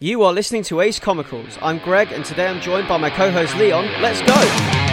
[0.00, 1.56] You are listening to Ace Comicals.
[1.62, 3.86] I'm Greg, and today I'm joined by my co host Leon.
[4.02, 4.83] Let's go!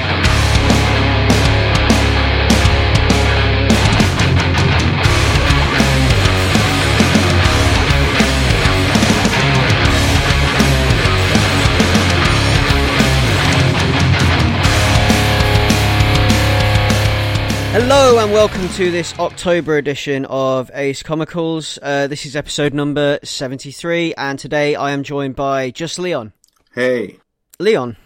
[17.83, 21.79] Hello and welcome to this October edition of Ace Comicals.
[21.81, 26.31] Uh, this is episode number 73, and today I am joined by just Leon.
[26.75, 27.17] Hey.
[27.57, 27.97] Leon,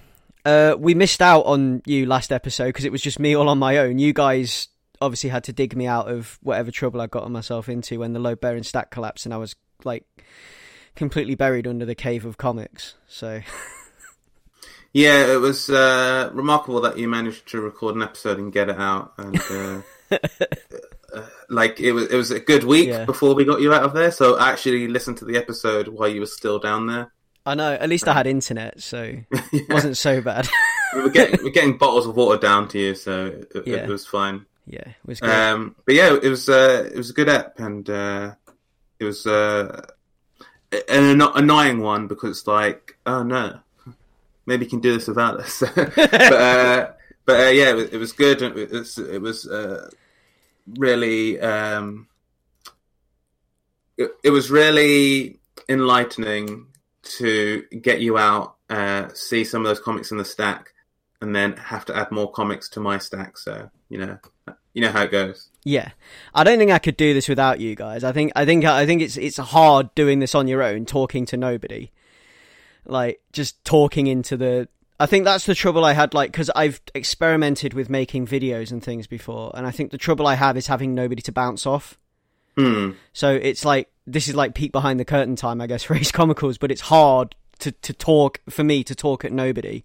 [0.45, 3.59] uh, we missed out on you last episode because it was just me all on
[3.59, 3.99] my own.
[3.99, 4.69] You guys
[5.01, 8.19] obviously had to dig me out of whatever trouble I got myself into when the
[8.19, 10.05] load bearing stack collapsed and I was like
[10.95, 12.95] completely buried under the cave of comics.
[13.09, 13.41] So
[14.95, 18.79] Yeah, it was uh, remarkable that you managed to record an episode and get it
[18.79, 19.11] out.
[19.17, 19.81] And uh,
[21.13, 23.03] uh, like it was, it was a good week Yeah.
[23.03, 24.09] before we got you out of there.
[24.11, 27.11] So I actually listened to the episode while you were still down there.
[27.45, 29.17] I know at least I had internet, so
[29.51, 30.47] it wasn't so bad.
[30.95, 33.75] We were getting, we're getting bottles of water down to you, so it, Yeah.
[33.83, 34.45] it was fine.
[34.65, 35.29] yeah, it was good.
[35.29, 38.33] Um, but yeah, it was uh, it was a good app, and uh,
[38.97, 39.85] it was uh,
[40.71, 43.59] an anno- annoying one because it's like, oh no,
[44.45, 45.63] maybe you can do this without us.
[45.75, 46.91] but uh,
[47.25, 48.41] but uh, yeah, it was, it was good.
[48.41, 49.89] It was, it was uh,
[50.77, 52.07] really um,
[53.97, 56.67] it, it was really enlightening
[57.03, 60.73] to get you out, uh, see some of those comics in the stack,
[61.21, 63.37] and then have to add more comics to my stack.
[63.37, 64.17] So you know,
[64.73, 65.49] you know how it goes.
[65.63, 65.91] Yeah,
[66.33, 68.03] I don't think I could do this without you guys.
[68.03, 71.25] I think I think I think it's it's hard doing this on your own, talking
[71.27, 71.91] to nobody,
[72.85, 74.67] like just talking into the.
[74.99, 78.83] I think that's the trouble I had, like because I've experimented with making videos and
[78.83, 81.97] things before, and I think the trouble I have is having nobody to bounce off.
[82.57, 82.91] Hmm.
[83.11, 86.11] So it's like this is like peek behind the curtain time, I guess, for Ace
[86.11, 89.83] Comicals, but it's hard to to talk for me to talk at nobody,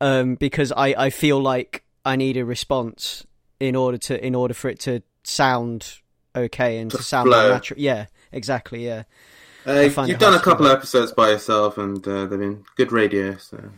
[0.00, 3.26] um, because I I feel like I need a response
[3.58, 5.98] in order to in order for it to sound
[6.36, 7.80] okay and to, To sound natural.
[7.80, 8.84] Yeah, exactly.
[8.86, 9.04] Yeah,
[9.66, 13.36] Uh, you've done a couple of episodes by yourself, and uh, they've been good radio.
[13.36, 13.70] So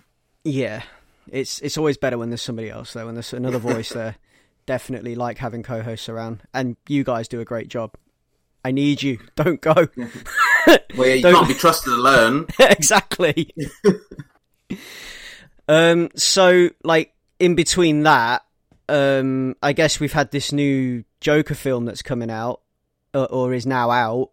[0.44, 0.82] yeah.
[1.28, 4.16] It's it's always better when there's somebody else though, when there's another voice there.
[4.66, 7.94] Definitely like having co-hosts around, and you guys do a great job.
[8.64, 9.19] I need you.
[9.36, 9.75] Don't go.
[10.96, 12.46] well, you Don't- can't be trusted alone.
[12.58, 13.52] exactly.
[15.69, 16.10] um.
[16.16, 18.44] So, like, in between that,
[18.88, 22.60] um, I guess we've had this new Joker film that's coming out,
[23.14, 24.30] or, or is now out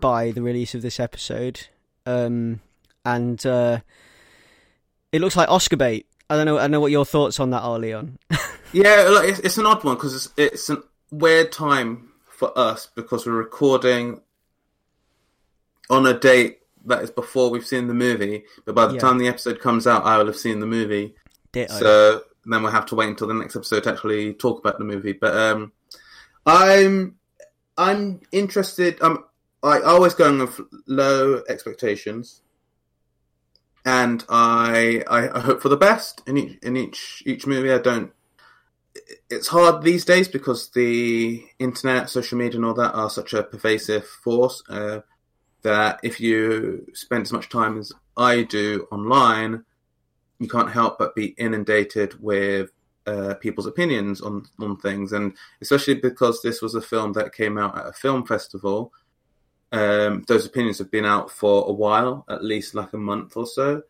[0.00, 1.66] by the release of this episode.
[2.04, 2.60] Um,
[3.04, 3.80] and uh,
[5.12, 6.06] it looks like Oscar bait.
[6.28, 6.58] I don't know.
[6.58, 8.18] I don't know what your thoughts on that are, Leon.
[8.72, 12.88] Yeah, like, it's, it's an odd one because it's, it's a weird time for us
[12.94, 14.20] because we're recording
[15.88, 18.44] on a date that is before we've seen the movie.
[18.64, 19.00] But by the Yeah.
[19.00, 21.14] time the episode comes out, I will have seen the movie.
[21.52, 21.72] Ditto.
[21.74, 24.84] So then we'll have to wait until the next episode to actually talk about the
[24.84, 25.12] movie.
[25.12, 25.72] But um,
[26.44, 27.14] I'm
[27.78, 28.98] I'm interested.
[29.00, 29.24] I'm
[29.62, 32.42] I always going with low expectations,
[33.84, 37.72] and I I, hope for the best in each in each each movie.
[37.72, 38.12] I don't.
[39.28, 43.42] It's hard these days because the internet, social media, and all that are such a
[43.42, 44.62] pervasive force.
[44.68, 45.00] Uh,
[45.62, 49.64] that if you spend as much time as I do online,
[50.38, 52.70] you can't help but be inundated with
[53.06, 57.58] uh, people's opinions on on things, and especially because this was a film that came
[57.58, 58.92] out at a film festival.
[59.72, 63.46] Um, those opinions have been out for a while, at least like a month or
[63.46, 63.82] so.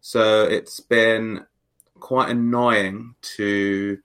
[0.00, 1.46] So it's been
[1.98, 3.98] quite annoying to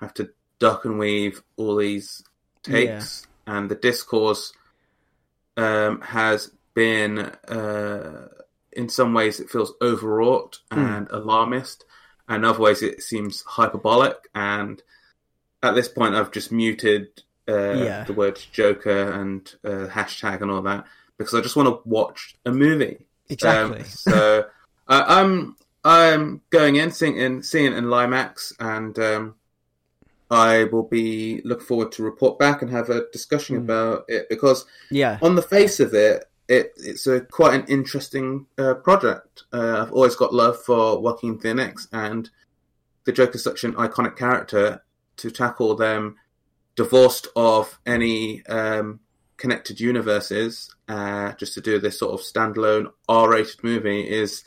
[0.00, 2.22] have to duck and weave all these
[2.62, 4.52] takes, and the discourse
[5.56, 8.28] um, has been uh,
[8.72, 11.84] in some ways it feels overwrought and alarmist,
[12.28, 14.16] and other ways it seems hyperbolic.
[14.34, 14.82] And
[15.62, 18.04] at this point, I've just muted uh, Yeah.
[18.04, 20.84] the word Joker and uh, hashtag and all that
[21.18, 23.06] because I just want to watch a movie.
[23.28, 23.80] Exactly.
[23.80, 24.46] Um, so
[24.88, 29.34] I I'm I'm going in seeing in seeing it in Limax, and um,
[30.30, 33.62] I will be looking forward to report back and have a discussion Hmm.
[33.64, 35.18] about it because yeah.
[35.22, 39.44] on the face of it, it it's a quite an interesting uh, project.
[39.52, 42.30] Uh, I've always got love for Joaquin Phoenix, and
[43.04, 44.80] the Joker is such an iconic character.
[45.18, 46.16] To tackle them
[46.76, 49.00] divorced of any um,
[49.36, 54.44] connected universes, uh, just to do this sort of standalone R-rated movie is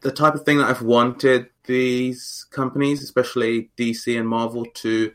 [0.00, 5.12] the type of thing that I've wanted these companies, especially DC and Marvel, to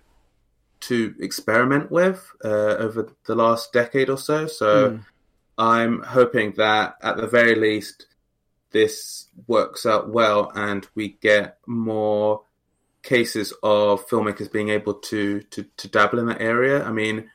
[0.81, 4.47] to experiment with uh, over the last decade or so.
[4.47, 5.05] So Mm.
[5.57, 8.07] I'm hoping that at the very least
[8.71, 12.43] this works out well and we get more
[13.03, 16.83] cases of filmmakers being able to, to, to dabble in that area.
[16.83, 17.29] I mean,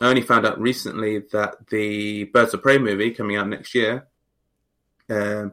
[0.00, 4.06] I only found out recently that the Birds of Prey movie coming out next year
[5.10, 5.52] um,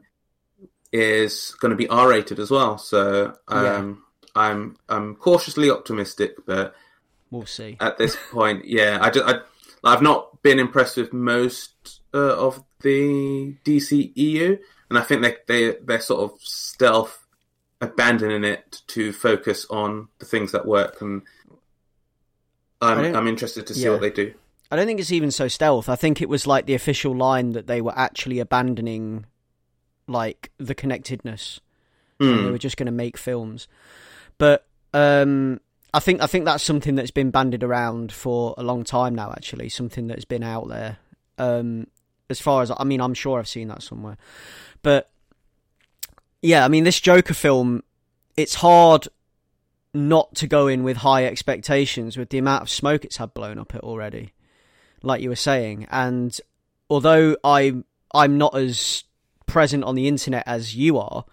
[0.92, 2.78] is going to be R rated as well.
[2.78, 4.42] So um, yeah.
[4.42, 6.76] I'm I'm cautiously optimistic, but
[7.32, 7.78] we'll see.
[7.80, 9.40] At this point, yeah, I, just, I
[9.84, 14.58] I've not been impressed with most uh, of the DC EU,
[14.90, 17.27] and I think they they they're sort of stealth
[17.82, 21.22] abandoning it to focus on the things that work and
[22.82, 23.92] I'm I'm interested to see yeah.
[23.92, 24.34] what they do.
[24.70, 25.90] I don't think it's even so stealth.
[25.90, 29.26] I think it was like the official line that they were actually abandoning
[30.08, 31.60] like the connectedness.
[32.20, 32.36] Mm.
[32.36, 32.52] They hmm.
[32.52, 33.68] were just going to make films.
[34.38, 35.62] But um,
[35.94, 39.32] I think I think that's something that's been bandied around for a long time now.
[39.32, 40.98] Actually, something that's been out there.
[41.38, 41.88] Um,
[42.30, 44.18] as far as I mean, I'm sure I've seen that somewhere.
[44.82, 45.10] But
[46.42, 47.84] yeah, I mean, this Joker film,
[48.36, 49.08] it's hard
[49.94, 53.58] not to go in with high expectations with the amount of smoke it's had blown
[53.58, 54.34] up it already,
[55.02, 55.88] like you were saying.
[55.90, 56.40] And
[56.90, 57.74] although I
[58.14, 59.04] I'm not as
[59.46, 61.26] present on the internet as you are,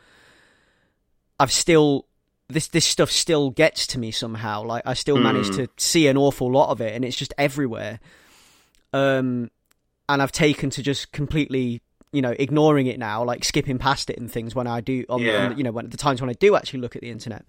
[1.38, 2.06] I've still
[2.48, 4.64] this this stuff still gets to me somehow.
[4.64, 5.22] Like I still mm.
[5.22, 8.00] manage to see an awful lot of it, and it's just everywhere.
[8.92, 9.50] Um,
[10.08, 11.82] and I've taken to just completely
[12.14, 15.20] you know ignoring it now like skipping past it and things when i do on,
[15.20, 15.46] yeah.
[15.46, 17.44] on you know when the times when i do actually look at the internet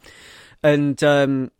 [0.63, 1.51] and um,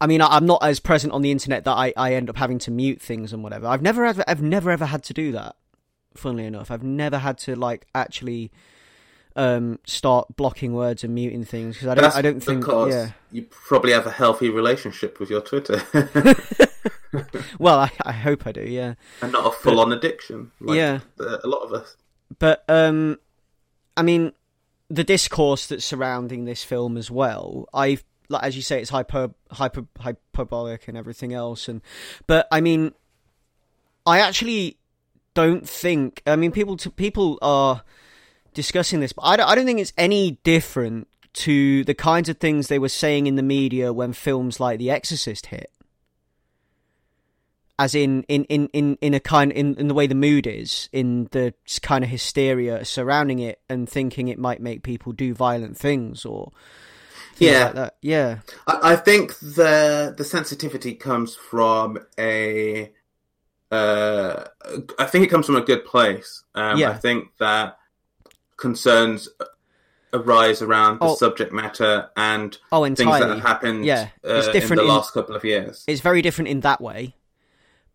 [0.00, 2.58] I mean, I'm not as present on the internet that I, I end up having
[2.60, 3.66] to mute things and whatever.
[3.66, 5.56] I've never ever, I've never ever had to do that.
[6.14, 8.52] Funnily enough, I've never had to like actually
[9.34, 12.66] um, start blocking words and muting things because I don't, I don't think.
[12.66, 15.82] Yeah, you probably have a healthy relationship with your Twitter.
[17.58, 18.62] well, I, I, hope I do.
[18.62, 20.52] Yeah, and not a full-on addiction.
[20.60, 21.96] Like yeah, a lot of us.
[22.38, 23.18] But um,
[23.96, 24.32] I mean,
[24.88, 27.68] the discourse that's surrounding this film as well.
[27.72, 31.82] I've like as you say, it's hyper hyper hyperbolic and everything else, and
[32.26, 32.92] but I mean,
[34.06, 34.78] I actually
[35.34, 36.22] don't think.
[36.26, 37.82] I mean, people to, people are
[38.54, 42.38] discussing this, but I don't, I don't think it's any different to the kinds of
[42.38, 45.70] things they were saying in the media when films like The Exorcist hit
[47.78, 50.88] as in in in in, in a kind in, in the way the mood is
[50.92, 55.76] in the kind of hysteria surrounding it and thinking it might make people do violent
[55.76, 56.52] things or
[57.38, 57.72] yeah.
[57.74, 58.38] like yeah.
[58.66, 62.92] I, I, think the the sensitivity comes from a
[63.72, 64.44] uh,
[64.98, 66.44] I think it comes from a good place.
[66.54, 66.90] Um, yeah.
[66.90, 67.78] I think that
[68.56, 69.28] concerns
[70.12, 74.10] arise around the oh, subject matter and oh, things that have happened yeah.
[74.22, 75.82] it's uh, different in the last couple of years.
[75.88, 77.16] It's very different in that way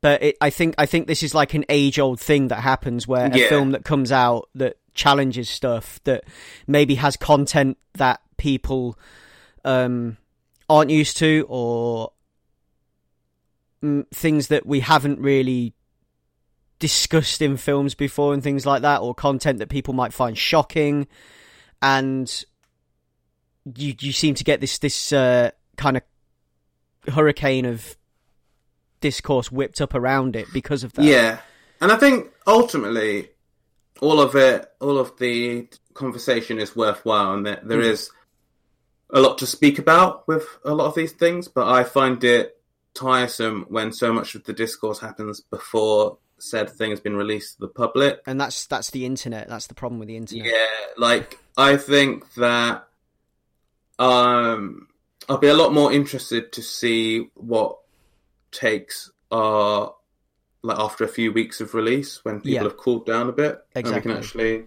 [0.02, 3.08] but it, I think I think this is like an age old thing that happens
[3.08, 3.50] where a yeah.
[3.50, 6.24] film that comes out that challenges stuff that
[6.68, 8.98] maybe has content that people
[9.66, 10.18] um,
[10.70, 12.12] aren't used to or
[13.84, 15.74] mm, things that we haven't really
[16.80, 21.08] discussed in films before and things like that or content that people might find shocking
[21.82, 22.46] and
[23.76, 26.04] you you seem to get this this uh, kind of
[27.14, 27.98] hurricane of
[29.02, 31.06] discourse whipped up around it because of that.
[31.06, 31.40] Yeah,
[31.82, 33.30] and I think ultimately,
[34.02, 37.90] all of it, all of the conversation is worthwhile, and that there mm.
[37.90, 38.12] is
[39.12, 41.48] a lot to speak about with a lot of these things.
[41.48, 42.60] But I find it
[42.94, 47.62] tiresome when so much of the discourse happens before said thing has been released to
[47.62, 48.22] the public.
[48.26, 49.48] And that's that's the internet.
[49.48, 50.48] That's the problem with the internet.
[50.48, 52.88] Yeah, like I think that
[53.98, 54.88] um
[55.28, 57.78] I'll be a lot more interested to see what
[58.52, 59.94] takes are
[60.62, 62.64] like after a few weeks of release when people yeah.
[62.64, 63.82] have cooled down a bit exactly.
[63.82, 64.66] and we can actually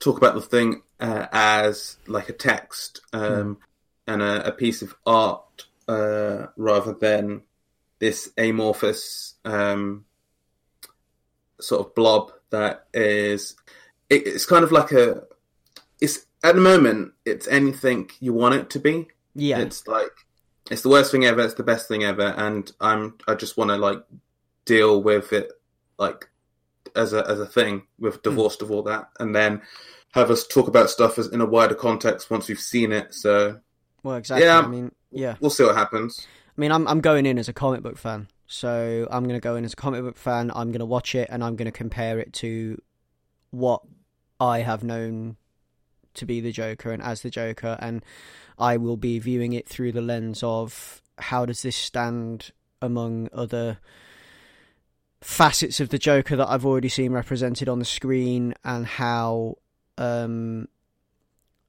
[0.00, 3.56] talk about the thing uh, as like a text um, mm.
[4.06, 7.42] and a, a, piece of art uh, rather than
[7.98, 10.04] this amorphous um,
[11.60, 13.56] sort of blob that is
[14.10, 15.22] it, it's kind of like a
[16.00, 20.23] it's at the moment it's anything you want it to be yeah it's like
[20.70, 21.42] it's the worst thing ever.
[21.42, 24.02] It's the best thing ever, and I'm I just want to like
[24.64, 25.52] deal with it
[25.98, 26.28] like
[26.96, 28.62] as a as a thing with divorced mm.
[28.62, 29.62] of all that, and then
[30.12, 33.12] have us talk about stuff as in a wider context once we've seen it.
[33.12, 33.60] So,
[34.02, 34.46] well, exactly.
[34.46, 36.26] Yeah, I mean, yeah, we'll see what happens.
[36.56, 39.40] I mean, I'm I'm going in as a comic book fan, so I'm going to
[39.40, 40.50] go in as a comic book fan.
[40.54, 42.80] I'm going to watch it, and I'm going to compare it to
[43.50, 43.82] what
[44.40, 45.36] I have known
[46.14, 48.04] to be the Joker and as the Joker, and
[48.58, 53.78] I will be viewing it through the lens of how does this stand among other
[55.20, 59.56] facets of the Joker that I've already seen represented on the screen and how
[59.96, 60.68] um,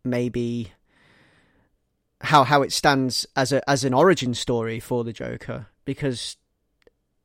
[0.04, 0.74] maybe
[2.22, 6.38] how how it stands as a as an origin story for the Joker because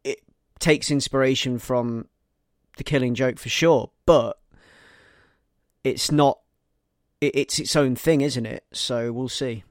[0.05, 0.21] it
[0.59, 2.07] takes inspiration from
[2.77, 4.39] the Killing Joke for sure, but
[5.83, 6.39] it's not
[7.21, 8.65] it, it's its own thing, isn't it?
[8.73, 9.65] So we'll see.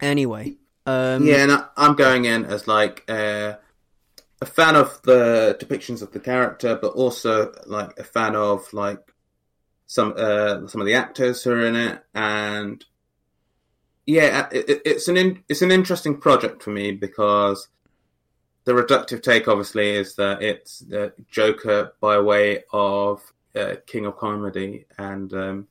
[0.00, 0.54] Anyway,
[0.86, 3.54] um, yeah, and I, I'm going in as like uh,
[4.40, 9.00] a fan of the depictions of the character, but also like a fan of like
[9.86, 12.84] some uh, some of the actors who are in it, and
[14.06, 17.68] yeah, it, it's an in, it's an interesting project for me because
[18.64, 23.22] the reductive take obviously is that it's the Joker by way of
[23.54, 25.68] uh, King of Comedy, and um,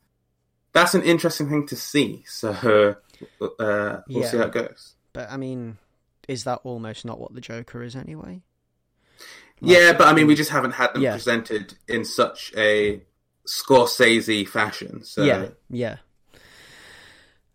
[0.74, 2.24] that's an interesting thing to see.
[2.28, 2.94] So uh,
[3.40, 4.28] we'll Yeah.
[4.30, 4.94] see how it goes.
[5.14, 5.78] but I mean,
[6.28, 8.42] is that almost not what the Joker is anyway?
[9.62, 11.14] Yeah, but I mean, we just haven't had them Yeah.
[11.14, 13.02] presented in such a
[13.48, 15.04] Scorsese fashion.
[15.04, 15.98] So Yeah, yeah.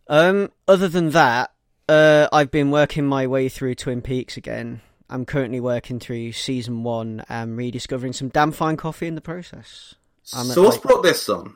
[0.06, 1.52] Um, other than that,
[1.88, 4.80] uh, I've been working my way through Twin Peaks again.
[5.10, 9.94] I'm currently working through season one and rediscovering some damn fine coffee in the process.
[10.34, 11.54] I'm at, so what's like- brought this on?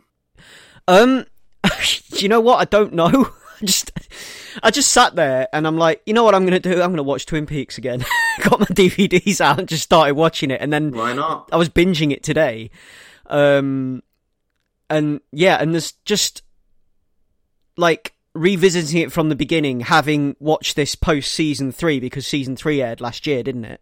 [0.88, 1.26] Um,
[1.62, 1.70] do
[2.18, 2.58] you know what?
[2.58, 3.08] I don't know.
[3.62, 3.92] I just,
[4.62, 6.82] I just sat there and I'm like, you know what I'm gonna do?
[6.82, 8.04] I'm gonna watch Twin Peaks again.
[8.42, 11.48] Got my DVDs out and just started watching it, and then Why not?
[11.52, 12.70] I was binging it today.
[13.26, 14.02] Um,
[14.90, 16.42] and yeah, and there's just
[17.76, 22.82] like revisiting it from the beginning, having watched this post season three because season three
[22.82, 23.80] aired last year, didn't it?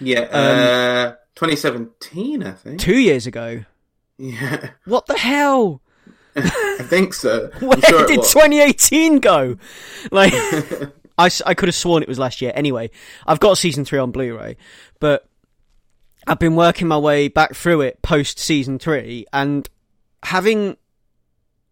[0.00, 2.80] Yeah, uh, 2017, I think.
[2.80, 3.64] Two years ago.
[4.18, 5.82] Yeah, What the hell?
[6.80, 7.48] I think so.
[7.60, 9.56] Where sure did 2018 go?
[10.10, 10.34] Like,
[11.16, 12.52] I, I could have sworn it was last year.
[12.54, 12.90] Anyway,
[13.26, 14.56] I've got season three on Blu-ray,
[15.00, 15.26] but
[16.26, 19.68] I've been working my way back through it post season three, and
[20.22, 20.76] having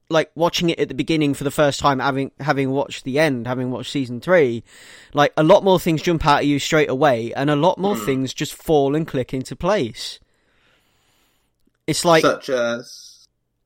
[0.09, 3.47] like watching it at the beginning for the first time, having having watched the end,
[3.47, 4.63] having watched season three,
[5.15, 7.97] like a lot more things jump out at you straight away, and a lot more
[7.97, 8.05] Hmm.
[8.05, 10.21] things just fall and click into place.
[11.87, 13.12] It's like, Such as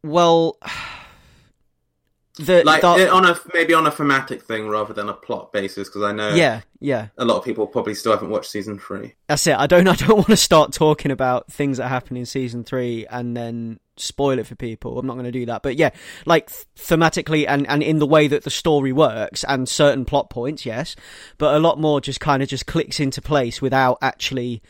[0.06, 0.58] well,
[2.38, 5.88] the, like the- on a maybe on a thematic thing rather than a plot basis,
[5.88, 7.08] because I know yeah, yeah.
[7.18, 9.14] a lot of people probably still haven't watched season three.
[9.26, 9.56] That's it.
[9.56, 9.88] I don't.
[9.88, 13.80] I don't want to start talking about things that happen in season three and then
[13.96, 14.98] spoil it for people.
[14.98, 15.62] I'm not going to do that.
[15.62, 15.90] But yeah,
[16.25, 20.64] like thematically and and in the way that the story works and certain plot points,
[20.64, 20.96] yes.
[21.38, 24.62] But a lot more just kind of just clicks into place without actually.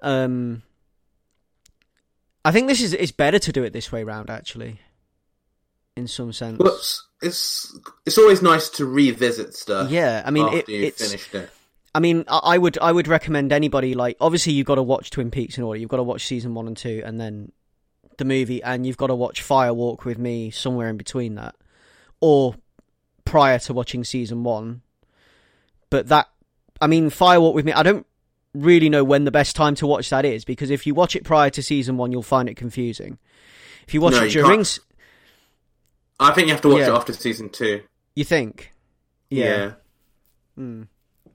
[0.00, 0.62] Um,
[2.44, 4.80] I think this is it's better to do it this way round actually.
[5.96, 6.58] In some sense.
[6.60, 9.90] It's it's, it's always nice to revisit stuff.
[9.90, 11.50] Yeah, I mean, after it- it's- finished it.
[11.94, 15.10] I mean, I I would I would recommend anybody like obviously you've got to watch
[15.10, 15.78] Twin Peaks in order.
[15.78, 17.52] You've got to watch season one and two, and then
[18.16, 21.54] the movie, and you've got to watch Fire Walk with Me somewhere in between that,
[22.20, 22.54] or
[23.26, 24.80] prior to watching season one.
[25.90, 26.30] But that,
[26.80, 27.72] I mean, Fire Walk with Me.
[27.74, 28.06] I don't
[28.54, 31.24] really know when the best time to watch that is because if you watch it
[31.24, 33.18] prior to season one, you'll find it confusing.
[33.86, 34.78] If you watch No, it you during, can't.
[36.20, 36.88] I think you have to watch Yeah.
[36.88, 37.82] it after season two.
[38.14, 38.72] you think,
[39.30, 39.72] Yeah.
[40.58, 40.88] Mm.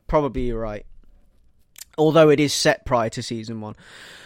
[0.08, 0.86] Probably you're right.
[1.98, 3.76] Although it is set prior to season one.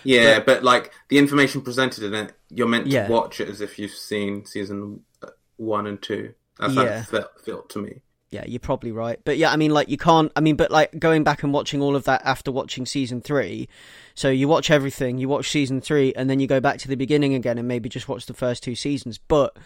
[0.03, 3.07] Yeah, but like the information presented in it, you're meant Yeah.
[3.07, 6.33] to watch it as if you've seen season uh, one and two.
[6.59, 8.01] That's how it felt, felt to me.
[8.31, 9.19] Yeah, you're probably right.
[9.25, 10.31] But yeah, I mean, like, you can't.
[10.37, 13.67] I mean, but like going back and watching all of that after watching season three.
[14.15, 16.95] So you watch everything, you watch season three, and then you go back to the
[16.95, 19.17] beginning again and maybe just watch the first two seasons.
[19.17, 19.57] But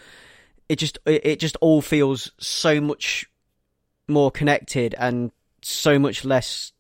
[0.67, 3.29] it just, it, just all feels so much
[4.07, 5.31] more connected and
[5.61, 6.71] so much less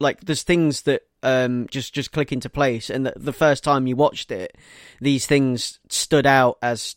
[0.00, 3.86] like there's things that um just just click into place and the, the first time
[3.86, 4.56] you watched it
[5.00, 6.96] these things stood out as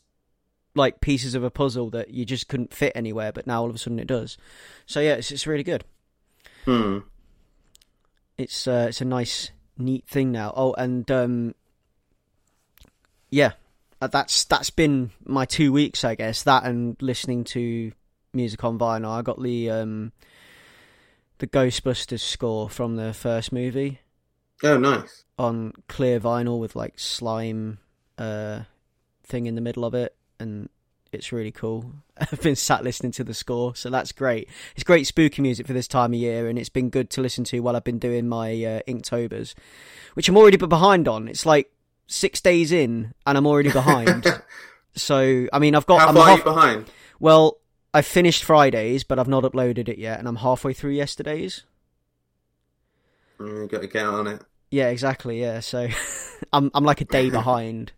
[0.76, 3.76] like pieces of a puzzle that you just couldn't fit anywhere but now all of
[3.76, 4.38] a sudden it does.
[4.86, 5.84] So yeah it's, it's really good.
[6.66, 7.00] Hmm.
[8.38, 10.54] it's uh, it's a nice neat thing now.
[10.56, 11.56] Oh and um
[13.30, 13.54] yeah
[14.02, 17.92] uh, that's that's been my two weeks i guess that and listening to
[18.34, 19.10] music on vinyl.
[19.18, 20.12] I got the um
[21.38, 24.00] the ghostbusters score from the first movie
[24.64, 25.24] Oh, nice.
[25.38, 27.80] on clear vinyl with like slime
[28.18, 28.62] uh
[29.24, 30.70] thing in the middle of it and
[31.12, 31.92] it's really cool.
[32.18, 34.50] I've been sat listening to the score, so that's great.
[34.76, 37.44] It's great spooky music for this time of year and it's been good to listen
[37.46, 39.54] to while I've been doing my uh, Inktobers,
[40.14, 41.28] which I'm already behind on.
[41.28, 41.72] It's like
[42.08, 44.26] 6 days in and I'm already behind.
[44.96, 46.92] so, I mean, I've got How I'm far half- you behind?
[47.20, 47.58] well,
[47.94, 51.64] I finished Fridays, but I've not uploaded it yet and I'm halfway through yesterday's.
[53.40, 54.42] Mm, got to get on it.
[54.72, 55.40] Yeah, exactly.
[55.42, 55.88] Yeah, so
[56.54, 57.92] I'm I'm like a day behind.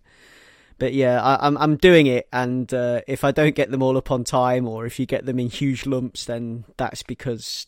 [0.80, 3.98] But yeah, I, I'm I'm doing it, and uh, if I don't get them all
[3.98, 7.68] up on time, or if you get them in huge lumps, then that's because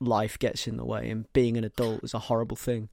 [0.00, 2.88] life gets in the way, and being an adult is a horrible thing.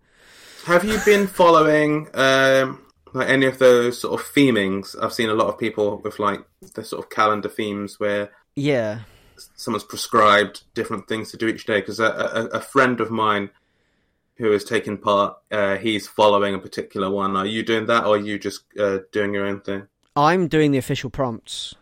[0.65, 5.01] Have you been following um, like any of those sort of themings?
[5.01, 6.41] I've seen a lot of people with like
[6.75, 8.99] the sort of calendar themes where Yeah,
[9.55, 11.79] someone's prescribed different things to do each day.
[11.79, 13.49] Because a, a, a friend of mine
[14.37, 17.35] who has taken part, uh, he's following a particular one.
[17.35, 19.87] Are you doing that, or are you just uh, doing your own thing?
[20.15, 21.75] I'm doing the official prompts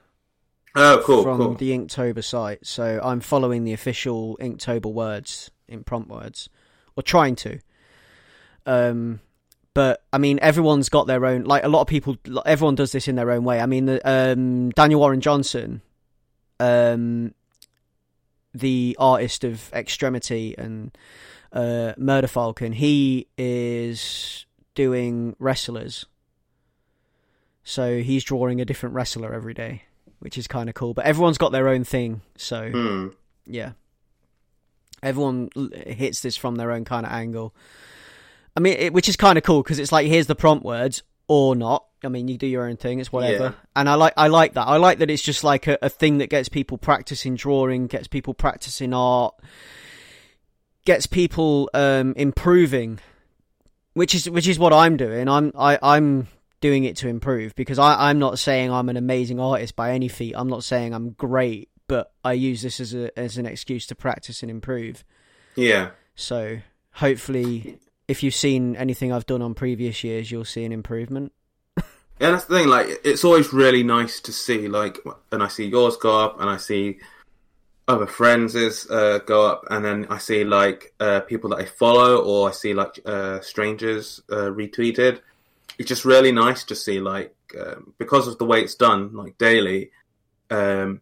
[0.77, 1.53] Oh, cool, from cool.
[1.53, 6.49] the Inktober site, so I'm following the official Inktober words in prompt words,
[6.97, 7.59] or trying to.
[8.65, 9.21] Um,
[9.73, 11.43] but I mean, everyone's got their own.
[11.43, 13.59] Like a lot of people, everyone does this in their own way.
[13.61, 15.81] I mean, the, um, Daniel Warren Johnson,
[16.59, 17.33] um,
[18.53, 20.97] the artist of Extremity and
[21.55, 24.45] uh, Murder Falcon, he is
[24.75, 26.05] doing wrestlers.
[27.63, 29.83] So he's drawing a different wrestler every day,
[30.19, 30.93] which is kind of cool.
[30.93, 33.07] But everyone's got their own thing, so Hmm.
[33.47, 33.71] yeah.
[35.01, 35.49] Everyone
[35.85, 37.53] hits this from their own kind of angle.
[38.55, 41.03] I mean, it, which is kind of cool because it's like here's the prompt words
[41.27, 41.85] or not.
[42.03, 43.43] I mean, you do your own thing; it's whatever.
[43.43, 43.51] Yeah.
[43.75, 44.67] And I like, I like that.
[44.67, 48.07] I like that it's just like a, a thing that gets people practicing drawing, gets
[48.07, 49.35] people practicing art,
[50.85, 52.99] gets people um, improving.
[53.93, 55.29] Which is which is what I'm doing.
[55.29, 56.27] I'm I, I'm
[56.59, 60.07] doing it to improve because I, I'm not saying I'm an amazing artist by any
[60.09, 60.33] feat.
[60.35, 63.95] I'm not saying I'm great, but I use this as a as an excuse to
[63.95, 65.05] practice and improve.
[65.55, 65.91] Yeah.
[66.15, 66.59] So
[66.91, 71.31] hopefully, if you've seen anything I've done on previous years, you'll see an improvement.
[72.19, 72.67] Yeah, that's the thing.
[72.69, 74.99] Like, it's always really nice to see, like,
[75.33, 76.99] and I see yours go up, and I see
[77.87, 82.17] other friends' uh, go up, and then I see like uh, people that I follow,
[82.17, 85.21] or I see like uh, strangers uh, retweeted.
[85.77, 89.37] It's just really nice to see, like, um, because of the way it's done, like
[89.37, 89.91] daily.
[90.49, 91.01] Um,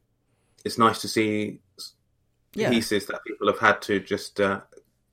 [0.65, 1.59] it's nice to see
[2.55, 2.69] Yeah.
[2.69, 4.61] pieces that people have had to just uh,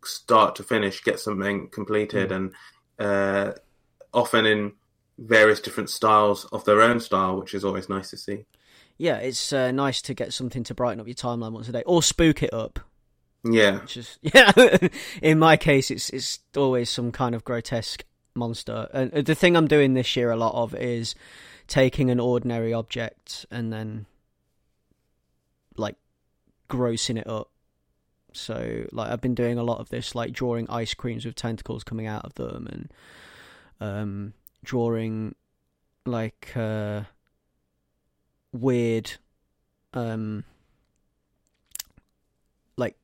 [0.05, 2.53] start to finish, get something completed, and
[2.99, 3.53] uh,
[4.13, 4.73] often in
[5.19, 8.45] various different styles of their own style, which is always nice to see.
[9.01, 11.83] Yeah, it's uh, nice to get something to brighten up your timeline once a day,
[11.87, 12.79] or spook it up.
[13.43, 13.81] Yeah,
[14.21, 14.53] yeah.
[15.23, 18.89] in my case, it's it's always some kind of grotesque monster.
[18.93, 21.15] And uh, the thing I'm doing this year a lot of is
[21.67, 24.05] taking an ordinary object and then
[25.79, 25.97] like
[26.69, 27.49] grossing it up.
[28.35, 31.85] So like I've been doing a lot of this, like drawing ice creams with tentacles
[31.85, 32.93] coming out of them, and
[33.81, 35.37] um, drawing
[36.05, 37.05] like uh,
[38.53, 39.13] weird,
[39.95, 40.45] um,
[42.77, 42.97] like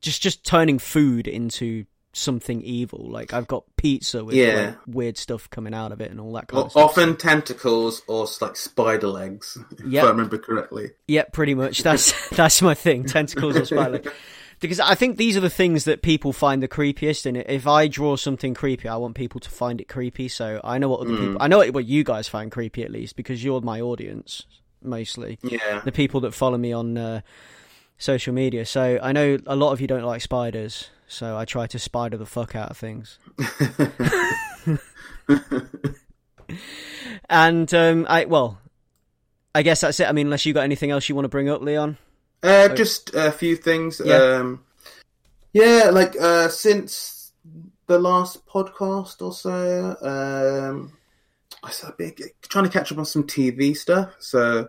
[0.00, 3.10] just just turning food into something evil.
[3.10, 4.66] Like I've got pizza with Yeah.
[4.66, 6.84] like, weird stuff coming out of it and all that kind well, of stuff.
[6.90, 10.90] often tentacles or like spider legs, if I remember correctly.
[11.08, 11.82] Yeah, pretty much.
[11.82, 13.04] That's that's my thing.
[13.04, 13.90] Tentacles or spider.
[13.92, 14.12] Legs.
[14.60, 17.26] Because I think these are the things that people find the creepiest.
[17.26, 20.28] And if I draw something creepy, I want people to find it creepy.
[20.28, 23.16] So I know what other people, I know what you guys find creepy at least,
[23.16, 24.46] because you're my audience
[24.84, 25.38] mostly.
[25.42, 27.20] Yeah, The people that follow me on uh,
[27.98, 28.66] social media.
[28.66, 30.90] So I know a lot of you don't like spiders.
[31.06, 33.18] So I try to spider the fuck out of things.
[37.28, 38.58] And um, I well,
[39.54, 40.08] I guess that's it.
[40.08, 41.96] I mean, unless you got anything else you want to bring up, Leon.
[42.42, 44.00] uh, just a few things.
[44.04, 44.16] Yeah.
[44.16, 44.64] Um,
[45.52, 47.32] yeah, like uh, since
[47.86, 50.92] the last podcast or so, um,
[51.64, 54.14] I being- trying to catch up on some TV stuff.
[54.18, 54.68] So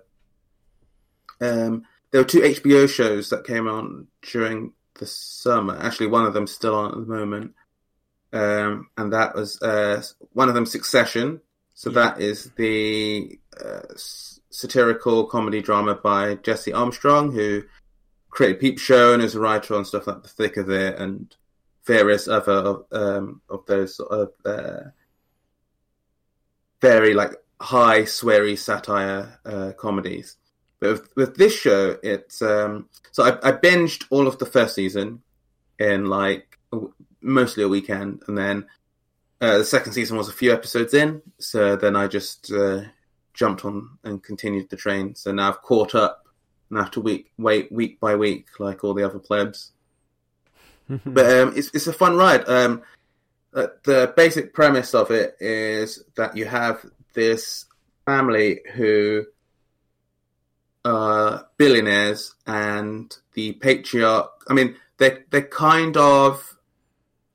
[1.41, 5.77] um, there were two HBO shows that came on during the summer.
[5.77, 7.53] Actually, one of them's still on at the moment,
[8.33, 10.01] um, and that was uh,
[10.33, 11.41] one of them, Succession.
[11.73, 11.95] So Yeah.
[11.95, 13.81] that is the uh,
[14.49, 17.63] satirical comedy drama by Jesse Armstrong, who
[18.29, 21.35] created Peep Show and is a writer on stuff like The Thick of It and
[21.85, 24.89] various other of, um, of those sort of uh,
[26.81, 30.37] very like high sweary satire uh, comedies.
[30.79, 34.75] But with, with this show, it's um, so I, I binged all of the first
[34.75, 35.21] season
[35.79, 36.57] in like
[37.21, 38.65] mostly a weekend, and then
[39.41, 41.21] uh, the second season was a few episodes in.
[41.39, 42.81] So then I just uh,
[43.33, 45.15] jumped on and continued the train.
[45.15, 46.25] So now I've caught up,
[46.69, 49.71] and I have to week wait week by week like all the other plebs.
[51.03, 52.47] But um, it's it's a fun ride.
[52.47, 52.83] Um,
[53.55, 57.65] the basic premise of it is that you have this
[58.05, 59.25] family who
[60.83, 64.29] are billionaires, and the patriarch.
[64.47, 66.57] I mean, they they're kind of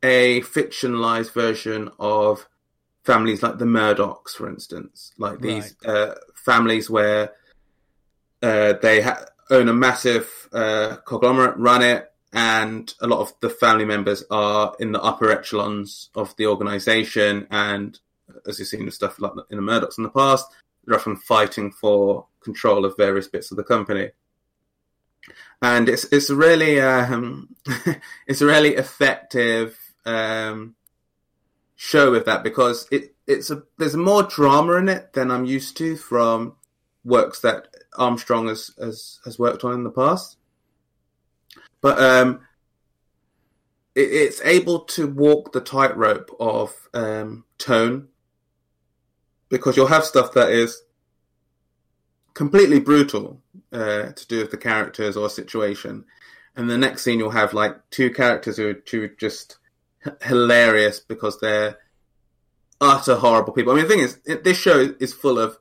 [0.03, 2.47] a fictionalized version of
[3.05, 7.33] families like the Murdochs, for instance, like these uh, families where
[8.43, 13.51] uh, they ha- own a massive uh, conglomerate, run it, and a lot of the
[13.51, 17.47] family members are in the upper echelons of the organization.
[17.51, 17.99] And
[18.47, 20.47] as you've seen with stuff like in the Murdochs in the past,
[20.85, 24.11] they're often fighting for control of various bits of the company.
[25.61, 27.55] And it's it's really um,
[28.27, 30.77] it's a really effective um,
[31.77, 35.77] show with that because it it's a there's more drama in it than I'm used
[35.79, 36.57] to from
[37.05, 40.37] works that Armstrong has has, has worked on in the past.
[41.81, 42.41] But um,
[43.95, 48.09] it, it's able to walk the tightrope of um, tone
[49.49, 50.83] because you'll have stuff that is
[52.35, 56.05] completely brutal uh, to do with the characters or situation,
[56.57, 59.59] and the next scene you'll have like two characters who are are just
[60.07, 61.79] h- hilarious because they're
[62.81, 63.73] utter horrible people.
[63.73, 65.59] I mean, the thing is, this show is full of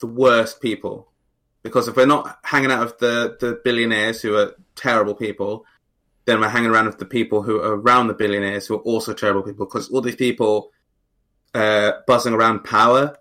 [0.00, 1.10] the worst people
[1.64, 5.66] because if we're not hanging out with the the billionaires who are terrible people,
[6.26, 9.12] then we're hanging around with the people who are around the billionaires who are also
[9.12, 10.70] terrible people because all these people
[11.54, 13.16] uh, buzzing around power.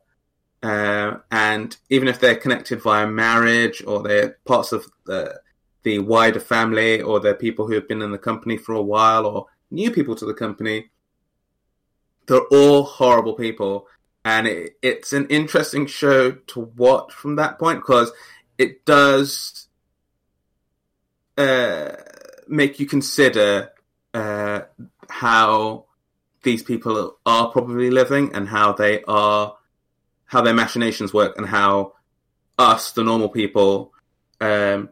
[0.62, 5.40] Uh, and even if they're connected via marriage or they're parts of the,
[5.84, 9.26] the wider family or they're people who have been in the company for a while
[9.26, 10.90] or new people to the company,
[12.28, 13.88] they're all horrible people.
[14.24, 18.14] And it, it's an interesting show to watch from that point because
[18.58, 19.68] it does
[21.38, 21.92] uh,
[22.48, 23.72] make you consider
[24.14, 24.62] uh,
[25.10, 25.86] how
[26.44, 29.56] these people are probably living and how they are,
[30.26, 31.94] how their machinations work, and how
[32.58, 33.94] us, the normal people,
[34.42, 34.90] um,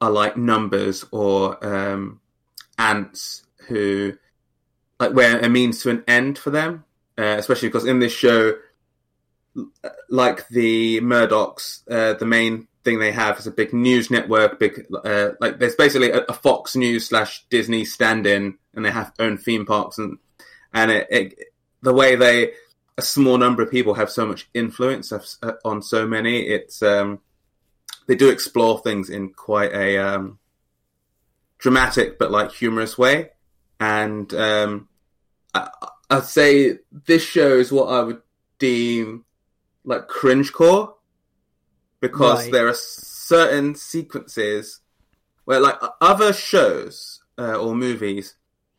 [0.00, 2.20] are like numbers or um,
[2.78, 4.14] ants who,
[4.98, 6.84] like, we're a means to an end for them.
[7.18, 8.54] Uh, especially because in this show,
[10.08, 14.58] like the Murdochs, uh, the main thing they have is a big news network.
[14.58, 19.12] Big uh, like there's basically a, a Fox News slash Disney stand-in, and they have
[19.18, 20.18] own theme parks and
[20.72, 21.38] and it, it,
[21.82, 22.52] the way they
[22.96, 25.12] a small number of people have so much influence
[25.64, 26.40] on so many.
[26.40, 27.20] It's um,
[28.06, 30.38] they do explore things in quite a um,
[31.58, 33.30] dramatic but like humorous way,
[33.78, 34.88] and um,
[35.54, 35.68] I,
[36.08, 38.22] I'd say this shows what I would
[38.58, 39.24] deem
[39.84, 40.94] like cringecore
[42.00, 42.52] because Right.
[42.52, 44.80] there are certain sequences
[45.44, 48.34] where like other shows uh, or movies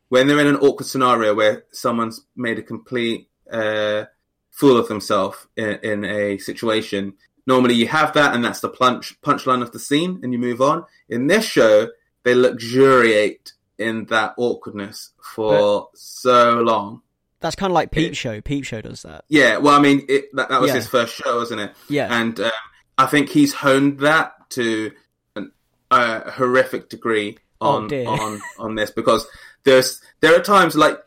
[0.08, 4.04] when they're in an awkward scenario where someone's made a complete uh,
[4.50, 7.14] fool of themselves in, in a situation
[7.46, 10.60] normally you have that and that's the punch punchline of the scene and you move
[10.60, 11.88] on in this show
[12.22, 17.02] they luxuriate in that awkwardness for so long
[17.42, 18.40] That's kind of like Peep Show.
[18.40, 19.24] Peep Show does that.
[19.28, 20.76] yeah, well, I mean, it, that, that was Yeah.
[20.76, 21.72] his first show, wasn't it?
[21.88, 22.08] Yeah.
[22.10, 22.50] And um,
[22.96, 24.92] I think he's honed that to
[25.36, 25.52] an,
[25.90, 28.08] a horrific degree Oh, on dear.
[28.08, 29.26] on on this because
[29.64, 30.98] there's there are times like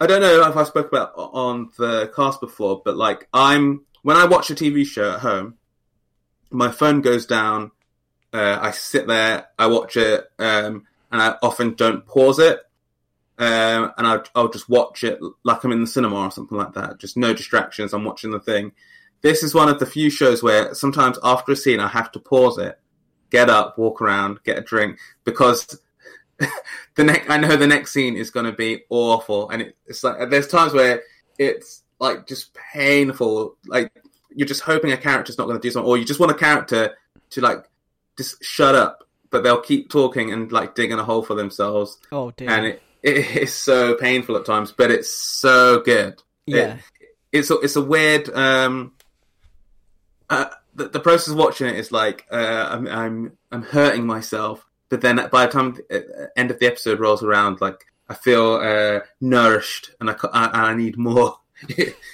[0.00, 4.16] I don't know if I spoke about on the cast before, but like I'm when
[4.16, 5.54] I watch a TV show at home,
[6.50, 7.70] my phone goes down.
[8.32, 12.60] Uh, I sit there, I watch it, um, and I often don't pause it.
[13.38, 16.72] Um, and I'll, I'll just watch it like I'm in the cinema or something like
[16.74, 16.98] that.
[16.98, 17.92] Just no distractions.
[17.92, 18.72] I'm watching the thing.
[19.22, 22.20] This is one of the few shows where sometimes after a scene I have to
[22.20, 22.78] pause it,
[23.30, 25.80] get up, walk around, get a drink because
[26.38, 30.04] the next I know the next scene is going to be awful, and it, it's
[30.04, 31.02] like there's times where
[31.38, 33.56] it's like just painful.
[33.66, 33.90] Like
[34.34, 36.36] you're just hoping a character's not going to do something, or you just want a
[36.36, 36.94] character
[37.30, 37.64] to like
[38.18, 42.30] just shut up, but they'll keep talking and like digging a hole for themselves, Oh
[42.32, 42.50] dear.
[42.50, 46.20] and it it is so painful at times, but it's so good.
[46.46, 46.74] yeah.
[46.74, 46.80] It-
[47.32, 48.92] it's a, it's a weird um
[50.30, 54.64] uh, the, the process of watching it is like uh, I'm I'm I'm hurting myself,
[54.88, 58.14] but then by the time the uh, end of the episode rolls around, like I
[58.14, 61.38] feel uh, nourished and I, I and I need more.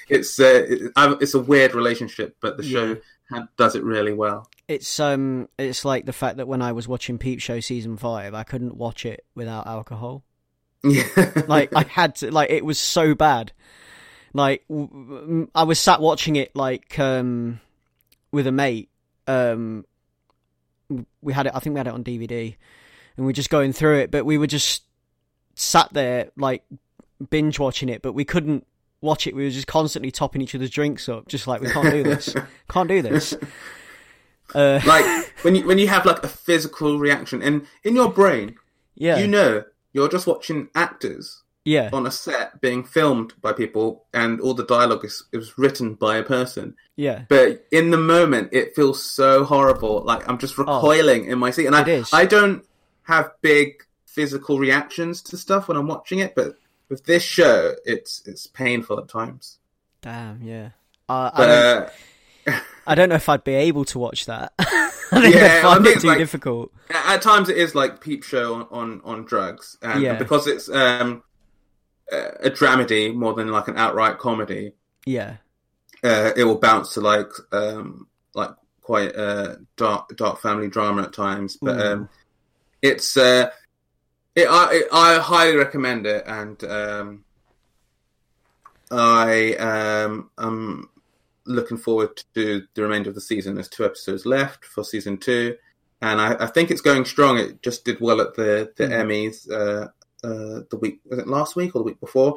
[0.08, 2.96] it's uh, it, it's a weird relationship, but the show
[3.30, 4.48] ha- does it really well.
[4.68, 8.34] It's um, it's like the fact that when I was watching Peep Show season five,
[8.34, 10.24] I couldn't watch it without alcohol.
[10.82, 11.04] Yeah,
[11.46, 13.52] Like I had to, like it was so bad.
[14.32, 17.60] Like w- I was sat watching it like um
[18.32, 18.88] with a mate.
[19.26, 19.84] Um,
[21.20, 21.52] we had it.
[21.54, 22.56] I think we had it on DVD,
[23.16, 24.10] and we are just going through it.
[24.10, 24.84] But we were just
[25.54, 26.64] sat there like
[27.28, 28.66] binge watching it, but we couldn't
[29.00, 29.34] watch it.
[29.34, 32.34] We were just constantly topping each other's drinks up, just like we can't do this,
[32.70, 33.34] can't do this.
[34.54, 38.56] Uh, like when you when you have like a physical reaction, and in your brain,
[38.94, 41.90] yeah, you know you're just watching actors Yeah.
[41.92, 46.16] on a set being filmed by people, and all the dialogue is, is written by
[46.16, 46.74] a person.
[46.96, 47.24] Yeah.
[47.28, 50.02] But in the moment, it feels so horrible.
[50.04, 51.78] Like I'm just recoiling in my seat, and Oh.
[51.78, 52.10] I is.
[52.12, 52.64] I don't
[53.04, 56.56] have big physical reactions to stuff when I'm watching it, but
[56.88, 59.58] with this show, it's it's painful at times.
[60.02, 60.42] Damn.
[60.42, 60.70] Yeah.
[61.08, 61.90] Uh, I, But don't, uh,
[62.86, 64.52] I don't know if I'd be able to watch that.
[64.58, 66.72] I think Yeah, I'd find I mean, it too like- difficult.
[66.90, 70.14] at times it is like peep show on on, on drugs, and Yeah.
[70.16, 71.22] because it's um
[72.12, 74.72] a a dramedy more than like an outright comedy,
[75.06, 75.36] Yeah.
[76.02, 78.50] uh, it will bounce to like um like
[78.82, 81.92] quite uh dark dark family drama at times but Ooh.
[81.92, 82.08] um
[82.82, 83.50] it's uh
[84.34, 87.24] it, I it, I highly recommend it and um
[88.90, 90.89] I um am
[91.50, 95.56] looking forward to the remainder of the season there's two episodes left for season two
[96.02, 99.04] and I, I think it's going strong it just did well at the the Mm.
[99.04, 99.88] Emmys uh
[100.26, 102.36] uh the week was it last week or the week before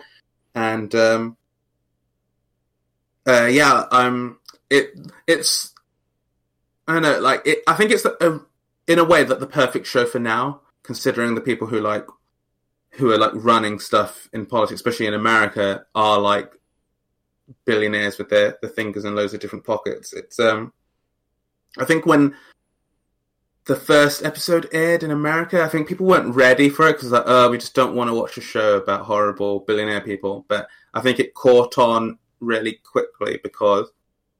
[0.55, 1.37] and um
[3.25, 4.93] uh, yeah, um, it
[5.27, 5.73] it's
[6.87, 7.59] I don't know, like it.
[7.67, 8.41] I think it's a,
[8.87, 12.05] in a way that the perfect show for now, considering the people who like
[12.91, 16.51] who are like running stuff in politics, especially in America, are like
[17.65, 20.13] billionaires with their, their fingers in loads of different pockets.
[20.13, 20.73] It's um,
[21.77, 22.35] I think when
[23.65, 27.23] the first episode aired in America, I think people weren't ready for it because like,
[27.25, 30.45] oh, we just don't want to watch a show about horrible billionaire people.
[30.47, 33.91] But I think it caught on really quickly because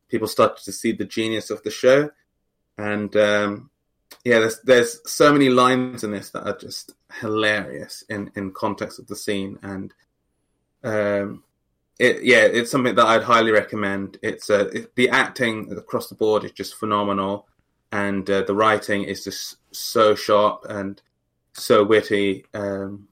[0.10, 2.12] people started to see the genius of the show,
[2.78, 3.70] and um,
[4.26, 9.00] yeah, there's there's so many lines in this that are just hilarious in in context
[9.00, 9.94] of the scene, and
[10.84, 11.44] um,
[12.00, 14.18] it yeah, it's something that I'd highly recommend.
[14.22, 17.48] It's uh, it, the acting across the board is just phenomenal,
[17.92, 21.02] and uh, the writing is just so sharp and
[21.54, 22.46] so witty.
[22.54, 23.08] Um,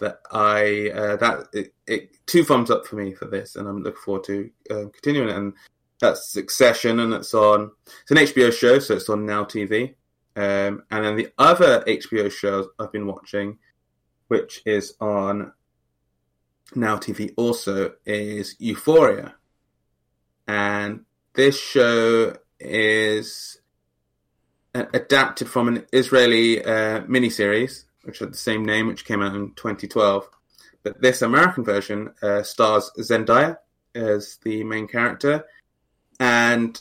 [0.00, 3.82] that I uh, that it, it two thumbs up for me for this, and I'm
[3.82, 5.36] looking forward to um, continuing it.
[5.36, 5.54] And
[6.00, 7.70] that's Succession, and it's on
[8.02, 9.94] it's an HBO show, so it's on Now TV.
[10.36, 13.58] Um, and then the other HBO show I've been watching,
[14.28, 15.52] which is on
[16.74, 19.34] Now TV also, is Euphoria,
[20.46, 21.04] and
[21.34, 23.60] this show is
[24.74, 29.34] uh, adapted from an Israeli uh, miniseries which had the same name, which came out
[29.34, 30.30] in 2012.
[30.82, 33.58] But this American version uh, stars Zendaya
[33.94, 35.44] as the main character,
[36.18, 36.80] and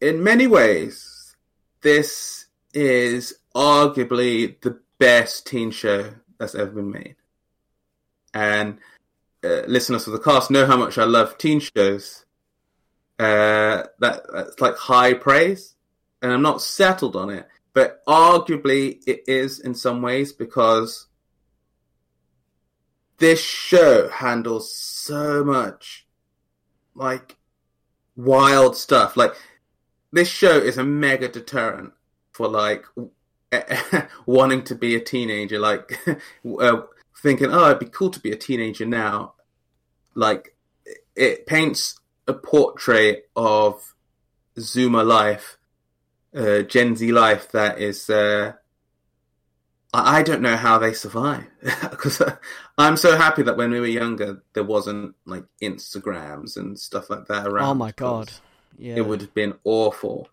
[0.00, 1.34] in many ways,
[1.80, 7.16] this is arguably the best teen show that's ever been made.
[8.36, 8.80] And
[9.42, 12.26] uh, listeners of the cast know how much I love teen shows.
[13.18, 15.74] Uh, that that's like high praise,
[16.20, 17.48] and I'm not settled on it.
[17.72, 21.06] But arguably it is in some ways because
[23.16, 26.06] this show handles so much
[26.94, 27.36] like
[28.16, 29.16] wild stuff.
[29.16, 29.32] Like
[30.12, 31.94] this show is a mega deterrent
[32.32, 32.84] for like
[34.26, 35.58] wanting to be a teenager.
[35.58, 35.98] Like
[36.60, 36.82] uh,
[37.22, 39.34] thinking oh it'd be cool to be a teenager now
[40.14, 40.56] like
[41.14, 41.98] it paints
[42.28, 43.94] a portrait of
[44.58, 45.56] zoomer life
[46.36, 48.10] uh, Gen Z life that is.
[48.10, 48.52] Uh,
[49.94, 51.46] I, I don't know how they survive
[51.90, 52.22] because
[52.76, 57.26] I'm so happy that when we were younger there wasn't like Instagrams and stuff like
[57.26, 57.70] that around.
[57.70, 58.32] Oh my god.
[58.78, 58.96] Yeah.
[58.96, 60.28] It would have been awful.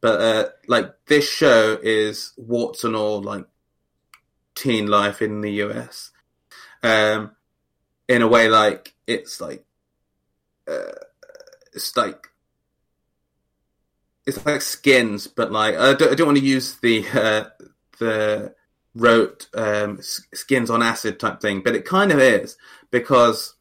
[0.00, 3.46] But uh, like this show is warts and all like
[4.54, 6.10] teen life in the US.
[6.82, 7.32] Um,
[8.08, 9.64] in a way, like it's like
[10.68, 10.92] uh,
[11.72, 12.28] it's like
[14.26, 17.44] it's like skins, but like I don't, I don't want to use the uh,
[17.98, 18.54] the
[18.94, 22.56] wrote um, skins on acid type thing, but it kind of is
[22.90, 23.54] because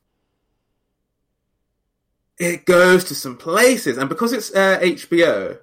[2.37, 5.59] it goes to some places, and because it's uh, HBO,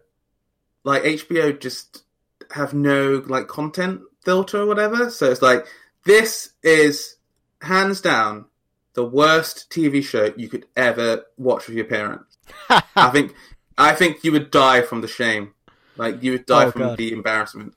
[0.84, 2.04] like HBO just
[2.52, 5.66] have no like content filter or whatever, so it's like
[6.04, 7.16] this is
[7.62, 8.46] hands down
[8.94, 12.36] the worst TV show you could ever watch with your parents.
[12.96, 13.34] I think
[13.78, 15.54] I think you would die from the shame.
[15.96, 16.98] Like you would die Oh, from God.
[16.98, 17.74] the embarrassment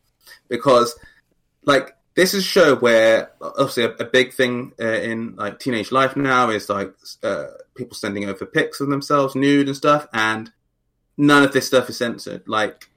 [0.48, 0.96] because
[1.66, 5.92] like this is a show where obviously a, a big thing uh, in like teenage
[5.92, 10.52] life now is like uh, people sending over pics of themselves nude and stuff and
[11.18, 12.90] none of this stuff is censored like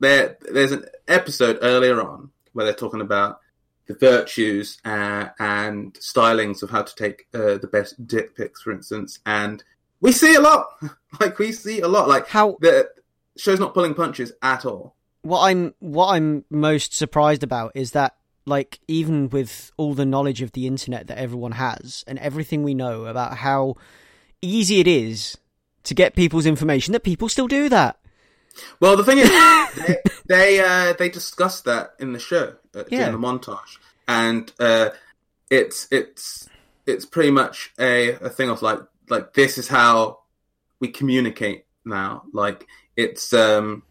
[0.00, 3.40] there there's an episode earlier on where they're talking about
[3.86, 8.72] the virtues uh, and stylings of how to take uh, the best dick pics for
[8.72, 9.18] instance.
[9.26, 9.62] And
[10.00, 10.66] we see a lot.
[11.20, 12.08] Like we see a lot.
[12.08, 12.88] Like How the
[13.36, 14.96] show's not pulling punches at all.
[15.22, 20.42] What I'm what I'm most surprised about is that like even with all the knowledge
[20.42, 23.76] of the internet that everyone has and everything we know about how
[24.42, 25.38] easy it is
[25.84, 27.98] to get people's information that people still do that.
[28.80, 29.30] Well, the thing is,
[30.26, 33.10] they uh, they discussed that in the show uh, Yeah.
[33.10, 34.90] during the montage, and uh,
[35.50, 36.48] it's it's
[36.86, 40.20] it's pretty much a, a thing of like like this is how
[40.80, 42.24] we communicate now.
[42.32, 43.82] Like it's um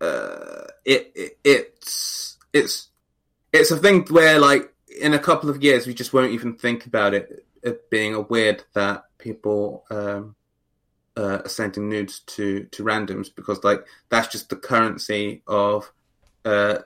[0.00, 2.88] uh it, it it's it's
[3.52, 6.86] it's a thing where like in a couple of years we just won't even think
[6.86, 10.34] about it, it being a weird that people um
[11.16, 15.92] uh, are sending nudes to to randoms because like that's just the currency of
[16.44, 16.78] uh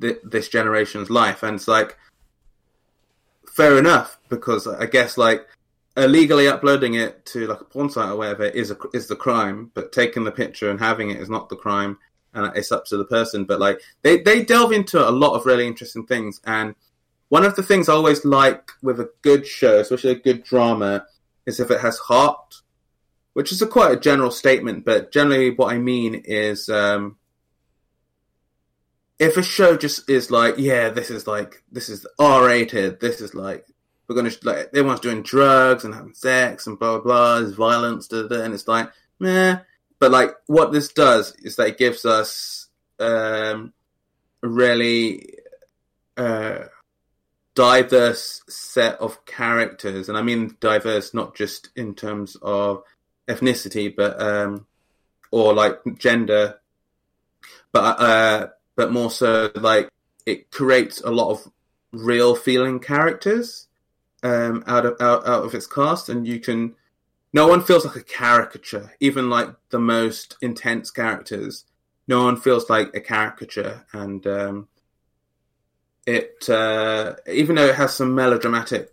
[0.00, 1.96] th- this generation's life and it's like
[3.48, 5.46] fair enough because I guess like
[5.96, 9.70] illegally uploading it to like a porn site or whatever is a, is the crime,
[9.74, 11.98] but taking the picture and having it is not the crime,
[12.32, 13.44] and it's up to the person.
[13.44, 16.74] But like they they delve into a lot of really interesting things, and
[17.28, 21.06] one of the things I always like with a good show, especially a good drama,
[21.46, 22.62] is if it has heart,
[23.40, 26.68] which is a quite a general statement, but generally what I mean is.
[26.68, 27.16] um
[29.20, 33.20] if a show just is like, yeah, this is like, this is R rated, this
[33.20, 33.66] is like,
[34.08, 38.08] we're gonna like, everyone's doing drugs and having sex and blah blah blah, there's violence,
[38.08, 39.58] da, da, and it's like, meh.
[39.98, 43.74] But like, what this does is that it gives us um,
[44.42, 45.34] really
[46.16, 46.64] uh,
[47.54, 52.84] diverse set of characters, and I mean diverse not just in terms of
[53.30, 54.66] ethnicity, but um,
[55.30, 56.60] or like gender,
[57.72, 59.88] but uh, but more so like
[60.26, 61.50] it creates a lot of
[61.92, 63.68] real feeling characters
[64.22, 66.74] um, out of out, out of its cast, and you can.
[67.32, 71.64] No one feels like a caricature, even like the most intense characters.
[72.08, 74.68] No one feels like a caricature, and um,
[76.06, 78.92] it uh, even though it has some melodramatic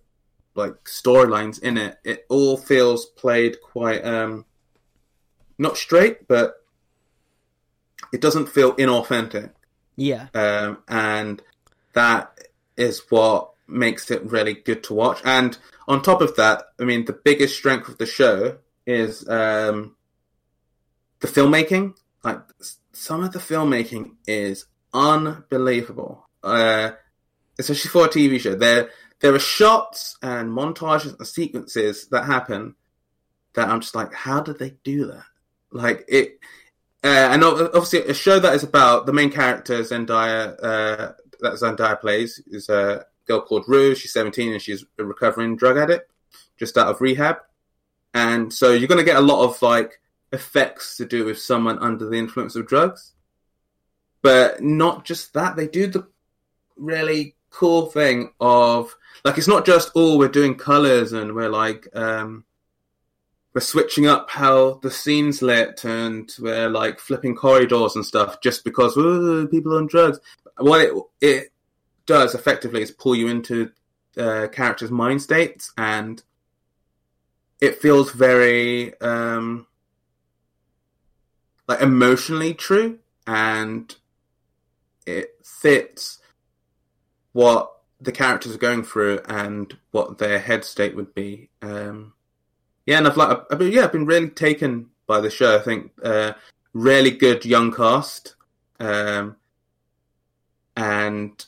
[0.58, 4.46] like storylines in it, it all feels played quite um,
[5.58, 6.56] not straight, but
[8.12, 9.52] it doesn't feel inauthentic.
[9.96, 10.28] Yeah.
[10.34, 11.42] Um, and
[11.94, 12.38] that
[12.76, 15.22] is what makes it really good to watch.
[15.26, 19.96] And on top of that, I mean, the biggest strength of the show is um,
[21.20, 21.96] the filmmaking.
[22.24, 22.42] Like
[22.94, 26.92] some of the filmmaking is unbelievable, uh,
[27.60, 28.56] especially for a TV show.
[28.56, 32.76] There, there are shots and montages and sequences that happen
[33.56, 35.24] that I'm just like, how did they do that?
[35.72, 36.40] Like it,
[37.04, 42.00] uh, and obviously a show that is about the main character Zendaya uh, that Zendaya
[42.00, 43.96] plays is a girl called Rue.
[43.96, 46.12] She's 17 and she's a recovering drug addict,
[46.58, 47.38] just out of rehab.
[48.14, 50.00] And so you're going to get a lot of like
[50.32, 53.14] effects to do with someone under the influence of drugs,
[54.22, 55.56] but not just that.
[55.56, 56.08] They do the
[56.76, 61.88] really cool thing of like it's not just oh we're doing colors and we're like
[61.94, 62.44] um
[63.58, 68.64] we're switching up how the scene's lit and we're like flipping corridors and stuff just
[68.64, 70.20] because oh, people on drugs.
[70.58, 71.52] What it it
[72.06, 73.72] does effectively is pull you into
[74.16, 76.22] uh, characters' mind states, and
[77.60, 79.66] it feels very um,
[81.68, 83.96] like emotionally true, and
[85.08, 86.20] it fits
[87.38, 87.72] what
[88.02, 91.52] the characters are going through and what their head state would be.
[91.62, 92.14] Um,
[92.88, 95.56] yeah, and I've like, I've been, yeah, I've been really taken by the show.
[95.56, 96.34] I think uh,
[96.74, 98.34] really good young cast,
[98.80, 99.36] um,
[100.76, 101.46] and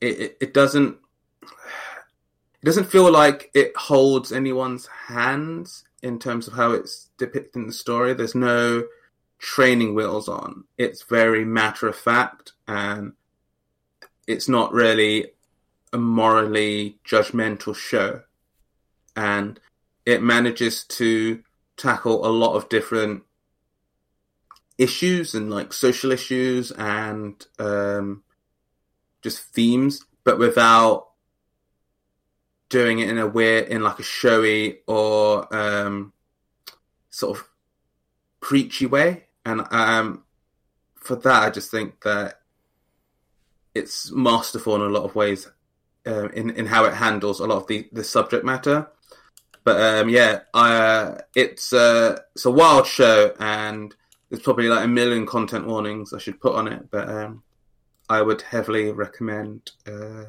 [0.00, 0.98] it, it, it doesn't
[1.42, 7.72] it doesn't feel like it holds anyone's hands in terms of how it's depicting the
[7.72, 8.14] story.
[8.14, 8.82] There's no
[9.38, 10.64] training wheels on.
[10.76, 13.12] It's very matter of fact, and
[14.30, 15.32] it's not really
[15.92, 18.22] a morally judgmental show,
[19.16, 19.60] and
[20.06, 21.42] it manages to
[21.76, 23.22] tackle a lot of different
[24.78, 28.22] issues and like social issues and um,
[29.22, 31.08] just themes, but without
[32.68, 36.12] doing it in a weird, in like a showy or um,
[37.10, 37.44] sort of
[38.40, 39.24] preachy way.
[39.44, 40.24] And um,
[40.94, 42.39] for that, I just think that
[43.74, 45.48] it's masterful in a lot of ways
[46.06, 48.88] uh, in in how it handles a lot of the the subject matter.
[49.64, 53.94] But um, yeah, uh, it's uh, it's a wild show, and
[54.28, 56.90] there's probably like a million content warnings I should put on it.
[56.90, 57.42] But um,
[58.08, 60.24] I would heavily recommend uh,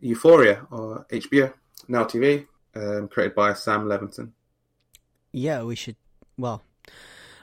[0.00, 1.52] Euphoria or HBO
[1.86, 4.32] Now TV, um, created by Sam Levinson.
[5.32, 5.96] Yeah, we should.
[6.38, 6.62] Well,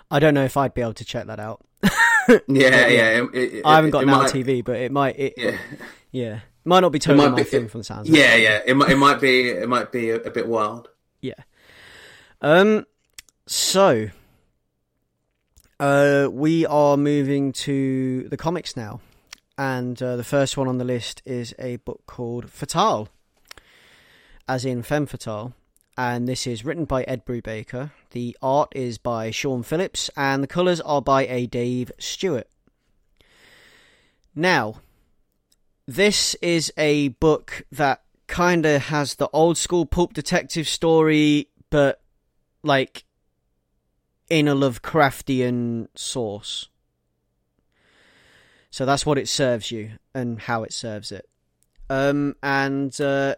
[0.09, 1.63] I don't know if I'd be able to check that out.
[2.47, 3.23] yeah, yeah.
[3.33, 5.19] It, it, I haven't got now might- TV, but it might.
[5.19, 5.57] It, yeah.
[6.11, 8.09] Yeah, might not be totally might my thing from the sounds.
[8.09, 8.61] yeah, yeah.
[8.65, 10.87] It might, it might be, it might be a, a bit wild.
[11.21, 11.33] Yeah.
[12.41, 12.85] Um.
[13.47, 14.07] So,
[15.79, 19.01] uh, we are moving to the comics now,
[19.57, 23.09] and uh, the first one on the list is a book called Fatale,
[24.47, 25.53] as in femme fatale,
[25.97, 27.91] and this is written by Ed Brubaker.
[28.11, 32.47] The art is by Sean Phillips, and the colours are by a Dave Stewart.
[34.35, 34.81] Now,
[35.87, 42.01] this is a book that kind of has the old school pulp detective story, but
[42.63, 43.05] like
[44.29, 46.67] in a Lovecraftian source.
[48.71, 51.29] So that's what it serves you and how it serves it.
[51.89, 53.35] Um, and uh,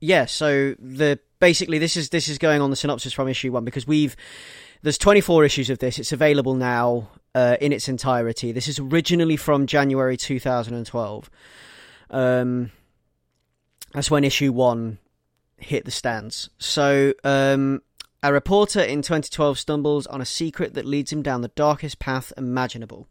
[0.00, 3.64] yeah, so the basically this is this is going on the synopsis from issue one
[3.64, 4.16] because we've
[4.82, 5.98] there's 24 issues of this.
[5.98, 8.52] It's available now uh, in its entirety.
[8.52, 11.30] This is originally from January 2012.
[12.10, 12.70] Um,
[13.92, 14.98] that's when issue one
[15.58, 16.50] hit the stands.
[16.58, 17.82] So, um,
[18.22, 22.32] a reporter in 2012 stumbles on a secret that leads him down the darkest path
[22.36, 23.06] imaginable.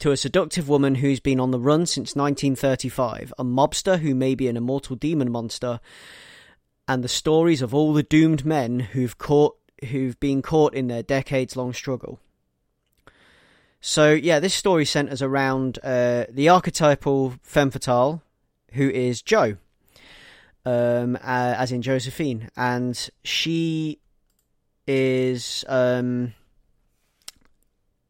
[0.00, 4.34] To a seductive woman who's been on the run since 1935, a mobster who may
[4.34, 5.78] be an immortal demon monster,
[6.86, 9.56] and the stories of all the doomed men who've caught
[9.90, 12.20] who've been caught in their decades-long struggle.
[13.80, 18.22] So yeah, this story centers around uh, the archetypal femme fatale,
[18.72, 19.56] who is Joe,
[20.64, 23.98] um, uh, as in Josephine, and she
[24.86, 26.32] is um,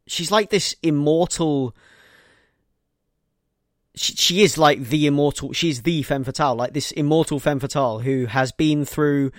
[0.07, 1.75] she's like this immortal.
[3.97, 5.53] She, she is like the immortal.
[5.53, 9.31] She's the femme fatale, like this immortal femme fatale who has been through.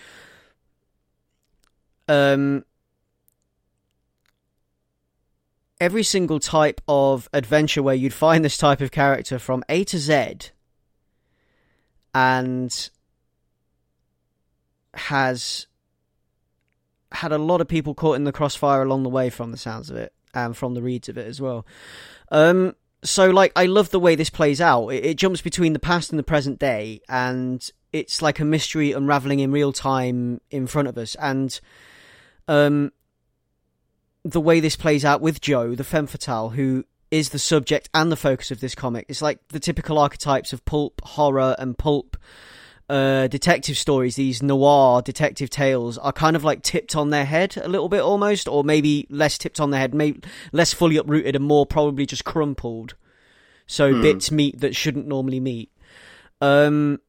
[2.08, 2.64] Um,
[5.82, 9.98] every single type of adventure where you'd find this type of character from A to
[9.98, 10.52] Z
[12.14, 12.90] and
[14.94, 15.68] has
[17.12, 19.90] had a lot of people caught in the crossfire along the way from the sounds
[19.90, 21.66] of it and from the reads of it as well.
[22.32, 22.76] Um,
[23.06, 24.90] so like I love the way this plays out.
[24.90, 28.92] It, it jumps between the past and the present day and it's like a mystery
[28.92, 31.60] unraveling in real time in front of us and
[32.48, 32.92] um
[34.24, 38.12] the way this plays out with Joe, the femme fatale, who is the subject and
[38.12, 39.06] the focus of this comic.
[39.08, 42.18] It's like the typical archetypes of pulp horror and pulp
[42.90, 44.16] uh, detective stories.
[44.16, 48.02] These noir detective tales are kind of like tipped on their head a little bit
[48.02, 50.22] almost, or maybe less tipped on their head, maybe
[50.52, 52.96] less fully uprooted and more probably just crumpled.
[53.68, 54.02] So Hmm.
[54.02, 55.72] bits meet that shouldn't normally meet.
[56.42, 57.00] Um,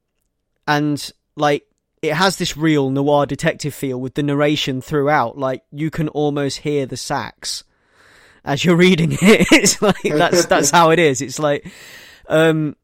[0.67, 1.67] and like
[2.03, 5.37] it has this real noir detective feel with the narration throughout.
[5.37, 7.65] Like you can almost hear the sax
[8.45, 9.47] as you're reading it.
[9.53, 11.21] It's like that's that's how it is.
[11.21, 11.67] It's like,
[12.29, 12.77] um,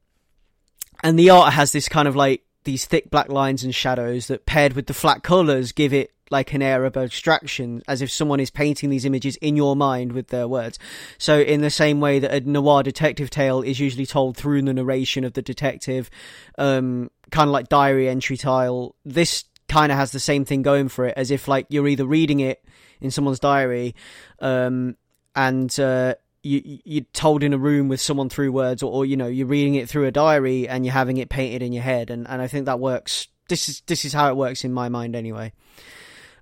[1.02, 4.46] and the art has this kind of like these thick black lines and shadows that
[4.46, 8.40] paired with the flat colors give it like an air of abstraction as if someone
[8.40, 10.78] is painting these images in your mind with their words.
[11.18, 14.72] So in the same way that a noir detective tale is usually told through the
[14.72, 16.10] narration of the detective
[16.58, 20.88] um kind of like diary entry tile this kind of has the same thing going
[20.88, 22.62] for it as if like you're either reading it
[23.00, 23.94] in someone's diary
[24.40, 24.96] um
[25.34, 29.16] and uh you you're told in a room with someone through words, or, or you
[29.16, 32.10] know you're reading it through a diary and you're having it painted in your head,
[32.10, 33.28] and, and I think that works.
[33.48, 35.52] This is this is how it works in my mind anyway.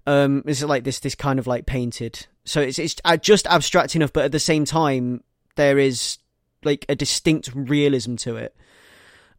[0.07, 4.13] Um, it's like this this kind of like painted, so it's it's just abstract enough,
[4.13, 5.23] but at the same time
[5.57, 6.19] there is
[6.65, 8.57] like a distinct realism to it.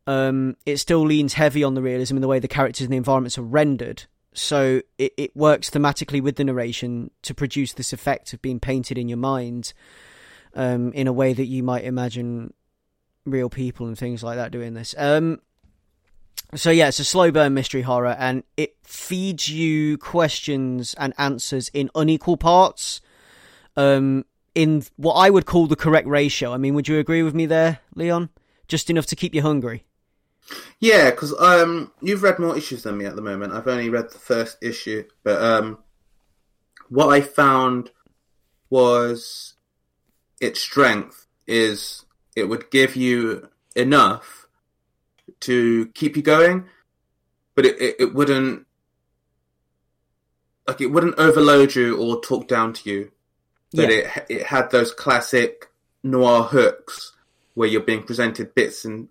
[0.07, 2.97] Um, it still leans heavy on the realism in the way the characters and the
[2.97, 4.03] environments are rendered,
[4.33, 8.97] so it, it works thematically with the narration to produce this effect of being painted
[8.97, 9.73] in your mind
[10.55, 12.53] um, in a way that you might imagine
[13.25, 14.95] real people and things like that doing this.
[14.97, 15.39] Um,
[16.55, 21.69] so yeah, it's a slow burn mystery horror, and it feeds you questions and answers
[21.69, 23.01] in unequal parts.
[23.77, 26.51] Um, in what I would call the correct ratio.
[26.53, 28.29] I mean, would you agree with me there, Leon?
[28.67, 29.85] Just enough to keep you hungry.
[30.79, 33.53] Yeah, because um, you've read more issues than me at the moment.
[33.53, 35.77] I've only read the first issue, but um,
[36.89, 37.91] what I found
[38.69, 39.50] was
[40.41, 42.03] its strength is
[42.35, 44.47] it would give you enough
[45.41, 46.65] to keep you going,
[47.55, 48.65] but it, it, it wouldn't
[50.67, 53.11] like it wouldn't overload you or talk down to you.
[53.73, 54.11] But Yeah.
[54.17, 55.69] it it had those classic
[56.03, 57.13] noir hooks
[57.53, 59.07] where you're being presented bits and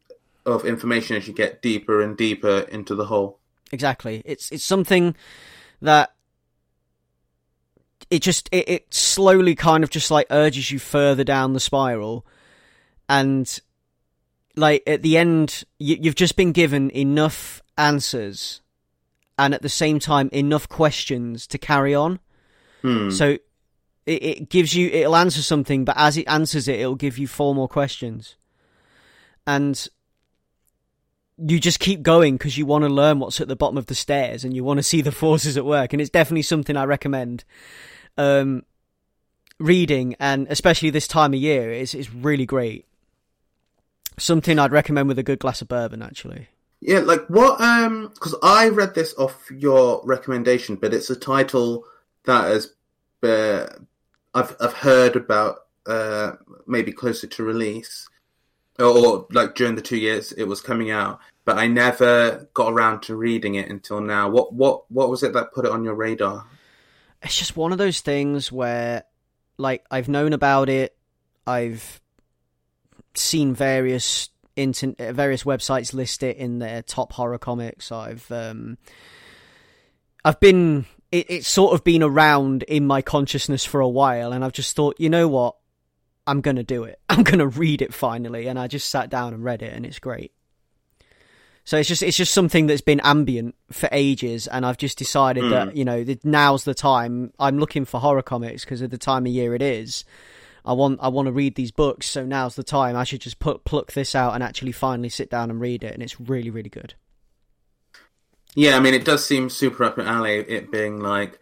[0.46, 3.38] of information as you get deeper and deeper into the hole.
[3.72, 4.22] Exactly.
[4.24, 5.14] It's it's something
[5.82, 6.12] that
[8.10, 12.26] it just it, it slowly kind of just like urges you further down the spiral,
[13.08, 13.60] and
[14.56, 18.60] like at the end, you, you've just been given enough answers,
[19.38, 22.18] and at the same time enough questions to carry on.
[22.82, 23.10] Hmm.
[23.10, 23.38] So
[24.06, 27.28] it, it gives you it'll answer something, but as it answers it, it'll give you
[27.28, 28.36] four more questions,
[29.46, 29.88] and
[31.42, 33.94] you just keep going because you want to learn what's at the bottom of the
[33.94, 35.94] stairs and you want to see the forces at work.
[35.94, 37.44] And it's definitely something I recommend
[38.16, 38.64] um,
[39.58, 42.86] reading, and especially this time of year, is is really great.
[44.18, 46.48] Something I'd recommend with a good glass of bourbon, actually.
[46.80, 47.60] Yeah, like what?
[47.60, 51.84] Um, because I read this off your recommendation, but it's a title
[52.24, 52.74] that has
[53.22, 53.66] uh,
[54.34, 56.32] I've I've heard about uh
[56.66, 58.06] maybe closer to release
[58.78, 62.72] or, or like during the two years it was coming out, but I never got
[62.72, 64.28] around to reading it until now.
[64.28, 66.46] What what what was it that put it on your radar?
[67.22, 69.04] It's just one of those things where,
[69.58, 70.96] like, I've known about it,
[71.46, 72.00] I've
[73.14, 77.90] seen various inter- various websites list it in their top horror comics.
[77.92, 78.78] I've um,
[80.24, 84.44] I've been it, it's sort of been around in my consciousness for a while, and
[84.44, 85.56] I've just thought, you know what,
[86.26, 87.00] I'm gonna do it.
[87.08, 89.98] I'm gonna read it finally, and I just sat down and read it, and it's
[89.98, 90.32] great.
[91.64, 95.44] So it's just it's just something that's been ambient for ages, and I've just decided
[95.44, 95.50] Mm.
[95.50, 97.32] that you know that now's the time.
[97.38, 100.04] I'm looking for horror comics because of the time of year it is.
[100.64, 102.96] I want I want to read these books, so now's the time.
[102.96, 105.94] I should just put pluck this out and actually finally sit down and read it,
[105.94, 106.94] and it's really really good.
[108.54, 110.38] Yeah, I mean, it does seem super up your alley.
[110.38, 111.38] It being like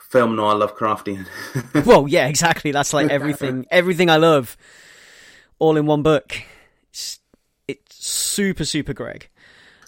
[0.00, 1.26] film noir Lovecraftian.
[1.86, 2.72] well, yeah, exactly.
[2.72, 4.56] That's like everything everything I love,
[5.58, 6.34] all in one book.
[6.90, 7.20] It's
[7.68, 9.28] it's super super Greg.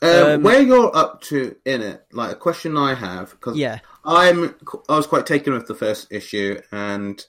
[0.02, 3.80] Um, Um, where you're up to in it, like a question I have, because Yeah,
[4.04, 4.54] I'm
[4.88, 7.24] I was quite taken with the first issue, and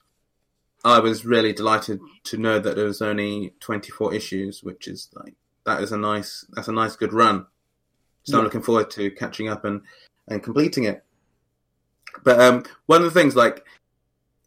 [0.84, 5.36] I was really delighted to know that there was only 24 issues, which is like
[5.66, 7.47] that is a nice that's a nice good run.
[8.24, 9.82] So I'm looking forward to catching up and
[10.28, 11.03] and completing it.
[12.24, 13.66] But um, one of the things like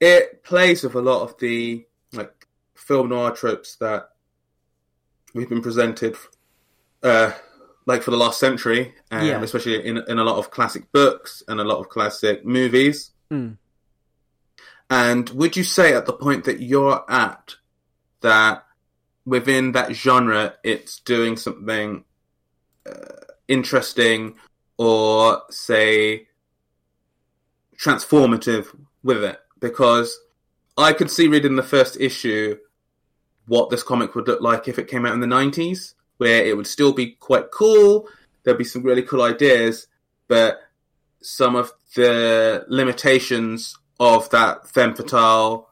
[0.01, 4.11] it plays with a lot of the like film noir tropes that
[5.35, 6.17] we've been presented
[7.03, 7.33] uh,
[7.89, 9.43] like for the last century, um, Yeah.
[9.43, 13.11] especially in in a lot of classic books and a lot of classic movies.
[13.33, 13.57] Mm.
[14.91, 17.57] And would you say at the point that you're at
[18.21, 18.65] that
[19.25, 22.05] within that genre, it's doing something
[22.87, 24.35] uh, interesting
[24.77, 26.29] or say
[27.77, 28.67] transformative
[29.03, 29.39] with it?
[29.61, 30.19] Because
[30.77, 32.57] I could see reading the first issue
[33.47, 36.57] what this comic would look like if it came out in the 90s, where it
[36.57, 38.09] would still be quite cool.
[38.43, 39.89] There'd be some really cool ideas,
[40.29, 40.61] but
[41.23, 45.71] some of the limitations of that femme fatale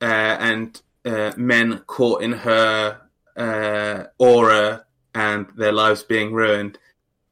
[0.00, 3.00] uh, and uh, men caught in her
[3.36, 6.78] uh, aura and their lives being ruined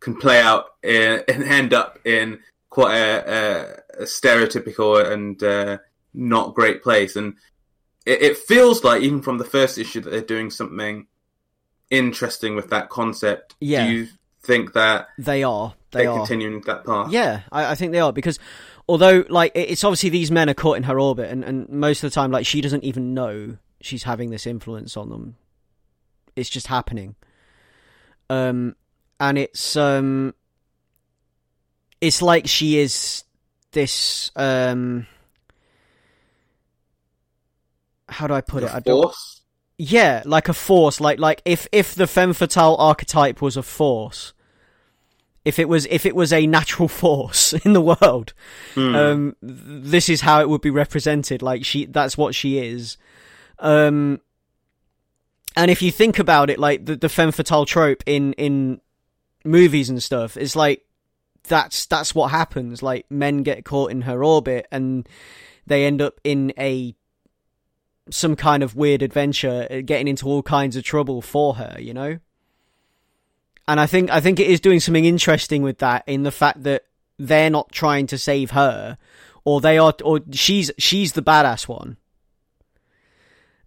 [0.00, 5.78] can play out in, and end up in quite a, a, a stereotypical and uh,
[6.14, 7.16] not great place.
[7.16, 7.34] And
[8.06, 11.06] it, it feels like, even from the first issue, that they're doing something
[11.90, 13.54] interesting with that concept.
[13.60, 13.86] Yeah.
[13.86, 14.08] Do you
[14.42, 15.74] think that they are.
[15.90, 16.18] They they're are.
[16.18, 17.10] continuing that path?
[17.10, 18.38] Yeah, I, I think they are because
[18.88, 22.10] although like it's obviously these men are caught in her orbit, and, and most of
[22.10, 25.36] the time like she doesn't even know she's having this influence on them.
[26.36, 27.14] It's just happening.
[28.30, 28.76] Um,
[29.18, 30.34] and it's um,
[32.00, 33.24] it's like she is
[33.72, 35.06] this um.
[38.10, 38.70] How do I put it?
[38.70, 39.02] I The don't.
[39.02, 39.37] force?
[39.78, 44.32] Yeah, like a force, like like if if the femme fatale archetype was a force,
[45.44, 48.34] if it was if it was a natural force in the world,
[48.74, 48.94] Hmm.
[48.96, 51.42] um, this is how it would be represented.
[51.42, 52.96] Like she, that's what she is.
[53.60, 54.20] Um,
[55.56, 58.80] and if you think about it, like the the femme fatale trope in in
[59.44, 60.84] movies and stuff, it's like
[61.44, 62.82] that's that's what happens.
[62.82, 65.08] Like men get caught in her orbit and
[65.68, 66.94] they end up in a
[68.10, 71.94] some kind of weird adventure, uh, getting into all kinds of trouble for her, you
[71.94, 72.18] know.
[73.66, 76.62] And I think I think it is doing something interesting with that in the fact
[76.62, 76.84] that
[77.18, 78.96] they're not trying to save her,
[79.44, 81.98] or they are, or she's she's the badass one,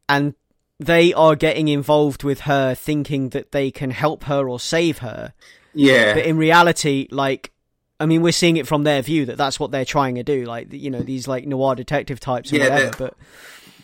[0.10, 0.34] and
[0.80, 5.34] they are getting involved with her, thinking that they can help her or save her.
[5.76, 6.16] yeah.
[6.16, 7.52] But in reality, like,
[8.00, 10.46] I mean, we're seeing it from their view that that's what they're trying to do.
[10.46, 12.96] Like, you know, these like noir detective types or Yeah, whatever.
[12.98, 13.18] But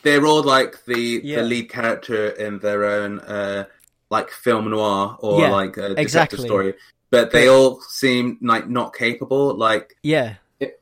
[0.08, 1.38] they're all like the Yeah.
[1.38, 3.66] the lead character in their own uh
[4.10, 6.47] like film noir or Yeah, like a detective exactly.
[6.49, 6.74] story
[7.10, 10.30] but they all seem like not capable like yeah,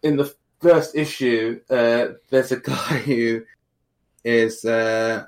[0.03, 3.43] in the first issue, uh, there's a guy who
[4.23, 5.25] is uh,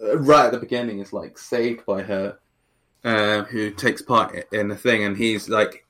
[0.00, 2.38] right at the beginning is like saved by her,
[3.04, 5.86] uh, who takes part in the thing, and he's like,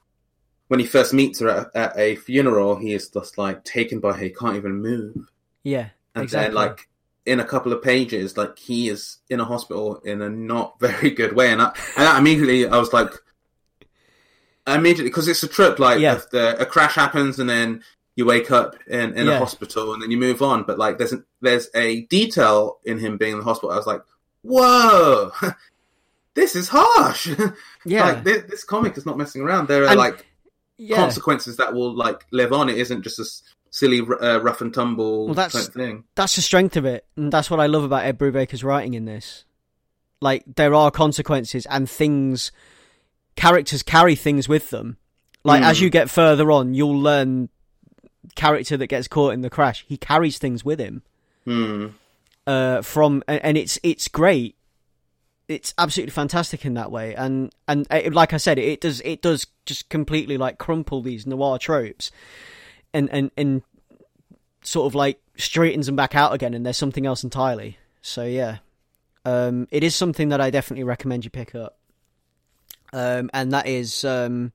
[0.69, 4.13] when he first meets her at, at a funeral, he is just like taken by
[4.13, 5.29] her, he can't even move,
[5.65, 5.89] Yeah.
[6.19, 6.47] And exactly.
[6.49, 6.89] then like
[7.27, 11.11] in a couple of pages, like he is in a hospital in a not very
[11.11, 13.11] good way, and I, and I immediately I was like,
[14.67, 16.15] immediately because it's a trip, like Yeah.
[16.17, 17.83] if the, a crash happens and then
[18.17, 19.35] you wake up in, in Yeah.
[19.37, 22.99] a hospital and then you move on, but like there's a, there's a detail in
[22.99, 23.71] him being in the hospital.
[23.71, 24.03] I was like,
[24.43, 25.31] whoa,
[26.35, 27.29] this is harsh.
[27.85, 28.05] yeah.
[28.05, 29.69] like this, this comic is not messing around.
[29.69, 30.27] There are And- like
[30.77, 30.97] yeah.
[30.97, 32.69] consequences that will like live on.
[32.69, 33.25] It isn't just a
[33.71, 36.05] silly uh, rough and tumble Well, that's- type thing.
[36.15, 39.05] that's the strength of it, and that's what I love about Ed Brubaker's writing in
[39.05, 39.45] this.
[40.21, 42.51] Like there are consequences and things,
[43.37, 44.97] characters carry things with them.
[45.45, 45.83] Like as Mm.
[45.83, 47.49] you get further on, you'll learn
[48.35, 49.85] character that gets caught in the crash.
[49.89, 51.03] He carries things with him.
[51.45, 51.87] Hmm.
[52.47, 54.57] Uh, from and it's it's great.
[55.49, 59.23] It's absolutely fantastic in that way, and and uh, like I said, it does it
[59.23, 62.11] does just completely like crumple these noir tropes,
[62.93, 63.63] and and and
[64.63, 67.79] sort of like straightens them back out again, and there's something else entirely.
[68.03, 68.59] So yeah,
[69.25, 71.79] um, it is something that I definitely recommend you pick up.
[72.93, 74.53] Um, and that is, um,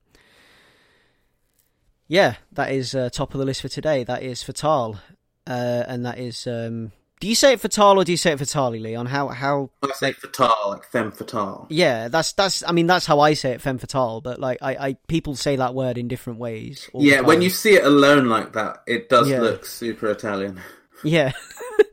[2.08, 4.02] yeah, that is uh, top of the list for today.
[4.02, 4.98] That is Fatal,
[5.46, 6.46] uh, and that is.
[6.46, 9.06] Um, do you say it Fatal or do you say it Fatali, Leon?
[9.06, 9.70] How how?
[9.82, 11.66] I say it fatale, like femme fatale.
[11.70, 12.62] Yeah, that's that's.
[12.66, 14.20] I mean, that's how I say it, femme fatale.
[14.20, 16.90] But like, I, I people say that word in different ways.
[16.94, 19.40] Yeah, when you see it alone like that, it does Yeah.
[19.40, 20.60] look super Italian.
[21.02, 21.32] Yeah.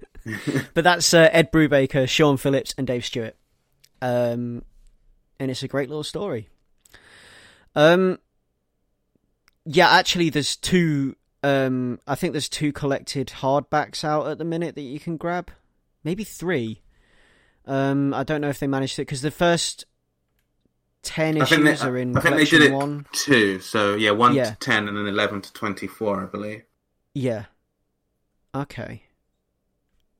[0.74, 3.36] but that's uh, Ed Brubaker, Sean Phillips, and Dave Stewart.
[4.02, 4.64] Um,
[5.40, 6.50] and it's a great little story.
[7.76, 8.20] Um,
[9.66, 11.16] yeah, actually, there's two.
[11.44, 15.50] Um, I think there's two collected hardbacks out at the minute that you can grab,
[16.04, 16.82] maybe three.
[17.66, 19.86] Um, I don't know if they managed it because the first
[21.04, 23.08] ten I think they, issues are in I think they did it one.
[23.12, 24.52] two, so yeah, one Yeah.
[24.52, 26.64] to ten and then eleven to twenty-four, I believe.
[27.14, 27.46] Yeah.
[28.54, 29.04] Okay.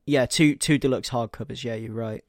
[0.06, 1.62] Yeah, two two deluxe hardcovers.
[1.62, 2.24] Yeah, you're right.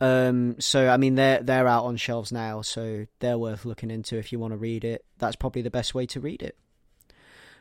[0.00, 4.16] Um, so I mean, they're they're out on shelves now, so they're worth looking into
[4.16, 5.04] if you want to read it.
[5.18, 6.56] That's probably the best way to read it.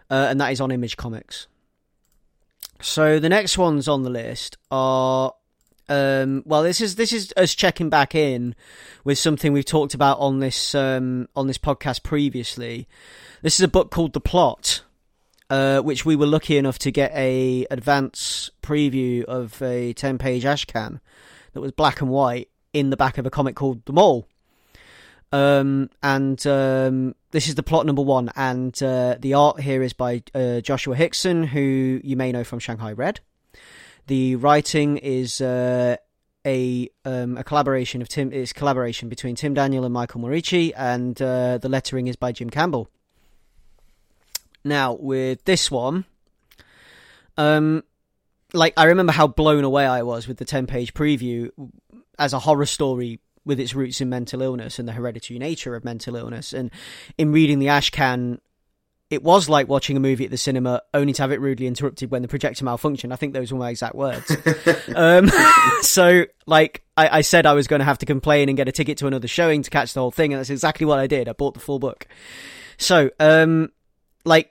[0.09, 1.47] Uh, and that is on Image Comics.
[2.81, 5.33] So the next ones on the list are,
[5.87, 8.55] um, well, this is this is us checking back in
[9.03, 12.87] with something we've talked about on this um, on this podcast previously.
[13.41, 14.83] This is a book called The Plot
[15.53, 20.43] uh, which we were lucky enough to get a advance preview of a 10 page
[20.43, 20.99] ashcan
[21.53, 24.27] that was black and white in the back of a comic called The Mole.
[25.33, 29.91] Um, and um, this is the plot number one, and uh, the art here is
[29.91, 33.19] by uh, Joshua Hixson, who you may know from Shanghai Red.
[34.05, 35.97] The writing is uh,
[36.45, 38.31] a um, a collaboration of Tim.
[38.31, 42.51] It's collaboration between Tim Daniel and Michael Moreci, and uh, the lettering is by Jim
[42.51, 42.87] Campbell.
[44.63, 46.05] Now with this one,
[47.37, 47.83] um,
[48.53, 51.49] like I remember how blown away I was with the ten page preview
[52.19, 55.83] as a horror story with its roots in mental illness and the hereditary nature of
[55.83, 56.71] mental illness, and
[57.17, 58.39] in reading the Ashcan.
[59.09, 62.09] It was like watching a movie at the cinema, only to have it rudely interrupted
[62.09, 63.13] when the projector malfunctioned.
[63.13, 64.35] I think those were my exact words.
[64.95, 65.29] um,
[65.81, 68.71] so, like, I, I said I was going to have to complain and get a
[68.71, 71.29] ticket to another showing to catch the whole thing, and that's exactly what I did.
[71.29, 72.07] I bought the full book.
[72.77, 73.71] So, um,
[74.25, 74.49] like,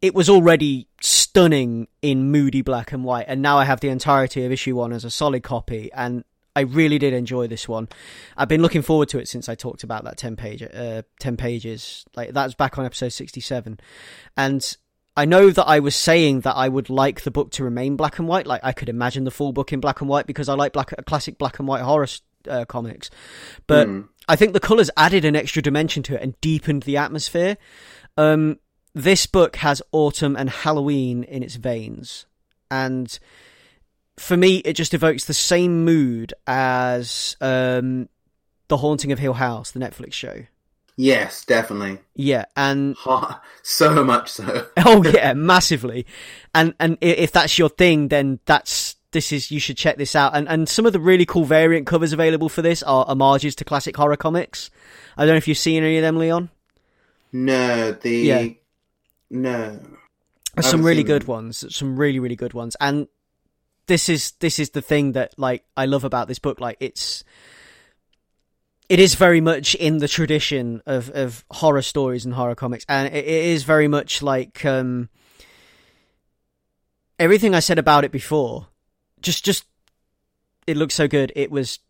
[0.00, 4.44] it was already stunning in moody black and white, and now I have the entirety
[4.44, 6.24] of issue one as a solid copy, and
[6.58, 7.88] I really did enjoy this one.
[8.36, 11.36] I've been looking forward to it since I talked about that ten page, uh, ten
[11.36, 12.04] pages.
[12.16, 13.78] Like that's back on episode sixty-seven,
[14.36, 14.76] and
[15.16, 18.18] I know that I was saying that I would like the book to remain black
[18.18, 18.46] and white.
[18.46, 20.92] Like I could imagine the full book in black and white because I like black,
[21.06, 22.08] classic black and white horror
[22.48, 23.08] uh, comics,
[23.66, 23.86] but.
[23.86, 24.00] Hmm.
[24.30, 27.56] I think the colours added an extra dimension to it and deepened the atmosphere.
[28.18, 28.58] Um,
[28.94, 32.26] this book has autumn and Halloween in its veins,
[32.70, 33.18] and
[34.18, 38.08] for me, it just evokes the same mood as um,
[38.68, 40.44] the Haunting of Hill House, the Netflix show.
[40.96, 41.98] Yes, definitely.
[42.16, 42.96] Yeah, and
[43.62, 44.66] So much so.
[44.78, 46.06] oh yeah, massively.
[46.54, 50.34] And and if that's your thing, then that's this is you should check this out.
[50.34, 53.64] And and some of the really cool variant covers available for this are homages to
[53.64, 54.70] classic horror comics.
[55.16, 56.50] I don't know if you've seen any of them, Leon.
[57.32, 58.48] No, the Yeah.
[59.30, 59.78] no.
[60.60, 61.28] Some really good them.
[61.28, 63.06] ones some really really good ones and
[63.88, 67.24] this is this is the thing that like i love about this book like it's
[68.88, 73.12] it is very much in the tradition of of horror stories and horror comics and
[73.12, 75.08] it, is very much like um
[77.18, 78.68] everything I said about it before,
[79.20, 79.64] just just
[80.66, 81.32] it looks so good.
[81.34, 81.80] It was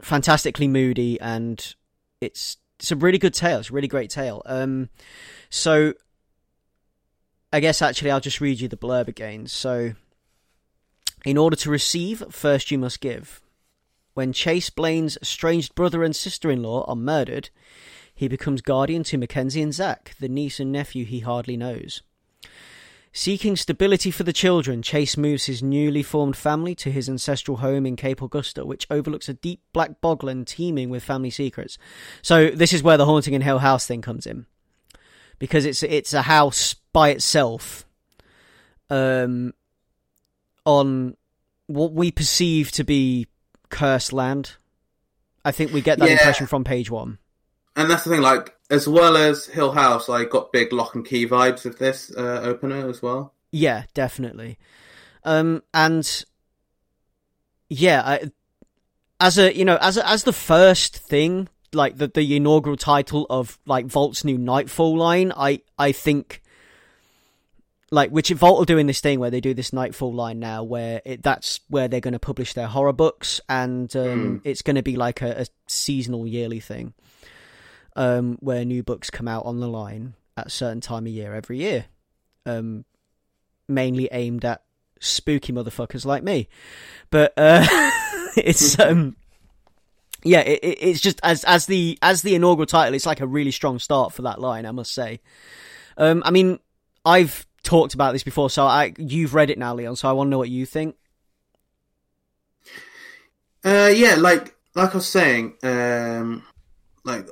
[0.00, 1.74] fantastically moody, and
[2.20, 3.60] it's it's a really good tale.
[3.60, 4.42] It's a really great tale.
[4.46, 4.88] Um,
[5.50, 5.94] so
[7.52, 9.46] I guess actually I'll just read you the blurb again.
[9.46, 9.92] So,
[11.24, 13.40] in order to receive, first you must give.
[14.14, 17.50] When Chase Blaine's estranged brother and sister in law are murdered,
[18.14, 22.02] he becomes guardian to Mackenzie and Zach, the niece and nephew he hardly knows.
[23.12, 27.86] Seeking stability for the children, Chase moves his newly formed family to his ancestral home
[27.86, 31.78] in Cape Augusta, which overlooks a deep black bogland teeming with family secrets.
[32.22, 34.46] So this is where the haunting in Hill House thing comes in,
[35.38, 37.86] because it's it's a house by itself,
[38.90, 39.54] um,
[40.68, 41.16] on
[41.66, 43.26] what we perceive to be
[43.70, 44.56] cursed land.
[45.42, 46.12] I think we get that Yeah.
[46.12, 47.16] impression from page one.
[47.74, 51.06] And that's the thing, like, as well as Hill House, I got big Locke and
[51.06, 53.32] Key vibes with this uh, opener as well.
[53.50, 54.58] Yeah, definitely.
[55.24, 56.24] Um, and
[57.70, 58.30] yeah, I,
[59.20, 63.26] as a you know, as a, as the first thing, like the the inaugural title
[63.30, 66.42] of like Vault's new Nightfall line, I I think.
[67.90, 71.00] Like which Vault are doing this thing where they do this Nightfall line now, where
[71.06, 74.82] it, that's where they're going to publish their horror books, and um, it's going to
[74.82, 76.92] be like a, a seasonal, yearly thing,
[77.96, 81.34] um, where new books come out on the line at a certain time of year
[81.34, 81.86] every year.
[82.44, 82.84] Um,
[83.68, 84.62] mainly aimed at
[85.00, 86.48] spooky motherfuckers like me.
[87.10, 87.64] But uh,
[88.36, 89.16] it's um,
[90.24, 93.50] yeah, it- it's just as as the as the inaugural title, it's like a really
[93.50, 95.20] strong start for that line, I must say.
[95.96, 96.58] Um, I mean,
[97.04, 99.96] I've talked about this before, so I you've read it now, Leon.
[99.96, 100.96] So I want to know what you think.
[103.62, 106.44] Uh, yeah, like like I was saying, um,
[107.04, 107.28] like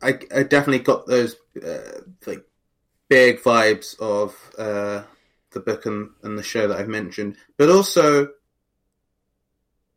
[0.00, 2.44] I, I definitely got those uh, like
[3.08, 5.02] big vibes of uh,
[5.50, 8.28] the book and, and the show that I've mentioned, but also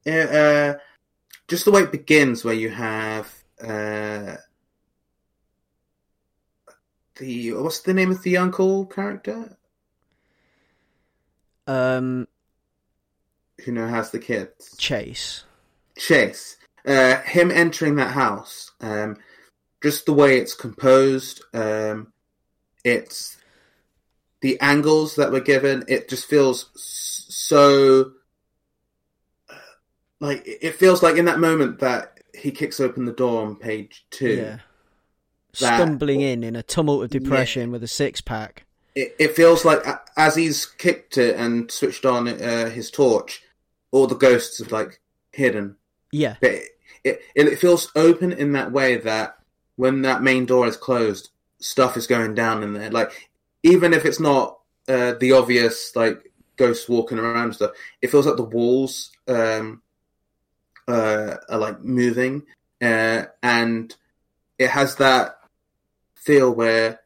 [0.08, 0.74] uh, uh,
[1.48, 3.32] just the way it begins, where you have
[3.62, 4.38] uh,
[7.18, 9.57] the what's the name of the uncle character
[11.68, 12.28] Um,
[13.63, 14.76] who now has the kids.
[14.78, 15.43] Chase.
[15.97, 19.18] Chase, uh, him entering that house, um,
[19.82, 22.11] just the way it's composed, um,
[22.84, 23.38] it's
[24.41, 25.86] the angles that were given.
[25.88, 28.11] It just feels so
[30.20, 34.05] like it feels like in that moment that he kicks open the door on page
[34.11, 34.36] two.
[34.36, 34.57] Yeah.
[35.58, 38.66] Stumbling in in a tumult of depression with a six pack.
[38.95, 39.84] It, it feels like
[40.16, 43.43] as he's kicked it and switched on uh, his torch,
[43.91, 45.01] all the ghosts have like
[45.32, 45.76] hidden.
[46.12, 46.70] Yeah, but it,
[47.03, 49.38] it it feels open in that way that
[49.76, 51.30] when that main door is closed,
[51.60, 52.89] stuff is going down in there.
[52.91, 53.30] Like
[53.64, 58.38] even if it's not uh, the obvious like ghosts walking around stuff, it feels like
[58.38, 59.82] the walls um,
[60.88, 62.43] uh, are like moving,
[62.82, 63.95] uh, and
[64.58, 65.38] it has that
[66.26, 66.99] feel where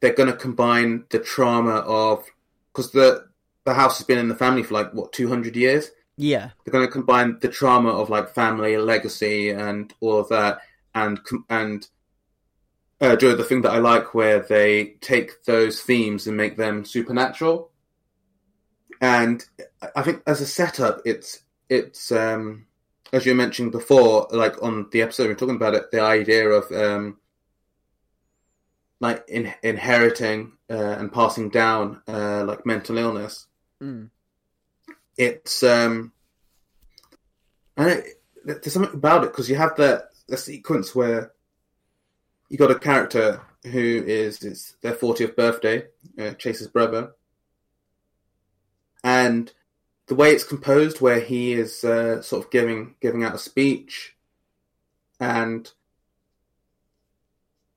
[0.00, 2.24] they're going to combine the trauma of
[2.72, 3.26] because the
[3.64, 5.90] the house has been in the family for like what two hundred years?
[6.16, 10.60] Yeah, they're going to combine the trauma of like family legacy and all of that
[10.94, 11.86] and and
[13.00, 16.84] uh, do the thing that I like where they take those themes and make them
[16.84, 17.70] supernatural.
[19.00, 19.44] And
[19.82, 22.66] I- I think as a setup it's it's um
[23.12, 26.48] as you mentioned before like on the episode we are talking about it the idea
[26.48, 27.18] of um
[29.00, 33.46] like in, inheriting uh, and passing down uh, like mental illness
[33.82, 34.08] mm.
[35.16, 36.12] it's um
[37.76, 38.06] and it,
[38.44, 41.32] there's something about it because you have that the sequence where
[42.48, 45.84] you got a character who is it's their 40th birthday
[46.18, 47.12] uh, chase's brother
[49.04, 49.52] and
[50.06, 54.16] the way it's composed where he is uh, sort of giving giving out a speech
[55.20, 55.72] and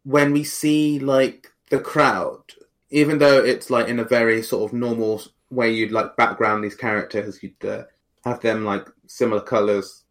[0.04, 2.42] when we see like the crowd
[2.90, 6.76] even though it's like in a very sort of normal way you'd like background these
[6.76, 7.84] characters you'd uh,
[8.26, 10.04] have them like similar colors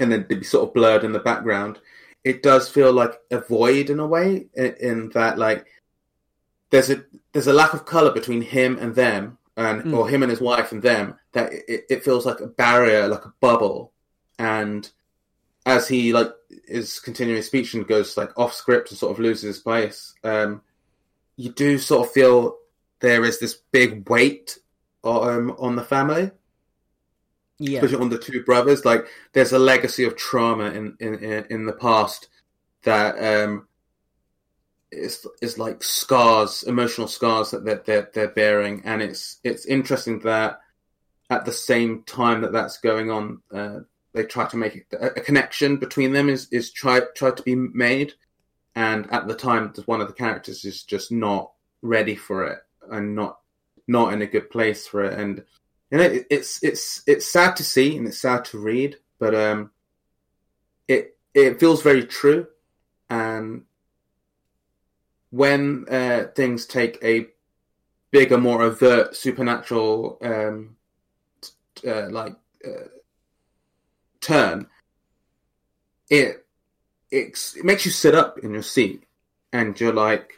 [0.00, 1.78] and then they'd be sort of blurred in the background
[2.24, 5.66] it does feel like a void in a way in, in that like
[6.70, 9.96] there's a there's a lack of color between him and them and Mm.
[9.96, 13.24] or him and his wife and them that it, it feels like a barrier like
[13.26, 13.92] a bubble
[14.38, 14.90] and
[15.64, 16.30] as he like
[16.66, 20.14] is continuing his speech and goes like off script and sort of loses his place
[20.24, 20.60] um
[21.36, 22.56] you do sort of feel
[23.00, 24.58] there is this big weight
[25.04, 26.30] um, on the family.
[27.58, 28.84] Yeah, especially on the two brothers.
[28.84, 32.28] Like there's a legacy of trauma in in in, the past
[32.82, 33.68] that um
[34.90, 40.20] is is like scars, emotional scars that they're, they're they're bearing, and it's it's interesting
[40.20, 40.60] that
[41.30, 43.80] at the same time that that's going on, uh,
[44.12, 47.54] they try to make a, a connection between them is is try try to be
[47.54, 48.14] made,
[48.74, 51.52] and at the time, one of the characters is just not
[51.82, 52.58] ready for it
[52.90, 53.38] and not
[53.88, 55.44] not in a good place for it, and
[55.90, 59.34] you know it, it's it's it's sad to see and it's sad to read, but
[59.34, 59.70] um,
[60.88, 62.46] it it feels very true,
[63.08, 63.64] and
[65.30, 67.26] when uh, things take a
[68.10, 70.76] bigger, more overt supernatural um,
[71.86, 72.88] uh, like uh,
[74.22, 74.66] turn,
[76.08, 76.46] it,
[77.10, 79.04] it it makes you sit up in your seat,
[79.52, 80.32] and you're like,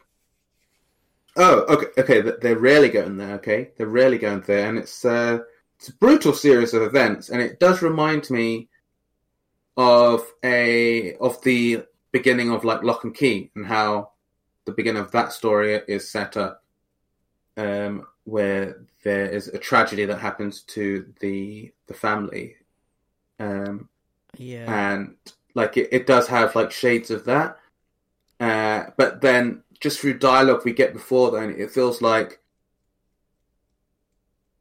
[1.37, 3.35] oh, okay, okay, they're rarely going there.
[3.37, 5.39] Okay, they're rarely going there, and it's uh,
[5.79, 8.69] it's a brutal series of events, and it does remind me
[9.77, 14.11] of a of the beginning of like Locke and Key and how
[14.65, 16.63] the beginning of that story is set up
[17.57, 22.57] um, where there is a tragedy that happens to the the family
[23.39, 23.89] um,
[24.37, 24.93] yeah.
[24.93, 25.17] and
[25.55, 27.59] like it, it does have like shades of that.
[28.41, 32.41] Uh, but then just through dialogue we get before then it feels like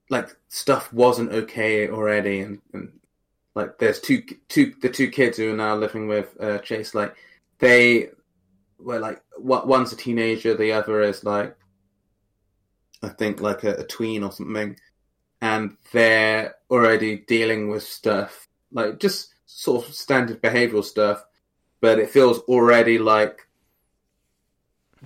[0.10, 2.92] like stuff wasn't okay already and, and
[3.56, 7.16] like there's two two the two kids who are now living with uh, chase like
[7.60, 8.10] they
[8.78, 11.56] were like one's a teenager the other is like
[13.04, 14.78] I think like a, a tween or something,
[15.42, 21.24] and they're already dealing with stuff like just sort of standard behavioral stuff,
[21.80, 23.48] but it feels already like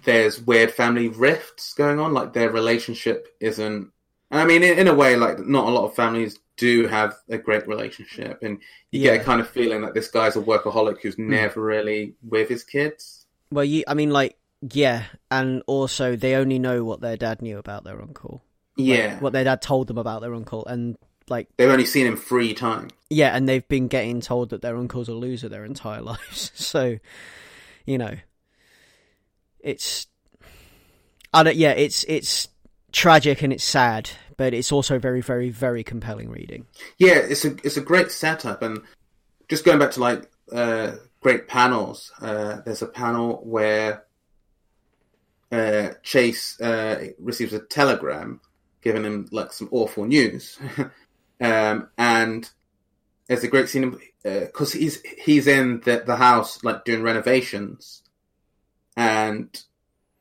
[0.04, 2.14] there's weird family rifts going on.
[2.14, 3.92] Like their relationship isn't.
[4.30, 7.38] I mean, in, in a way, like not a lot of families do have a
[7.38, 8.60] great relationship, and
[8.92, 9.14] you yeah.
[9.14, 11.28] get a kind of feeling that this guy's a workaholic who's mm.
[11.28, 13.26] never really with his kids.
[13.52, 17.58] Well, you, I mean, like yeah, and also they only know what their dad knew
[17.58, 18.44] about their uncle.
[18.76, 20.98] Yeah, like, what their dad told them about their uncle, and
[21.30, 22.92] like they've only seen him three times.
[23.10, 26.52] Yeah, and they've been getting told that their uncle's a loser their entire lives.
[26.56, 26.98] so,
[27.86, 28.16] you know,
[29.60, 30.08] it's,
[31.34, 31.56] I don't.
[31.56, 32.48] Yeah, it's it's
[32.92, 36.66] tragic and it's sad, but it's also very, very, very compelling reading.
[36.98, 38.82] Yeah, it's a it's a great setup, and
[39.48, 42.12] just going back to like uh, great panels.
[42.22, 44.06] Uh, there's a panel where
[45.52, 48.40] uh, Chase uh, receives a telegram
[48.82, 50.58] giving him like some awful news,
[51.42, 52.50] um, and
[53.28, 58.04] there's a great scene because uh, he's he's in the, the house like doing renovations,
[58.96, 59.62] and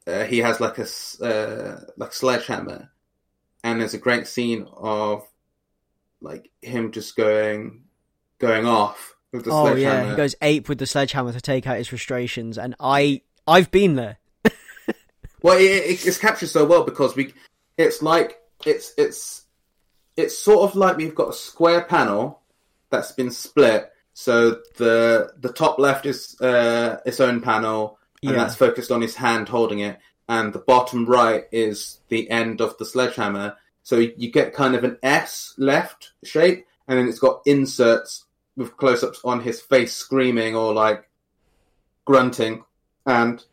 [0.06, 0.86] uh, he has like a
[1.24, 2.90] uh, like sledgehammer,
[3.64, 5.26] and there's a great scene of
[6.20, 7.84] like him just going
[8.38, 10.04] going off with the oh, sledgehammer.
[10.04, 13.70] yeah, he goes ape with the sledgehammer to take out his frustrations, and I I've
[13.70, 14.18] been there.
[15.42, 17.32] Well, it, it, it's captured so well because we,
[17.78, 19.45] it's like it's it's
[20.16, 22.40] it's sort of like we've got a square panel
[22.90, 23.90] that's been split.
[24.14, 28.38] So the the top left is uh, its own panel, and yeah.
[28.38, 29.98] that's focused on his hand holding it,
[30.28, 33.56] and the bottom right is the end of the sledgehammer.
[33.82, 38.24] So you get kind of an S left shape, and then it's got inserts
[38.56, 41.08] with close-ups on his face screaming or like
[42.06, 42.64] grunting,
[43.04, 43.44] and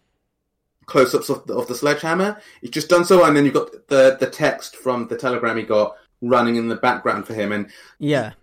[0.86, 2.42] close-ups of the, of the sledgehammer.
[2.62, 5.64] He's just done so, and then you've got the the text from the telegram he
[5.64, 7.70] got running in the background for him, and
[8.00, 8.34] yeah,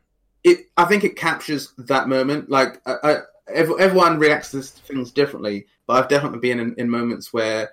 [0.44, 0.66] it.
[0.76, 2.50] I think it captures that moment.
[2.50, 3.16] Like I, I,
[3.52, 7.70] everyone reacts to things differently, but I've definitely been in, in moments where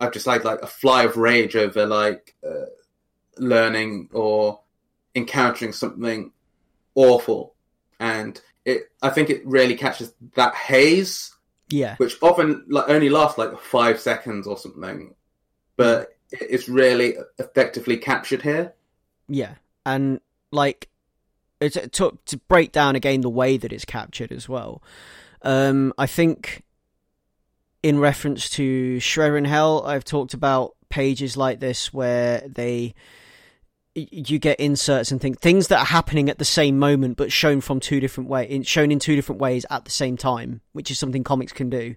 [0.00, 2.66] I've just like like a fly of rage over like uh,
[3.38, 4.60] learning or
[5.14, 6.32] encountering something
[6.94, 7.54] awful,
[8.00, 8.90] and it.
[9.02, 11.36] I think it really catches that haze
[11.68, 11.96] yeah.
[11.96, 15.14] Which often like only lasts like five seconds or something,
[15.76, 18.74] but it's really effectively captured here.
[19.28, 19.54] Yeah,
[19.84, 20.20] and
[20.50, 20.88] like
[21.60, 24.82] it's to to break down again the way that it's captured as well.
[25.42, 26.64] Um, I think
[27.82, 32.94] in reference to Shredder in Hell, I've talked about pages like this where they
[33.94, 37.62] you get inserts and things things that are happening at the same moment but shown
[37.62, 40.98] from two different ways shown in two different ways at the same time which is
[40.98, 41.96] something comics can do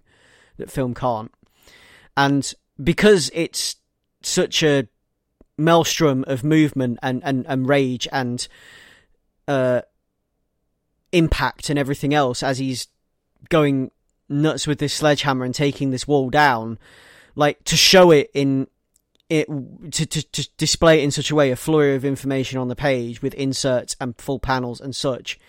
[0.58, 1.32] that film can't
[2.16, 3.76] and because it's
[4.22, 4.88] such a
[5.60, 8.48] maelstrom of movement and and, and rage and
[9.48, 9.82] uh
[11.12, 12.88] impact and everything else as he's
[13.50, 13.92] going
[14.28, 16.78] nuts with this sledgehammer and taking this wall down
[17.36, 18.68] like to show it in
[19.30, 19.48] it
[19.92, 22.76] to, to, to display it in such a way, a flurry of information on the
[22.76, 25.40] page with inserts and full panels and such.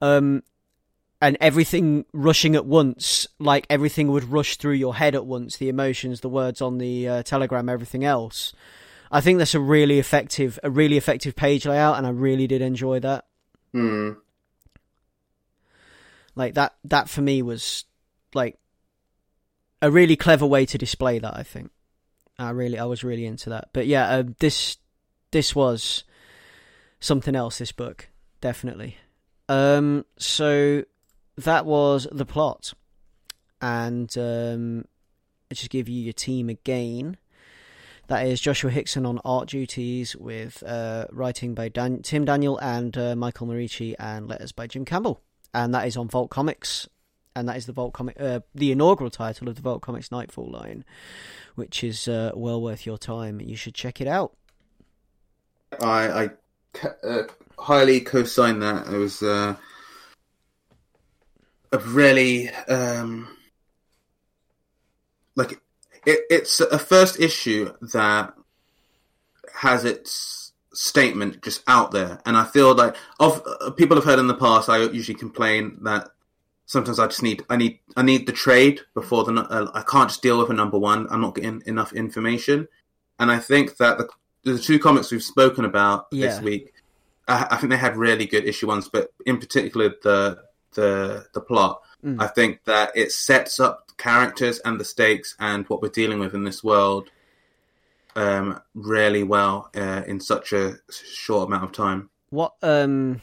[0.00, 0.42] Um,
[1.20, 5.70] and everything rushing at once, like everything would rush through your head at once, the
[5.70, 8.52] emotions, the words on the uh, telegram, everything else.
[9.10, 12.62] I think that's a really effective, a really effective page layout, and I really did
[12.62, 13.26] enjoy that.
[13.72, 14.12] Hmm.
[16.34, 17.84] Like that, that for me was
[18.34, 18.58] like
[19.80, 21.36] a really clever way to display that.
[21.36, 21.70] I think
[22.38, 23.70] I really, I was really into that.
[23.72, 24.76] But yeah, uh, this
[25.30, 26.04] this was
[27.00, 27.58] something else.
[27.58, 28.08] This book,
[28.40, 28.96] definitely.
[29.48, 30.84] Um, so
[31.38, 32.74] that was the plot,
[33.60, 34.84] and um,
[35.50, 37.16] let's just give you your team again.
[38.08, 42.96] That is Joshua Hixson on art duties with uh, writing by Dan- Tim Daniel and
[42.96, 45.20] uh, Michael Moreci and letters by Jim Campbell.
[45.52, 46.88] And that is on Vault Comics.
[47.34, 50.50] And that is the Vault Comic, uh, the inaugural title of the Vault Comics Nightfall
[50.50, 50.84] line,
[51.56, 53.40] which is uh, well worth your time.
[53.40, 54.36] You should check it out.
[55.82, 56.30] I, I
[57.06, 57.22] uh,
[57.58, 58.86] highly co-sign that.
[58.86, 59.56] It was uh,
[61.72, 63.28] a really um,
[65.34, 65.60] like
[66.06, 68.32] it, it's a first issue that
[69.54, 74.18] has its statement just out there, and I feel like of uh, people have heard
[74.18, 74.68] in the past.
[74.68, 76.08] I usually complain that
[76.66, 80.08] sometimes I just need I need I need the trade before the uh, I can't
[80.08, 81.06] just deal with a number one.
[81.10, 82.68] I'm not getting enough information,
[83.18, 84.08] and I think that the
[84.44, 86.28] the two comics we've spoken about Yeah.
[86.28, 86.72] this week,
[87.26, 90.38] I, I think they had really good issue ones, but in particular the
[90.74, 91.82] the the plot.
[92.04, 92.22] Mm.
[92.22, 96.34] I think that it sets up characters and the stakes and what we're dealing with
[96.34, 97.10] in this world
[98.14, 102.10] um, really well uh, in such a short amount of time.
[102.30, 103.20] What um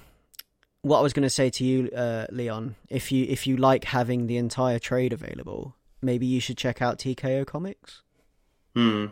[0.82, 3.86] what I was going to say to you, uh, Leon, if you if you like
[3.86, 8.02] having the entire trade available, maybe you should check out TKO Comics
[8.76, 9.06] Hmm.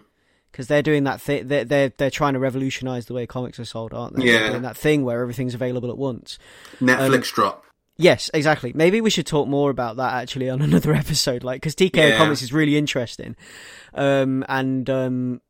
[0.51, 1.47] because they're doing that thing.
[1.47, 4.26] They're, they're they're trying to revolutionize the way comics are sold, aren't they?
[4.26, 4.39] Yeah.
[4.39, 6.38] They're doing that thing where everything's available at once.
[6.80, 7.66] Netflix drop.
[7.97, 8.71] Yes, exactly.
[8.73, 12.17] Maybe we should talk more about that actually on another episode, like because TKO Yeah.
[12.17, 13.35] Comics is really interesting,
[13.93, 15.41] um, and um,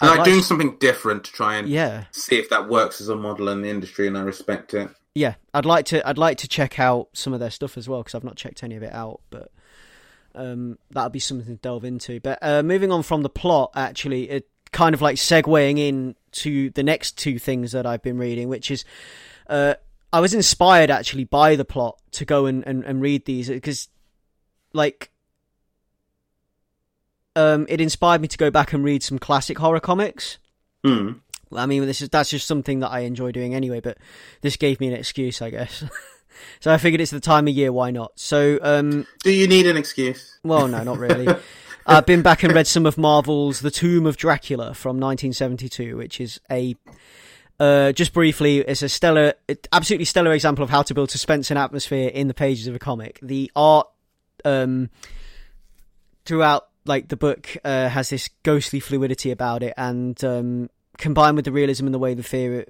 [0.00, 3.08] I like like doing something different to try and yeah, see if that works as
[3.08, 4.88] a model in the industry, and I respect it.
[5.14, 5.34] yeah.
[5.54, 8.14] I'd like to I'd like to check out some of their stuff as well because
[8.14, 9.50] I've not checked any of it out, but
[10.34, 12.20] um, that'll be something to delve into.
[12.20, 16.68] But uh, moving on from the plot, actually, it kind of like segueing in to
[16.70, 18.84] the next two things that I've been reading, which is
[19.48, 19.74] uh,
[20.12, 23.88] I was inspired actually by the plot to go and, and, and read these because
[24.72, 25.10] like
[27.34, 30.38] um, it inspired me to go back and read some classic horror comics.
[30.84, 31.12] Hmm.
[31.54, 33.80] I mean, this is that's just something that I enjoy doing anyway.
[33.80, 33.98] But
[34.40, 35.84] this gave me an excuse, I guess.
[36.60, 37.72] so I figured it's the time of year.
[37.72, 38.12] Why not?
[38.16, 40.38] So, um, Do you need an excuse?
[40.42, 41.28] well, no, not really.
[41.88, 46.20] I've been back and read some of Marvel's The Tomb of Dracula from 1972, which
[46.20, 46.74] is a
[47.58, 49.34] uh, just briefly, it's a stellar,
[49.72, 52.78] absolutely stellar example of how to build suspense and atmosphere in the pages of a
[52.78, 53.18] comic.
[53.22, 53.88] The art
[54.44, 54.90] um,
[56.24, 61.46] throughout, like the book, uh, has this ghostly fluidity about it, and um, combined with
[61.46, 62.66] the realism and the way the fear,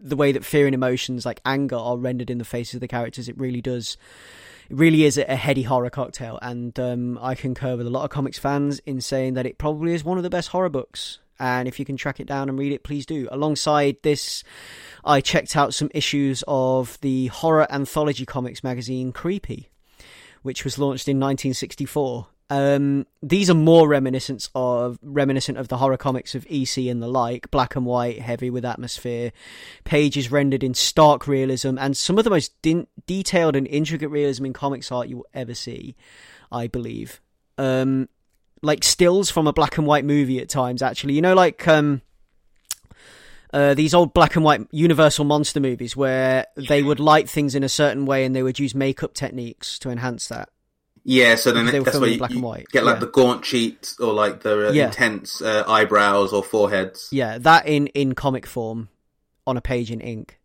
[0.00, 2.88] the way that fear and emotions like anger are rendered in the faces of the
[2.88, 3.98] characters, it really does.
[4.70, 8.10] It really is a heady horror cocktail, and um, I concur with a lot of
[8.10, 11.18] comics fans in saying that it probably is one of the best horror books.
[11.38, 13.28] And if you can track it down and read it, please do.
[13.30, 14.42] Alongside this,
[15.04, 19.68] I checked out some issues of the horror anthology comics magazine Creepy,
[20.42, 22.26] which was launched in 1964.
[22.48, 27.08] Um, these are more reminiscent of reminiscent of the horror comics of EC and the
[27.08, 29.32] like, black and white, heavy with atmosphere,
[29.84, 32.52] pages rendered in stark realism, and some of the most
[33.06, 35.96] detailed and intricate realism in comics art you will ever see.
[36.52, 37.20] I believe,
[37.58, 38.08] um,
[38.62, 40.82] like stills from a black and white movie at times.
[40.82, 42.02] Actually, you know, like um,
[43.52, 47.62] uh, these old black and white Universal monster movies where they would light things in
[47.62, 50.48] a certain way and they would use makeup techniques to enhance that.
[51.08, 53.00] Yeah, so then they were that's where you, black and white, get like yeah.
[53.00, 54.86] the gaunt cheeks or like the uh, Yeah.
[54.86, 57.08] intense uh, eyebrows or foreheads.
[57.12, 58.88] Yeah, that in in comic form
[59.46, 60.40] on a page in ink.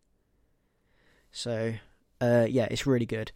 [1.32, 1.74] So,
[2.20, 3.32] uh, yeah, it's really good.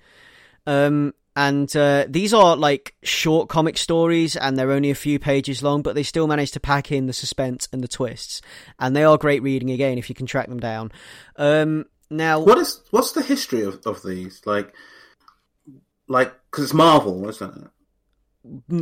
[0.69, 5.63] Um, and uh, these are like short comic stories, and they're only a few pages
[5.63, 8.41] long, but they still manage to pack in the suspense and the twists,
[8.81, 10.91] and they are great reading again if you can track them down.
[11.37, 14.41] Um, now, What is what's the history of, of these?
[14.47, 14.75] Like,
[16.09, 17.71] like because it's Marvel, isn't it?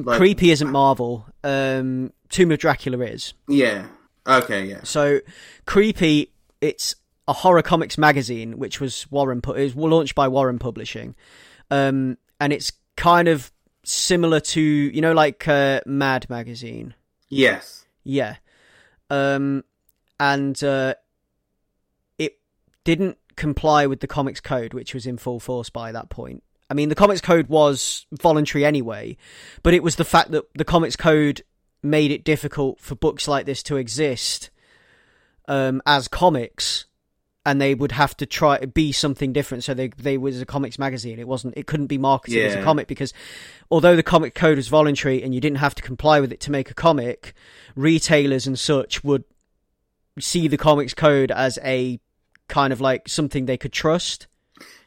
[0.07, 1.27] like- creepy isn't Marvel.
[1.43, 3.35] Um, Tomb of Dracula is.
[3.49, 3.87] Yeah.
[4.27, 4.65] Okay.
[4.67, 4.81] Yeah.
[4.85, 5.21] So,
[5.67, 6.95] Creepy, it's
[7.29, 9.57] a horror comics magazine, which was Warren put.
[9.57, 11.15] Was launched by Warren Publishing,
[11.71, 13.51] um, and it's kind of
[13.85, 16.95] similar to you know like uh, Mad magazine.
[17.31, 17.87] Yes.
[18.05, 18.37] Yeah,
[19.09, 19.65] um,
[20.21, 20.95] and uh,
[22.19, 22.39] it
[22.85, 26.43] didn't comply with the comics code, which was in full force by that point.
[26.69, 29.17] I mean, the comics code was voluntary anyway,
[29.63, 31.43] but it was the fact that the comics code
[31.83, 34.51] made it difficult for books like this to exist
[35.49, 36.85] um, as comics,
[37.47, 39.65] and they would have to try to be something different.
[39.65, 41.19] So they they was a comics magazine.
[41.19, 41.55] It wasn't.
[41.57, 43.13] It couldn't be marketed as a comic because
[43.71, 46.51] although the comic code was voluntary and you didn't have to comply with it to
[46.51, 47.35] make a comic,
[47.77, 49.25] retailers and such would
[50.19, 52.01] see the comics code as a
[52.49, 54.27] kind of like something they could trust.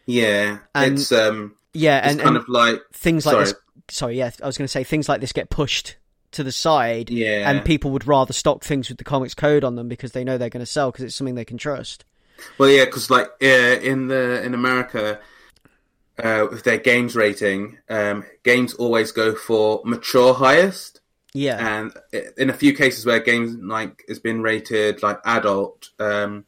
[0.05, 3.45] Yeah, And- it's um, Yeah, it's and, kind and of like things like sorry.
[3.45, 3.53] this.
[3.89, 5.95] Sorry, yeah, I was going to say things like this get pushed
[6.32, 9.76] to the side, yeah, and people would rather stock things with the comics code on
[9.76, 12.03] them because they know they're going to sell because it's something they can trust.
[12.57, 13.45] Well, yeah, because like uh,
[13.81, 15.19] in the in America,
[16.21, 21.01] uh, with their games rating, um, games always go for mature highest,
[21.33, 21.93] Yeah, and
[22.38, 26.45] in a few cases where games like has been rated like adult, um,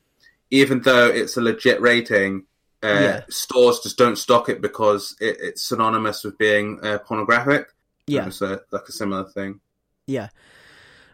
[0.50, 2.46] even though it's a legit rating,
[2.84, 3.24] uh, Yeah.
[3.30, 7.68] stores just don't stock it because it, it's synonymous with being uh, pornographic.
[8.08, 8.30] yeah.
[8.30, 9.60] so like a similar thing.
[10.08, 10.30] Yeah.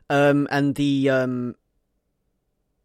[0.10, 1.56] Um, and the um,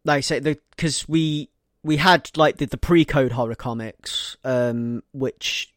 [0.03, 1.49] like I say, the because we
[1.83, 5.73] we had like the, the pre-code horror comics, um, which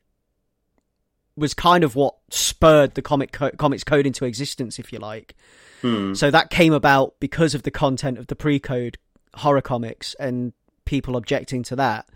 [1.36, 5.34] was kind of what spurred the comic co- comics code into existence, if you like.
[5.82, 6.14] Hmm.
[6.14, 8.98] So that came about because of the content of the pre-code
[9.34, 10.52] horror comics and
[10.84, 12.08] people objecting to that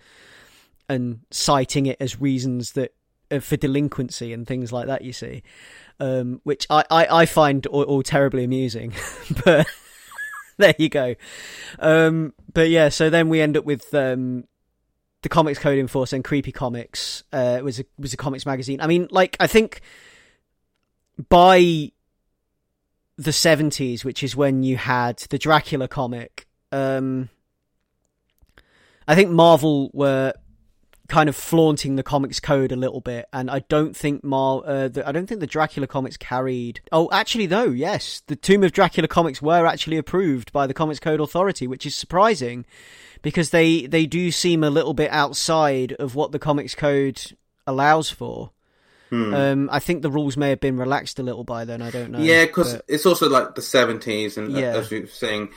[0.89, 2.95] and citing it as reasons that
[3.31, 5.03] uh, for delinquency and things like that.
[5.03, 5.43] You see,
[6.01, 8.93] um, which I, I, I find all, all terribly amusing,
[9.45, 9.67] but
[10.59, 11.15] there you go.
[11.79, 14.45] Um, but yeah, so then we end up with um,
[15.23, 17.23] the Comics Code Enforcer and Creepy Comics.
[17.33, 18.81] Uh, was a was a comics magazine.
[18.81, 19.81] I mean, like I think
[21.29, 21.93] by
[23.17, 26.47] the seventies, which is when you had the Dracula comic.
[26.73, 27.31] Um,
[29.07, 30.35] I think Marvel were
[31.09, 34.89] kind of flaunting the comics code a little bit, and I don't think Mar, uh,
[34.89, 36.81] the, I don't think the Dracula comics carried.
[36.93, 41.01] Oh, actually, though, yes, the Tomb of Dracula comics were actually approved by the Comics
[41.01, 42.67] Code Authority, which is surprising
[43.23, 47.21] because they they do seem a little bit outside of what the comics code
[47.67, 48.51] allows for.
[49.11, 49.33] Hmm.
[49.35, 51.81] Um, I think the rules may have been relaxed a little by then.
[51.81, 52.19] I don't know.
[52.19, 54.77] Yeah, because but- it's also like the seventies, and uh, Yeah.
[54.77, 55.49] as were saying,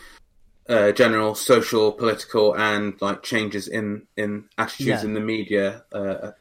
[0.70, 5.04] uh, general social, political, and like changes in in attitudes Yeah.
[5.04, 5.84] in the media.
[5.92, 6.32] Uh,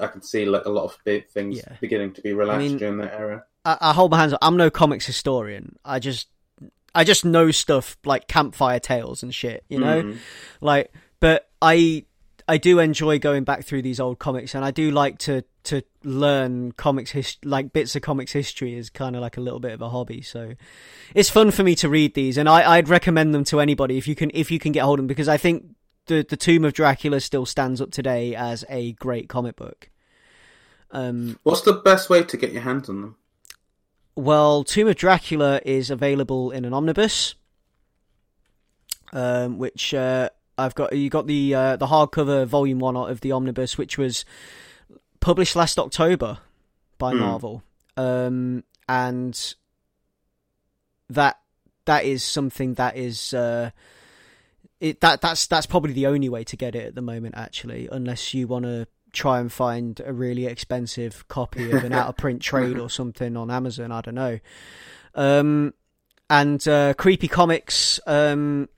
[0.00, 1.76] I can see like a lot of big things Yeah.
[1.80, 3.44] beginning to be relaxed mean- during that era.
[3.66, 4.38] I, I hold my hands up.
[4.42, 5.76] I'm no comics historian.
[5.84, 6.28] I just
[6.94, 10.02] I just know stuff like campfire tales and shit, you know?
[10.02, 10.18] Mm.
[10.60, 12.04] Like but I
[12.46, 15.82] I do enjoy going back through these old comics and I do like to to
[16.02, 19.72] learn comics his like bits of comics history is kind of like a little bit
[19.72, 20.20] of a hobby.
[20.20, 20.54] So
[21.14, 24.06] it's fun for me to read these and I I'd recommend them to anybody if
[24.06, 25.64] you can if you can get hold of them because I think
[26.06, 29.88] the the Tomb of Dracula still stands up today as a great comic book.
[30.90, 33.16] Um What's the best way to get your hands on them?
[34.16, 37.34] Well, Tomb of Dracula is available in an omnibus,
[39.12, 40.94] um, which uh, I've got.
[40.94, 44.24] You got the uh, the hardcover volume one of the omnibus, which was
[45.20, 46.38] published last October
[46.98, 47.20] by Hmm.
[47.20, 47.62] Marvel,
[47.96, 49.54] um, and
[51.10, 51.38] that
[51.84, 53.34] that is something that is.
[53.34, 53.70] Uh,
[54.80, 57.88] it, that that's that's probably the only way to get it at the moment, actually,
[57.90, 62.16] unless you want to try and find a really expensive copy of an out of
[62.16, 63.92] print trade or something on Amazon.
[63.92, 64.40] I don't know.
[65.14, 65.72] Um,
[66.28, 68.00] and uh, creepy comics.
[68.06, 68.68] Um,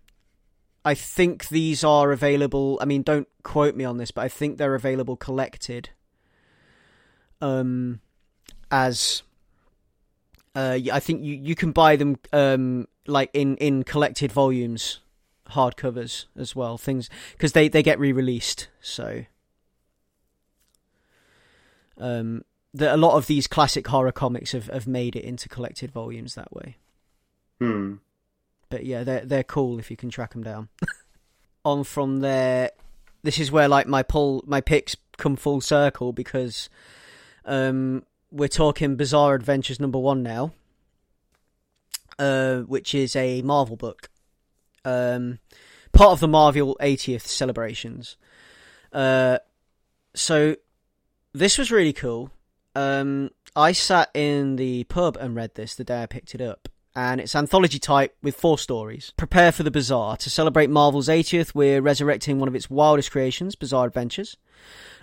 [0.87, 2.79] I think these are available.
[2.81, 5.91] I mean, don't quote me on this, but I think they're available collected.
[7.41, 8.01] Um,
[8.71, 9.25] as
[10.55, 15.01] uh, I think you you can buy them um like in in collected volumes,
[15.51, 16.79] hardcovers as well.
[16.79, 18.69] Things because they they get re released.
[18.81, 19.25] So
[21.99, 25.91] um, the, a lot of these classic horror comics have, have made it into collected
[25.91, 26.77] volumes that way.
[27.59, 27.95] Hmm.
[28.69, 30.69] But yeah, they're they're cool if you can track them down.
[31.65, 32.71] On from there,
[33.23, 36.69] this is where like my pull my picks come full circle because
[37.45, 40.53] um, we're talking Bizarre Adventures number one now,
[42.19, 44.09] uh, which is a Marvel book,
[44.85, 45.39] um,
[45.93, 48.17] part of the Marvel 80th celebrations.
[48.93, 49.39] Uh,
[50.15, 50.57] so
[51.33, 52.31] this was really cool.
[52.75, 56.69] Um, I sat in the pub and read this the day I picked it up.
[56.97, 59.13] And it's anthology type with four stories.
[59.19, 60.17] Prepare for the bizarre.
[60.17, 64.39] To celebrate Marvel's 80th, we're resurrecting one of its wildest creations, Bizarre Adventures.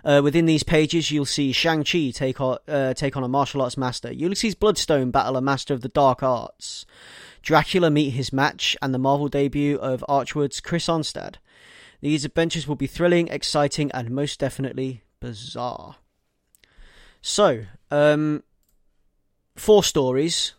[0.04, 3.78] Uh, within these pages, you'll see Shang-Chi take on, uh, take on a martial arts
[3.78, 6.88] master, Ulysses Bloodstone battle a master of the dark arts,
[7.44, 11.36] Dracula meet his match, and the Marvel debut of Achewood's Chris Onstad.
[12.02, 15.98] These adventures will be thrilling, exciting, and most definitely bizarre.
[17.22, 18.44] So, um,
[19.56, 20.54] four stories.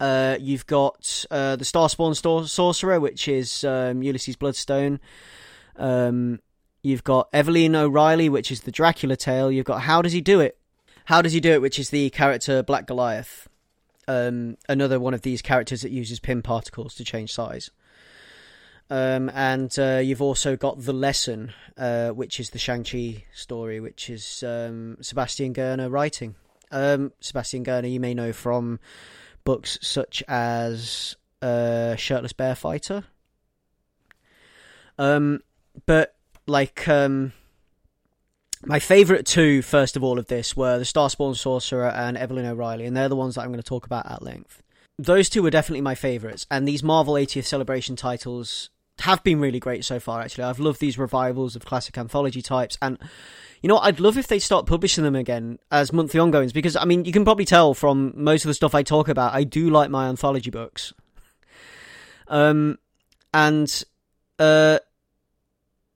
[0.00, 5.00] Uh, you've got uh, the Starspawn Stor- Sorcerer, which is um, Ulysses Bloodstone.
[5.76, 6.40] Um,
[6.82, 9.50] you've got Evelyn O'Reilly, which is the Dracula tale.
[9.50, 10.58] You've got How Does He Do It?
[11.06, 13.48] How Does He Do It, which is the character Black Goliath.
[14.06, 17.70] Um, another one of these characters that uses Pym particles to change size.
[18.90, 24.10] Um, and uh, you've also got The Lesson, uh, which is the Shang-Chi story, which
[24.10, 26.34] is um, Sebastian Girner writing.
[26.70, 28.80] Um, Sebastian Girner, you may know from
[29.44, 33.04] books such as uh, Shirtless Bear Fighter.
[34.98, 35.40] Um,
[35.86, 36.14] but
[36.46, 37.32] like um,
[38.64, 42.86] my favourite two, first of all, of this were the Starspawn Sorcerer and Evelyn O'Reilly,
[42.86, 44.62] and they're the ones that I'm going to talk about at length.
[44.98, 49.58] Those two were definitely my favourites, and these Marvel 80th Celebration titles have been really
[49.58, 50.20] great so far.
[50.20, 52.98] Actually, I've loved these revivals of classic anthology types, and
[53.64, 56.84] you know, I'd love if they start publishing them again as monthly ongoings because I
[56.84, 59.70] mean, you can probably tell from most of the stuff I talk about, I do
[59.70, 60.92] like my anthology books.
[62.28, 62.78] Um,
[63.32, 63.84] and
[64.38, 64.80] uh,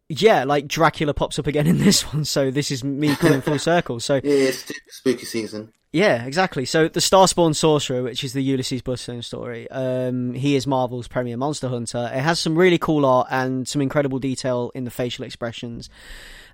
[0.09, 3.59] yeah, like Dracula pops up again in this one, so this is me coming full
[3.59, 4.01] circle.
[4.01, 5.75] So yeah, it's spooky season.
[5.93, 6.65] Yeah, exactly.
[6.65, 11.37] So the Starspawn Sorcerer, which is the Ulysses Bloodstone story, um, he is Marvel's premier
[11.37, 12.11] monster hunter.
[12.15, 15.91] It has some really cool art and some incredible detail in the facial expressions,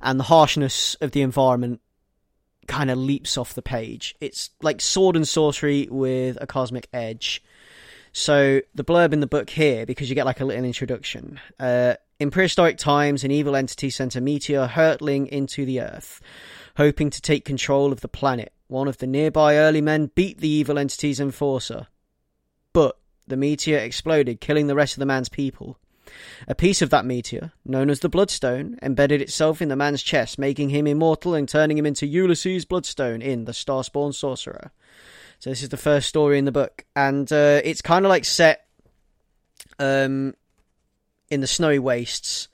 [0.01, 1.81] and the harshness of the environment
[2.67, 4.15] kind of leaps off the page.
[4.21, 7.43] It's like sword and sorcery with a cosmic edge.
[8.13, 11.41] So the blurb in the book here, because you get like a little introduction.
[11.59, 16.21] Uh, in prehistoric times, an evil entity sent a meteor hurtling into the earth,
[16.77, 18.53] hoping to take control of the planet.
[18.69, 21.89] One of the nearby early men beat the evil entity's enforcer.
[22.73, 25.79] But the meteor exploded, killing the rest of the man's people.
[26.47, 30.39] A piece of that meteor, known as the Bloodstone, embedded itself in the man's chest,
[30.39, 34.73] making him immortal and turning him into Ulysses Bloodstone in The Starspawn Sorcerer.
[35.39, 38.25] So this is the first story in the book, and uh, it's kind of like
[38.25, 38.67] set
[39.79, 40.35] um,
[41.31, 42.49] in the snowy wastes.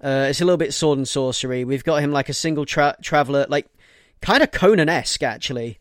[0.00, 1.64] Uh, it's a little bit sword and sorcery.
[1.64, 3.66] We've got him like a single tra- traveler, like
[4.22, 5.78] kind of Conan esque actually.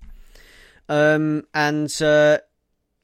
[0.90, 2.40] Um, and uh,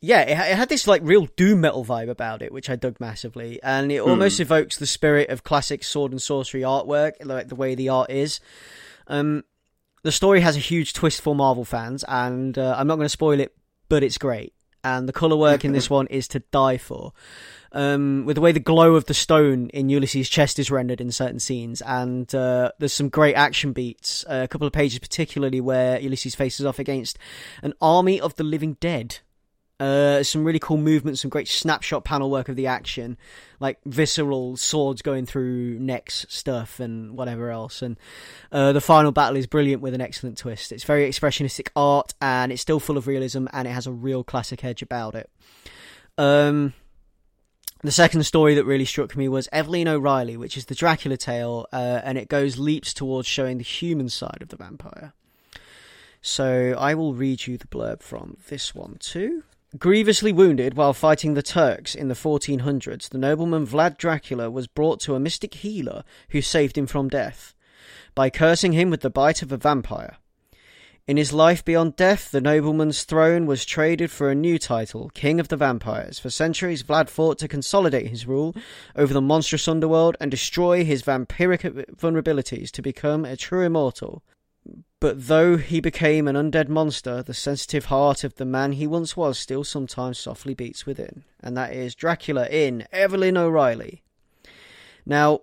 [0.05, 2.99] yeah, it, it, had this like real doom metal vibe about it, which I dug
[2.99, 4.41] massively, and it almost Hmm.
[4.41, 8.41] evokes the spirit of classic sword and sorcery artwork, like the way the art is.
[9.07, 9.45] Um,
[10.03, 13.09] the story has a huge twist for Marvel fans, and uh, I'm not going to
[13.09, 13.55] spoil it,
[13.87, 14.53] but it's great.
[14.83, 17.13] And the color work in this one is to die for.
[17.71, 21.13] Um, with the way the glow of the stone in Ulysses' chest is rendered in
[21.13, 24.25] certain scenes, and uh, there's some great action beats.
[24.29, 27.17] Uh, a couple of pages, particularly where Ulysses faces off against
[27.61, 29.19] an army of the living dead.
[29.83, 33.17] Uh, some really cool movements, some great snapshot panel work of the action,
[33.59, 37.81] like visceral swords going through necks, stuff, and whatever else.
[37.81, 37.97] And
[38.49, 40.71] uh, the final battle is brilliant with an excellent twist.
[40.71, 44.23] It's very expressionistic art, and it's still full of realism, and it has a real
[44.23, 45.29] classic edge about it.
[46.17, 46.73] Um,
[47.81, 51.67] the second story that really struck me was Evelyn O'Reilly, which is the Dracula tale,
[51.73, 55.11] uh, and it goes leaps towards showing the human side of the vampire.
[56.21, 59.43] So I will read you the blurb from this one too.
[59.75, 64.99] Grievously wounded while fighting the Turks in the 1400s, the nobleman Vlad Dracula was brought
[64.99, 67.55] to a mystic healer who saved him from death
[68.13, 70.17] by cursing him with the bite of a vampire.
[71.07, 75.39] In his life beyond death, the nobleman's throne was traded for a new title, King
[75.39, 76.19] of the Vampires.
[76.19, 78.55] For centuries, Vlad fought to consolidate his rule
[78.95, 81.61] over the monstrous underworld and destroy his vampiric
[81.95, 84.21] vulnerabilities to become a true immortal.
[84.99, 89.17] But though he became an undead monster, the sensitive heart of the man he once
[89.17, 91.25] was still sometimes softly beats within.
[91.41, 94.01] And that is Dracula in Evelyn O'Reilly.
[95.05, 95.41] Now,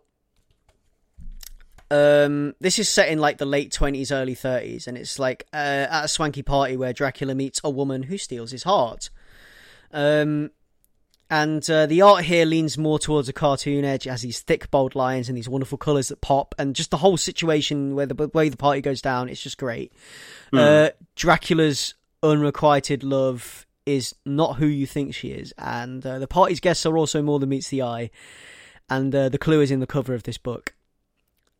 [1.91, 5.87] um, this is set in like the late 20s, early 30s, and it's like uh,
[5.91, 9.11] at a swanky party where Dracula meets a woman who steals his heart.
[9.93, 10.53] Um,
[11.31, 14.97] and uh, the art here leans more towards a cartoon edge, has these thick, bold
[14.97, 18.49] lines and these wonderful colours that pop, and just the whole situation where the way
[18.49, 19.93] the party goes down, it's just great.
[20.53, 26.59] Uh, Dracula's unrequited love is not who you think she is, and uh, the party's
[26.59, 28.11] guests are also more than meets the eye,
[28.89, 30.75] and uh, the clue is in the cover of this book.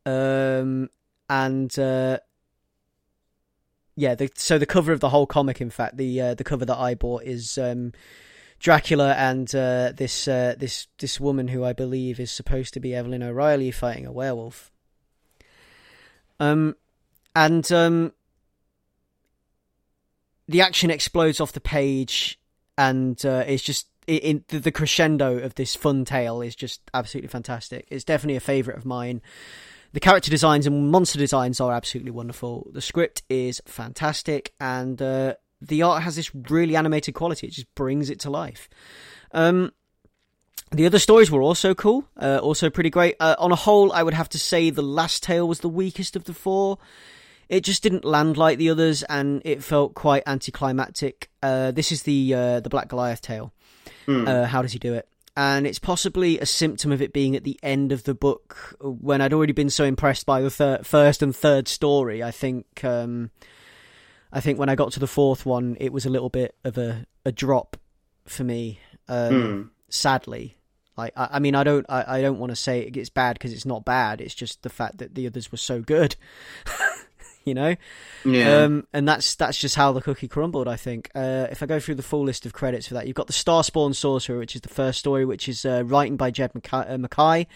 [0.05, 0.91] Um,
[1.29, 2.19] and uh,
[3.95, 6.65] yeah, the, so the cover of the whole comic, in fact, the uh, the cover
[6.65, 7.93] that I bought is um,
[8.61, 12.95] Dracula and uh, this uh, this this woman who I believe is supposed to be
[12.95, 14.71] Evelyn O'Reilly fighting a werewolf.
[16.39, 16.77] Um,
[17.35, 18.13] and um,
[20.47, 22.39] the action explodes off the page,
[22.77, 27.29] and uh, it's just in, in the crescendo of this fun tale is just absolutely
[27.29, 27.89] fantastic.
[27.91, 29.23] It's definitely a favorite of mine.
[29.93, 32.69] The character designs and monster designs are absolutely wonderful.
[32.73, 37.47] The script is fantastic, and uh, the art has this really animated quality.
[37.47, 38.69] It just brings it to life.
[39.33, 39.73] Um,
[40.73, 43.17] the other stories were also cool, uh, also pretty great.
[43.19, 46.15] Uh, on a whole, I would have to say the last tale was the weakest
[46.15, 46.79] of the four.
[47.49, 51.29] It just didn't land like the others, and it felt quite anticlimactic.
[51.43, 53.53] Uh, this is the uh, the Black Goliath tale.
[54.07, 54.47] Mm.
[54.47, 55.09] how does he do it?
[55.37, 59.21] And it's possibly a symptom of it being at the end of the book when
[59.21, 62.23] I'd already been so impressed by the thir- first and third story.
[62.23, 63.31] I think um,
[64.33, 66.79] I think when I got to the fourth one, it was a little bit of
[66.79, 67.77] a, a drop
[68.27, 68.79] for me.
[69.09, 69.71] Um, Mm.
[69.89, 70.57] Sadly,
[70.97, 73.35] like I, I mean, I don't I, I don't want to say it gets bad
[73.35, 74.21] because it's not bad.
[74.21, 76.15] It's just the fact that the others were so good.
[77.45, 77.75] you know,
[78.25, 78.59] Yeah.
[78.65, 80.69] um, and that's that's just how the cookie crumbled.
[80.69, 81.11] I think.
[81.13, 83.33] Uh, if I go through the full list of credits for that, you've got the
[83.33, 86.87] Starspawn Sorcerer, which is the first story, which is uh, writing by Jed MacKay.
[86.87, 87.47] Uh, MacKay.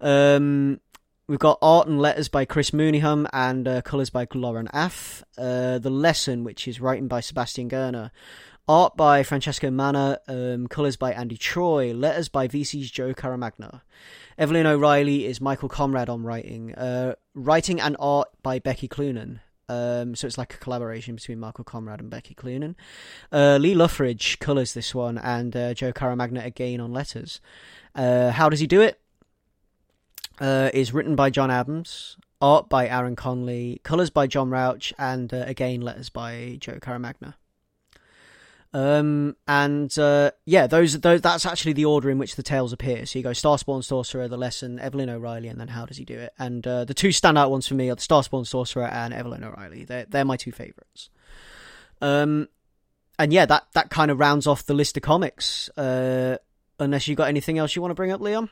[0.00, 0.80] Um,
[1.28, 5.22] we've got art and letters by Chris Mooneyham and uh, colours by Lauren Affe.
[5.36, 8.10] Uh, the Lesson, which is writing by Sebastian Girner.
[8.66, 13.80] Art by Francesco Manna, um, colours by Andy Troy, letters by VC's Joe Caramagna.
[14.36, 16.74] Evelyn O'Reilly is Michael Conrad on writing.
[16.74, 19.40] Uh, writing and art by Becky Cloonan.
[19.70, 22.74] Um, so it's like a collaboration between Michael Conrad and Becky Cloonan.
[23.30, 27.40] Uh, Lee Loughridge colours this one, and uh, Joe Caramagna again on letters.
[27.94, 29.00] Uh, how does he do it?
[30.40, 35.32] Uh, is written by John Adams, art by Aaron Conley, colours by John Rauch, and
[35.34, 37.34] uh, again letters by Joe Caramagna.
[38.74, 43.06] Um, and uh, yeah, those those that's actually the order in which the tales appear.
[43.06, 46.18] So you go Starspawn Sorcerer, The Lesson, Evelyn O'Reilly, and then How Does He Do
[46.18, 46.34] It?
[46.38, 49.84] And uh, the two standout ones for me are the Starspawn Sorcerer and Evelyn O'Reilly.
[49.84, 51.08] They're they're my two favorites.
[52.02, 52.48] Um,
[53.18, 55.70] and yeah, that that kind of rounds off the list of comics.
[55.70, 56.36] Uh,
[56.78, 58.50] unless you got anything else you want to bring up, Leon?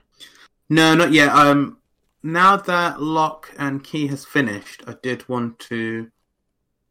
[0.68, 1.28] No, not yet.
[1.30, 1.78] Um,
[2.22, 6.10] now that Locke and Key has finished, I did want to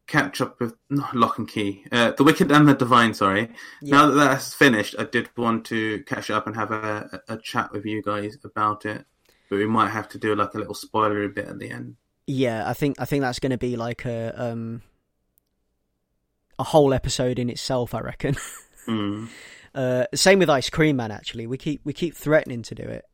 [0.06, 3.12] catch up with not Locke and Key, uh, the Wicked and the Divine.
[3.12, 3.50] Sorry.
[3.82, 7.38] Now that that's finished, I did want to catch up and have a, a, a
[7.38, 9.04] chat with you guys about it.
[9.50, 11.96] But we might have to do like a little spoilery bit at the end.
[12.26, 14.82] Yeah, I think I think that's going to be like a um
[16.58, 17.94] a whole episode in itself.
[17.94, 18.36] I reckon.
[18.86, 19.28] Mm.
[19.74, 21.10] Uh, same with Ice Cream Man.
[21.10, 23.04] Actually, we keep we keep threatening to do it.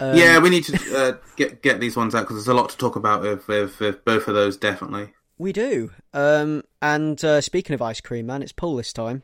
[0.00, 2.70] Um, yeah, we need to uh, get get these ones out because there's a lot
[2.70, 4.56] to talk about with, with, with both of those.
[4.56, 5.12] Definitely.
[5.38, 5.90] we do.
[6.12, 9.22] Um, and uh, speaking of Ice Cream Man, it's pull this time.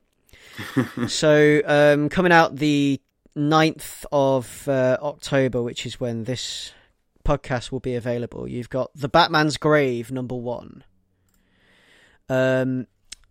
[1.09, 3.01] so um, coming out the
[3.36, 6.72] 9th of uh, October, which is when this
[7.24, 8.48] podcast will be available.
[8.48, 10.82] You've got The Batman's Grave, number one.
[12.28, 12.86] Um,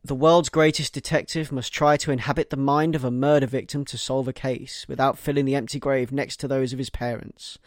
[0.07, 3.97] the world's greatest detective must try to inhabit the mind of a murder victim to
[3.97, 7.59] solve a case without filling the empty grave next to those of his parents.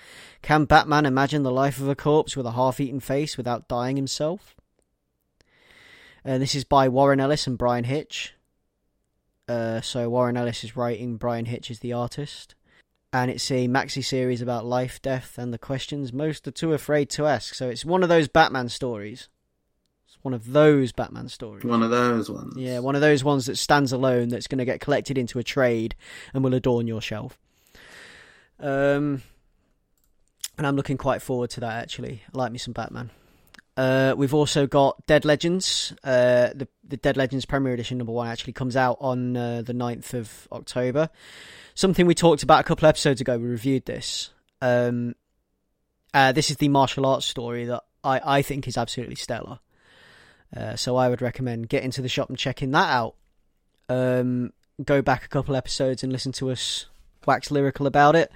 [0.42, 3.96] Can Batman imagine the life of a corpse with a half eaten face without dying
[3.96, 4.56] himself?
[6.24, 8.34] Uh, this is by Warren Ellis and Bryan Hitch.
[9.48, 12.54] Uh, so Warren Ellis is writing, Bryan Hitch is the artist.
[13.12, 17.10] And it's a maxi series about life, death, and the questions most are too afraid
[17.10, 17.54] to ask.
[17.54, 19.28] So it's one of those Batman stories.
[20.22, 21.64] One of those Batman stories.
[21.64, 22.55] One of those ones.
[22.56, 25.42] Yeah, one of those ones that stands alone that's going to get collected into a
[25.42, 25.94] trade
[26.34, 27.38] and will adorn your shelf.
[28.59, 29.22] Um,
[30.59, 32.22] and I'm looking quite forward to that actually.
[32.34, 33.10] I like me some Batman.
[33.76, 35.94] Uh, we've also got Dead Legends.
[36.05, 39.72] Uh, the the Dead Legends Premier Edition number one actually comes out on uh, the
[39.72, 41.09] 9th of October.
[41.74, 43.38] Something we talked about a couple episodes ago.
[43.38, 44.30] We reviewed this.
[44.60, 45.14] Um,
[46.12, 49.60] uh, this is the martial arts story that I, I think is absolutely stellar.
[50.56, 53.14] Uh, so I would recommend getting to the shop and checking that out.
[53.89, 54.52] Um,
[54.85, 56.86] go back a couple episodes and listen to us
[57.27, 58.32] wax lyrical about it.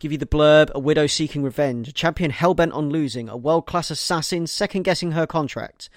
[0.00, 3.90] Give you the blurb: a widow seeking revenge, a champion hellbent on losing, a world-class
[3.90, 5.88] assassin second guessing her contract.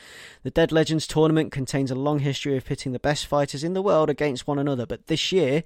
[0.43, 3.81] The Dead Legends tournament contains a long history of pitting the best fighters in the
[3.81, 5.63] world against one another, but this year,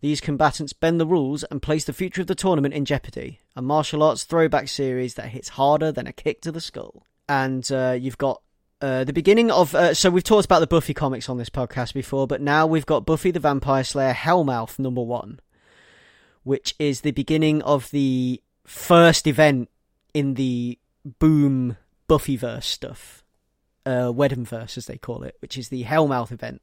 [0.00, 3.40] these combatants bend the rules and place the future of the tournament in jeopardy.
[3.56, 7.04] A martial arts throwback series that hits harder than a kick to the skull.
[7.28, 8.42] And uh, you've got
[8.82, 11.94] uh, the beginning of uh, so we've talked about the Buffy comics on this podcast
[11.94, 15.38] before, but now we've got Buffy the Vampire Slayer Hellmouth number one,
[16.42, 19.70] which is the beginning of the first event
[20.12, 20.80] in the
[21.20, 21.76] Boom
[22.08, 23.22] Buffyverse stuff,
[23.86, 26.60] uh, Whedonverse as they call it, which is the Hellmouth event.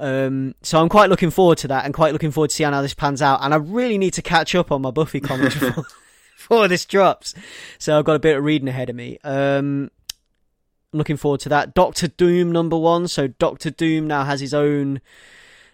[0.00, 2.82] Um, so I'm quite looking forward to that, and quite looking forward to seeing how
[2.82, 3.38] this pans out.
[3.42, 5.84] And I really need to catch up on my Buffy comics before,
[6.36, 7.34] before this drops.
[7.78, 9.18] So I've got a bit of reading ahead of me.
[9.22, 9.92] Um,
[10.92, 11.74] Looking forward to that.
[11.74, 13.06] Doctor Doom number one.
[13.06, 15.00] So Doctor Doom now has his own.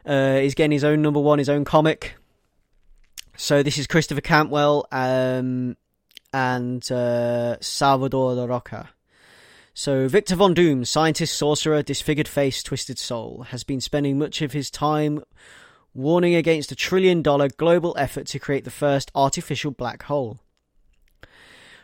[0.05, 2.17] Uh, he's getting his own number one, his own comic.
[3.37, 5.77] So this is Christopher Cantwell um,
[6.33, 8.89] and uh, Salvador Larroca.
[9.75, 14.53] So Victor Von Doom, scientist, sorcerer, disfigured face, twisted soul, has been spending much of
[14.53, 15.23] his time
[15.93, 20.41] warning against a trillion dollar global effort to create the first artificial black hole.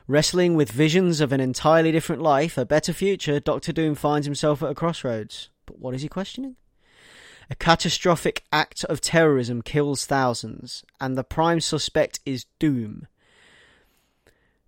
[0.09, 4.63] Wrestling with visions of an entirely different life, a better future, Doctor Doom finds himself
[4.63, 5.51] at a crossroads.
[5.65, 6.57] But what is he questioning?
[7.49, 13.07] A catastrophic act of terrorism kills thousands, and the prime suspect is Doom.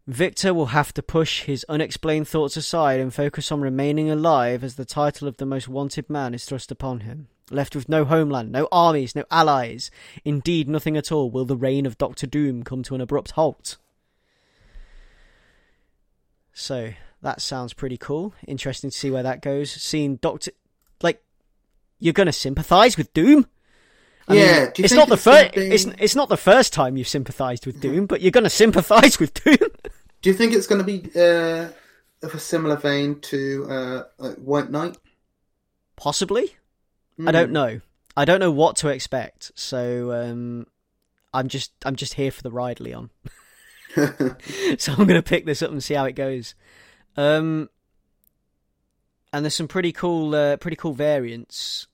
[0.07, 4.75] Victor will have to push his unexplained thoughts aside and focus on remaining alive as
[4.75, 7.29] the title of the most wanted man is thrust upon him.
[7.51, 9.91] Left with no homeland, no armies, no allies,
[10.25, 13.79] indeed nothing at all, will the reign of Doctor Doom come to an abrupt halt.
[16.55, 18.35] So, that sounds pretty cool.
[18.47, 19.71] Interesting to see where that goes.
[19.71, 20.53] Seeing Doctor.
[21.03, 21.23] Like,
[21.99, 23.47] you're going to sympathise with Doom?
[24.27, 25.55] I yeah, mean, it's not the first.
[25.55, 25.61] Be...
[25.61, 29.19] It's it's not the first time you've sympathised with Doom, but you're going to sympathise
[29.21, 29.69] with Doom.
[30.23, 31.69] Do you think it's going to be uh,
[32.23, 34.97] of a similar vein to uh, like White Knight?
[35.97, 36.57] Possibly.
[37.19, 37.29] Mm.
[37.29, 37.53] I don't hmm.
[37.53, 37.81] know.
[38.17, 39.53] I don't know what to expect.
[39.55, 40.67] So um,
[41.35, 43.11] I'm just I'm just here for the ride, Leon.
[44.79, 46.55] so I'm going to pick this up and see how it goes.
[47.17, 47.69] Um,
[49.33, 51.87] and there's some pretty cool, uh, pretty cool variants.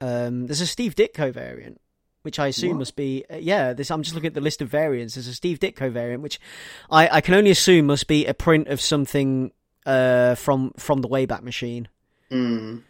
[0.00, 1.80] Um, there's a Steve Ditko variant,
[2.22, 2.80] which I assume what?
[2.80, 3.72] must be uh, yeah.
[3.72, 5.14] This I'm just looking at the list of variants.
[5.14, 6.40] There's a Steve Ditko variant, which
[6.90, 9.52] I, I can only assume must be a print of something
[9.86, 11.88] uh, from from the Wayback Machine.
[12.30, 12.82] Mm.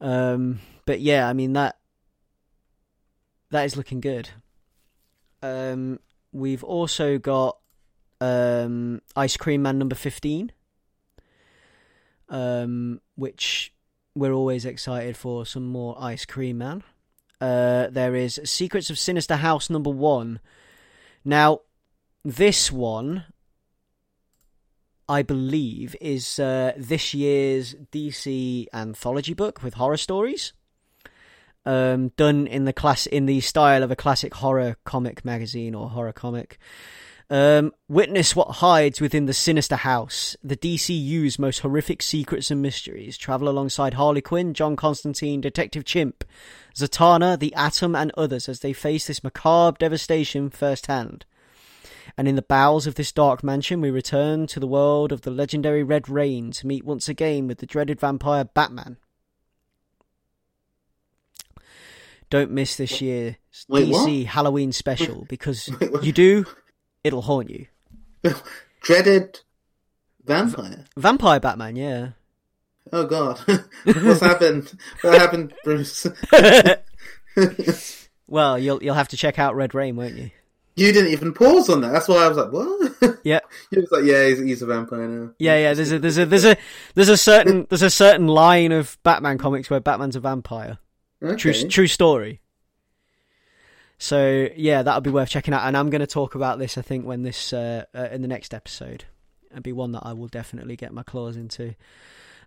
[0.00, 1.78] Um, but yeah, I mean that
[3.50, 4.28] that is looking good.
[5.42, 5.98] Um,
[6.32, 7.58] we've also got
[8.20, 10.52] um, Ice Cream Man number fifteen,
[12.28, 13.72] um, which
[14.14, 16.82] we're always excited for some more Ice Cream Man.
[17.40, 20.40] Uh, there is Secrets of Sinister House number one.
[21.24, 21.60] Now,
[22.24, 23.24] this one,
[25.08, 30.52] I believe, is uh, this year's DC anthology book with horror stories.
[31.66, 35.90] Um, done in the class in the style of a classic horror comic magazine or
[35.90, 36.58] horror comic.
[37.30, 40.36] Um, witness what hides within the sinister house.
[40.42, 43.16] The DCU's most horrific secrets and mysteries.
[43.16, 46.24] Travel alongside Harley Quinn, John Constantine, Detective Chimp,
[46.74, 51.24] Zatanna, the Atom, and others as they face this macabre devastation firsthand.
[52.16, 55.30] And in the bowels of this dark mansion, we return to the world of the
[55.30, 58.96] legendary Red Rain to meet once again with the dreaded vampire Batman.
[62.30, 63.34] Don't miss this year's
[63.68, 64.26] Wait, DC what?
[64.28, 66.46] Halloween special because Wait, you do
[67.04, 67.66] it'll haunt you.
[68.82, 69.40] Dreaded
[70.24, 70.86] vampire.
[70.96, 72.08] Vampire Batman, yeah.
[72.92, 73.38] Oh God,
[73.84, 74.72] what's happened?
[75.02, 76.06] What happened, Bruce?
[78.26, 80.30] well, you'll you'll have to check out Red Rain, won't you?
[80.76, 81.92] You didn't even pause on that.
[81.92, 83.40] That's why I was like, "What?" Yeah.
[83.70, 85.74] You was like, "Yeah, he's, he's a vampire now." Yeah, yeah.
[85.74, 86.56] There's a there's a there's a
[86.94, 90.78] there's a certain there's a certain line of Batman comics where Batman's a vampire.
[91.22, 91.36] Okay.
[91.36, 92.40] True true story.
[93.98, 95.66] So yeah, that'll be worth checking out.
[95.66, 98.28] And I'm going to talk about this, I think, when this uh, uh, in the
[98.28, 99.04] next episode.
[99.50, 101.74] It'll be one that I will definitely get my claws into,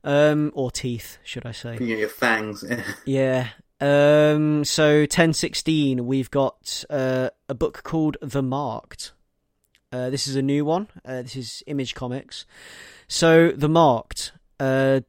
[0.04, 1.78] um, or teeth, should I say?
[1.80, 2.64] Yeah, your fangs.
[3.06, 3.50] yeah.
[3.82, 9.12] Um, so 1016, we've got uh, a book called The Marked.
[9.92, 10.88] Uh, this is a new one.
[11.04, 12.46] Uh, this is Image Comics.
[13.10, 14.32] So The Marked.
[14.60, 15.02] Uh,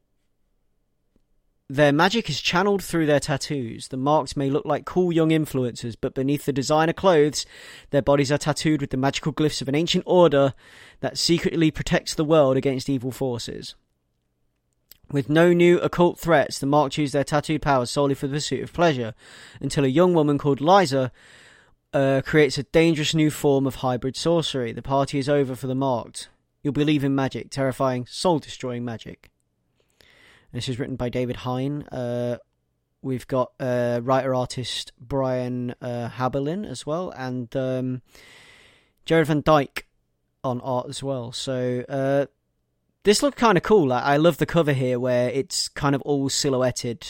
[1.69, 3.89] their magic is channeled through their tattoos.
[3.89, 7.47] The marks may look like cool young influencers, but beneath the designer clothes,
[7.91, 10.53] their bodies are tattooed with the magical glyphs of an ancient order
[11.01, 13.75] that secretly protects the world against evil forces.
[15.11, 18.63] With no new occult threats, the Marked use their tattooed powers solely for the pursuit
[18.63, 19.15] of pleasure,
[19.61, 21.13] until a young woman called Liza
[21.95, 24.73] uh, creates a dangerous new form of hybrid sorcery.
[24.73, 26.29] The party is over for the Marked.
[26.63, 29.31] You'll believe in magic, terrifying, soul destroying magic.
[30.55, 31.83] This is written by David Hine.
[31.91, 32.37] Uh,
[33.03, 38.03] we've got uh, writer artist Brian uh, Haberlin as well, and um,
[39.05, 39.89] Jared Van Dyke
[40.45, 41.33] on art as well.
[41.33, 42.27] So uh,
[43.03, 43.93] this looked kind of cool.
[43.93, 47.05] I, I love the cover here where it's kind of all silhouetted,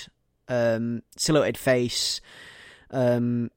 [0.48, 2.22] um, silhouetted face,
[2.92, 3.50] um,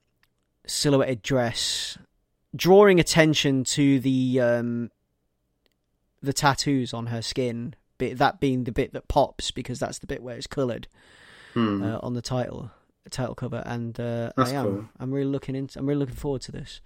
[0.65, 1.97] silhouetted dress,
[2.53, 4.91] drawing attention to the um,
[6.21, 10.07] the tattoos on her skin bit, that being the bit that pops because that's the
[10.07, 10.87] bit where it's coloured
[11.53, 11.83] hmm.
[11.83, 12.71] uh, on the title
[13.09, 14.85] title cover, and uh, I am cool.
[14.99, 16.81] I'm really looking into I'm really looking forward to this.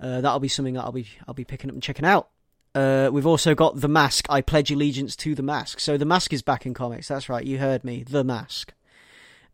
[0.00, 2.28] Uh, that'll be something that I'll be I'll be picking up and checking out.
[2.74, 4.26] Uh, we've also got the mask.
[4.28, 5.80] I pledge allegiance to the mask.
[5.80, 7.08] So the mask is back in comics.
[7.08, 7.44] That's right.
[7.44, 8.02] You heard me.
[8.02, 8.74] The mask,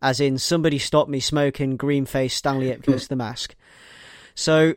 [0.01, 1.77] as in somebody stop me smoking.
[1.77, 2.33] Green face.
[2.33, 3.07] Stanley Ipkiss.
[3.07, 3.55] the mask.
[4.35, 4.75] So,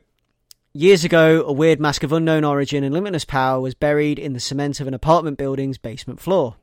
[0.77, 4.41] years ago, a weird mask of unknown origin and limitless power was buried in the
[4.41, 6.57] cement of an apartment building's basement floor.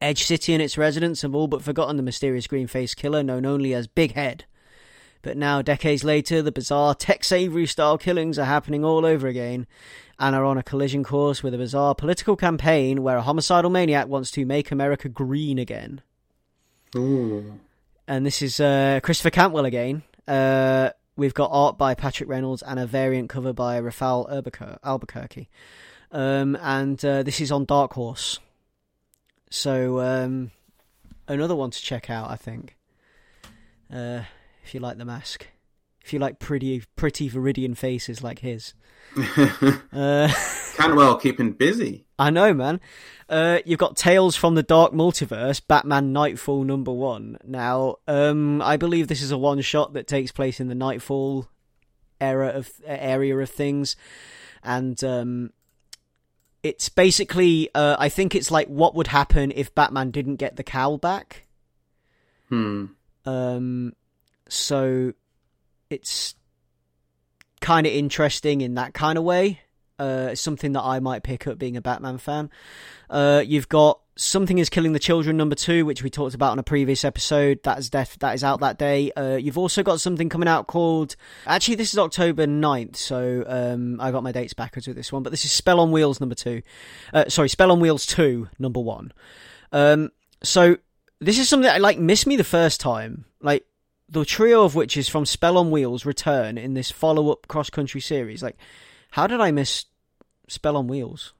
[0.00, 3.44] Edge City and its residents have all but forgotten the mysterious green faced killer known
[3.44, 4.44] only as Big Head.
[5.22, 9.66] But now, decades later, the bizarre Tex Avery style killings are happening all over again
[10.18, 14.08] and are on a collision course with a bizarre political campaign where a homicidal maniac
[14.08, 16.02] wants to make America green again.
[16.96, 17.58] Ooh.
[18.08, 20.02] And this is uh, Christopher Cantwell again.
[20.26, 25.48] Uh, we've got art by Patrick Reynolds and a variant cover by Rafael Albuquer- Albuquerque.
[26.10, 28.38] Um, and uh, this is on Dark Horse.
[29.50, 30.50] So, um,
[31.28, 32.76] another one to check out, I think.
[33.92, 34.22] Uh,
[34.64, 35.46] if you like the mask.
[36.04, 38.74] If you like pretty, pretty Viridian faces like his.
[39.92, 40.32] Uh,
[40.76, 42.06] Cantwell keeping busy.
[42.22, 42.80] I know, man.
[43.28, 47.36] Uh, you've got Tales from the Dark Multiverse, Batman Nightfall number one.
[47.42, 51.48] Now, um, I believe this is a one shot that takes place in the Nightfall
[52.20, 53.96] era of area of things,
[54.62, 55.50] and um,
[56.62, 60.62] it's basically, uh, I think it's like what would happen if Batman didn't get the
[60.62, 61.48] cowl back.
[62.50, 62.84] Hmm.
[63.26, 63.94] Um,
[64.48, 65.12] so
[65.90, 66.36] it's
[67.60, 69.61] kind of interesting in that kind of way.
[70.02, 72.50] Uh, something that I might pick up being a Batman fan.
[73.08, 76.58] Uh, you've got Something is Killing the Children number two, which we talked about on
[76.58, 77.62] a previous episode.
[77.62, 79.12] That is def- that is out that day.
[79.12, 81.14] Uh, you've also got something coming out called.
[81.46, 85.22] Actually, this is October 9th, so um, I got my dates backwards with this one.
[85.22, 86.62] But this is Spell on Wheels number two.
[87.14, 89.12] Uh, sorry, Spell on Wheels two number one.
[89.70, 90.10] Um,
[90.42, 90.78] so
[91.20, 93.24] this is something that like missed me the first time.
[93.40, 93.64] Like
[94.08, 98.00] the trio of witches from Spell on Wheels return in this follow up cross country
[98.00, 98.42] series.
[98.42, 98.58] Like,
[99.12, 99.86] how did I miss
[100.52, 101.32] Spell on Wheels?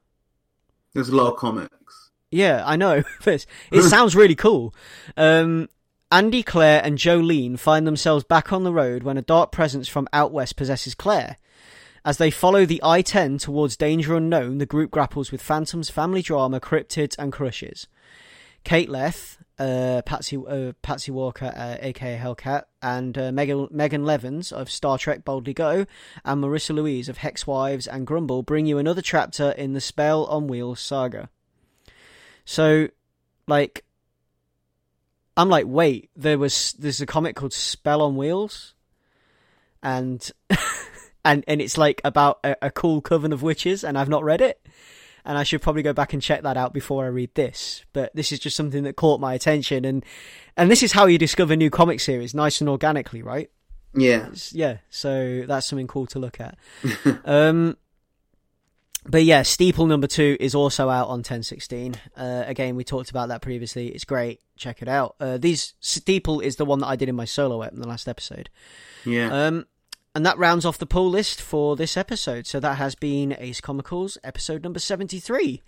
[0.95, 2.11] There's a lot of comics.
[2.31, 3.03] Yeah, I know.
[3.27, 3.47] it
[3.83, 4.75] sounds really cool.
[5.17, 5.69] Um,
[6.11, 10.09] Andy, Claire, and Jolene find themselves back on the road when a dark presence from
[10.13, 11.37] out west possesses Claire.
[12.05, 16.21] As they follow the I 10 towards danger unknown, the group grapples with phantoms, family
[16.21, 17.87] drama, cryptids, and crushes.
[18.65, 24.53] Kate Leth, uh, Patsy uh, Patsy Walker, uh, aka Hellcat, and uh, Megan, Megan Levens
[24.53, 25.87] of Star Trek Boldly Go,
[26.25, 30.25] and Marissa Louise of Hex Wives and Grumble bring you another chapter in the Spell
[30.27, 31.29] on Wheels saga.
[32.45, 32.89] So,
[33.47, 33.85] like,
[35.37, 38.75] I'm like, wait, there was there's a comic called Spell on Wheels,
[39.83, 40.31] and
[41.25, 44.41] and and it's like about a, a cool coven of witches, and I've not read
[44.41, 44.61] it
[45.25, 47.85] and I should probably go back and check that out before I read this.
[47.93, 50.05] But this is just something that caught my attention, and
[50.57, 53.51] and this is how you discover new comic series, nice and organically, right?
[53.95, 54.79] Yeah, It's- yeah.
[54.91, 56.57] So that's something cool to look at.
[57.27, 57.77] um,
[59.05, 61.97] but yeah, Steeple number two is also out on 1016.
[62.17, 63.89] Uh, again, we talked about that previously.
[63.89, 64.41] It's great.
[64.57, 65.17] Check it out.
[65.19, 67.89] Uh, these Steeple is the one that I did in my solo ep in the
[67.89, 68.49] last episode.
[69.05, 69.47] yeah.
[69.47, 69.67] Um,
[70.15, 72.47] and that rounds off the pull list for this episode.
[72.47, 75.63] So that has been Ace Comicals, episode number 73.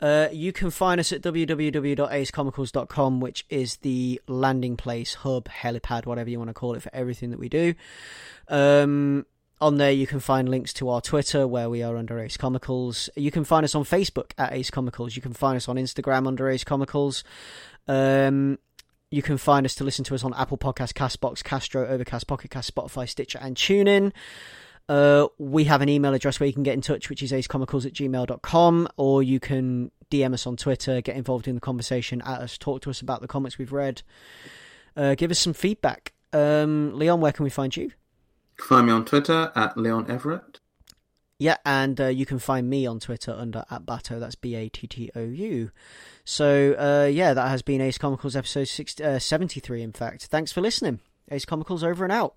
[0.00, 6.28] Uh, you can find us at www.acecomicals.com, which is the landing place, hub, helipad, whatever
[6.28, 7.74] you want to call it, for everything that we do.
[8.48, 9.24] Um,
[9.58, 13.08] on there, you can find links to our Twitter, where we are under Ace Comicals.
[13.16, 15.16] You can find us on Facebook at Ace Comicals.
[15.16, 17.24] You can find us on Instagram under Ace Comicals.
[17.88, 18.58] Um,
[19.16, 22.50] you can find us to listen to us on Apple Podcasts, Castbox, Castro, Overcast, Pocket
[22.50, 24.12] Cast, Spotify, Stitcher, and TuneIn.
[24.90, 27.86] Uh, we have an email address where you can get in touch, which is acecomicals
[27.86, 32.42] at gmail.com, or you can DM us on Twitter, get involved in the conversation at
[32.42, 34.02] us, talk to us about the comics we've read,
[34.98, 36.12] uh, give us some feedback.
[36.34, 37.92] Um, Leon, where can we find you?
[38.58, 40.60] Find me on Twitter at Leon Everett.
[41.38, 44.18] Yeah, and uh, you can find me on Twitter under at Bato.
[44.18, 45.70] That's B A T T O U.
[46.24, 49.82] So uh, yeah, that has been Ace Comicals episode 60, uh, seventy three.
[49.82, 51.00] In fact, thanks for listening.
[51.30, 52.34] Ace Comicals over and out.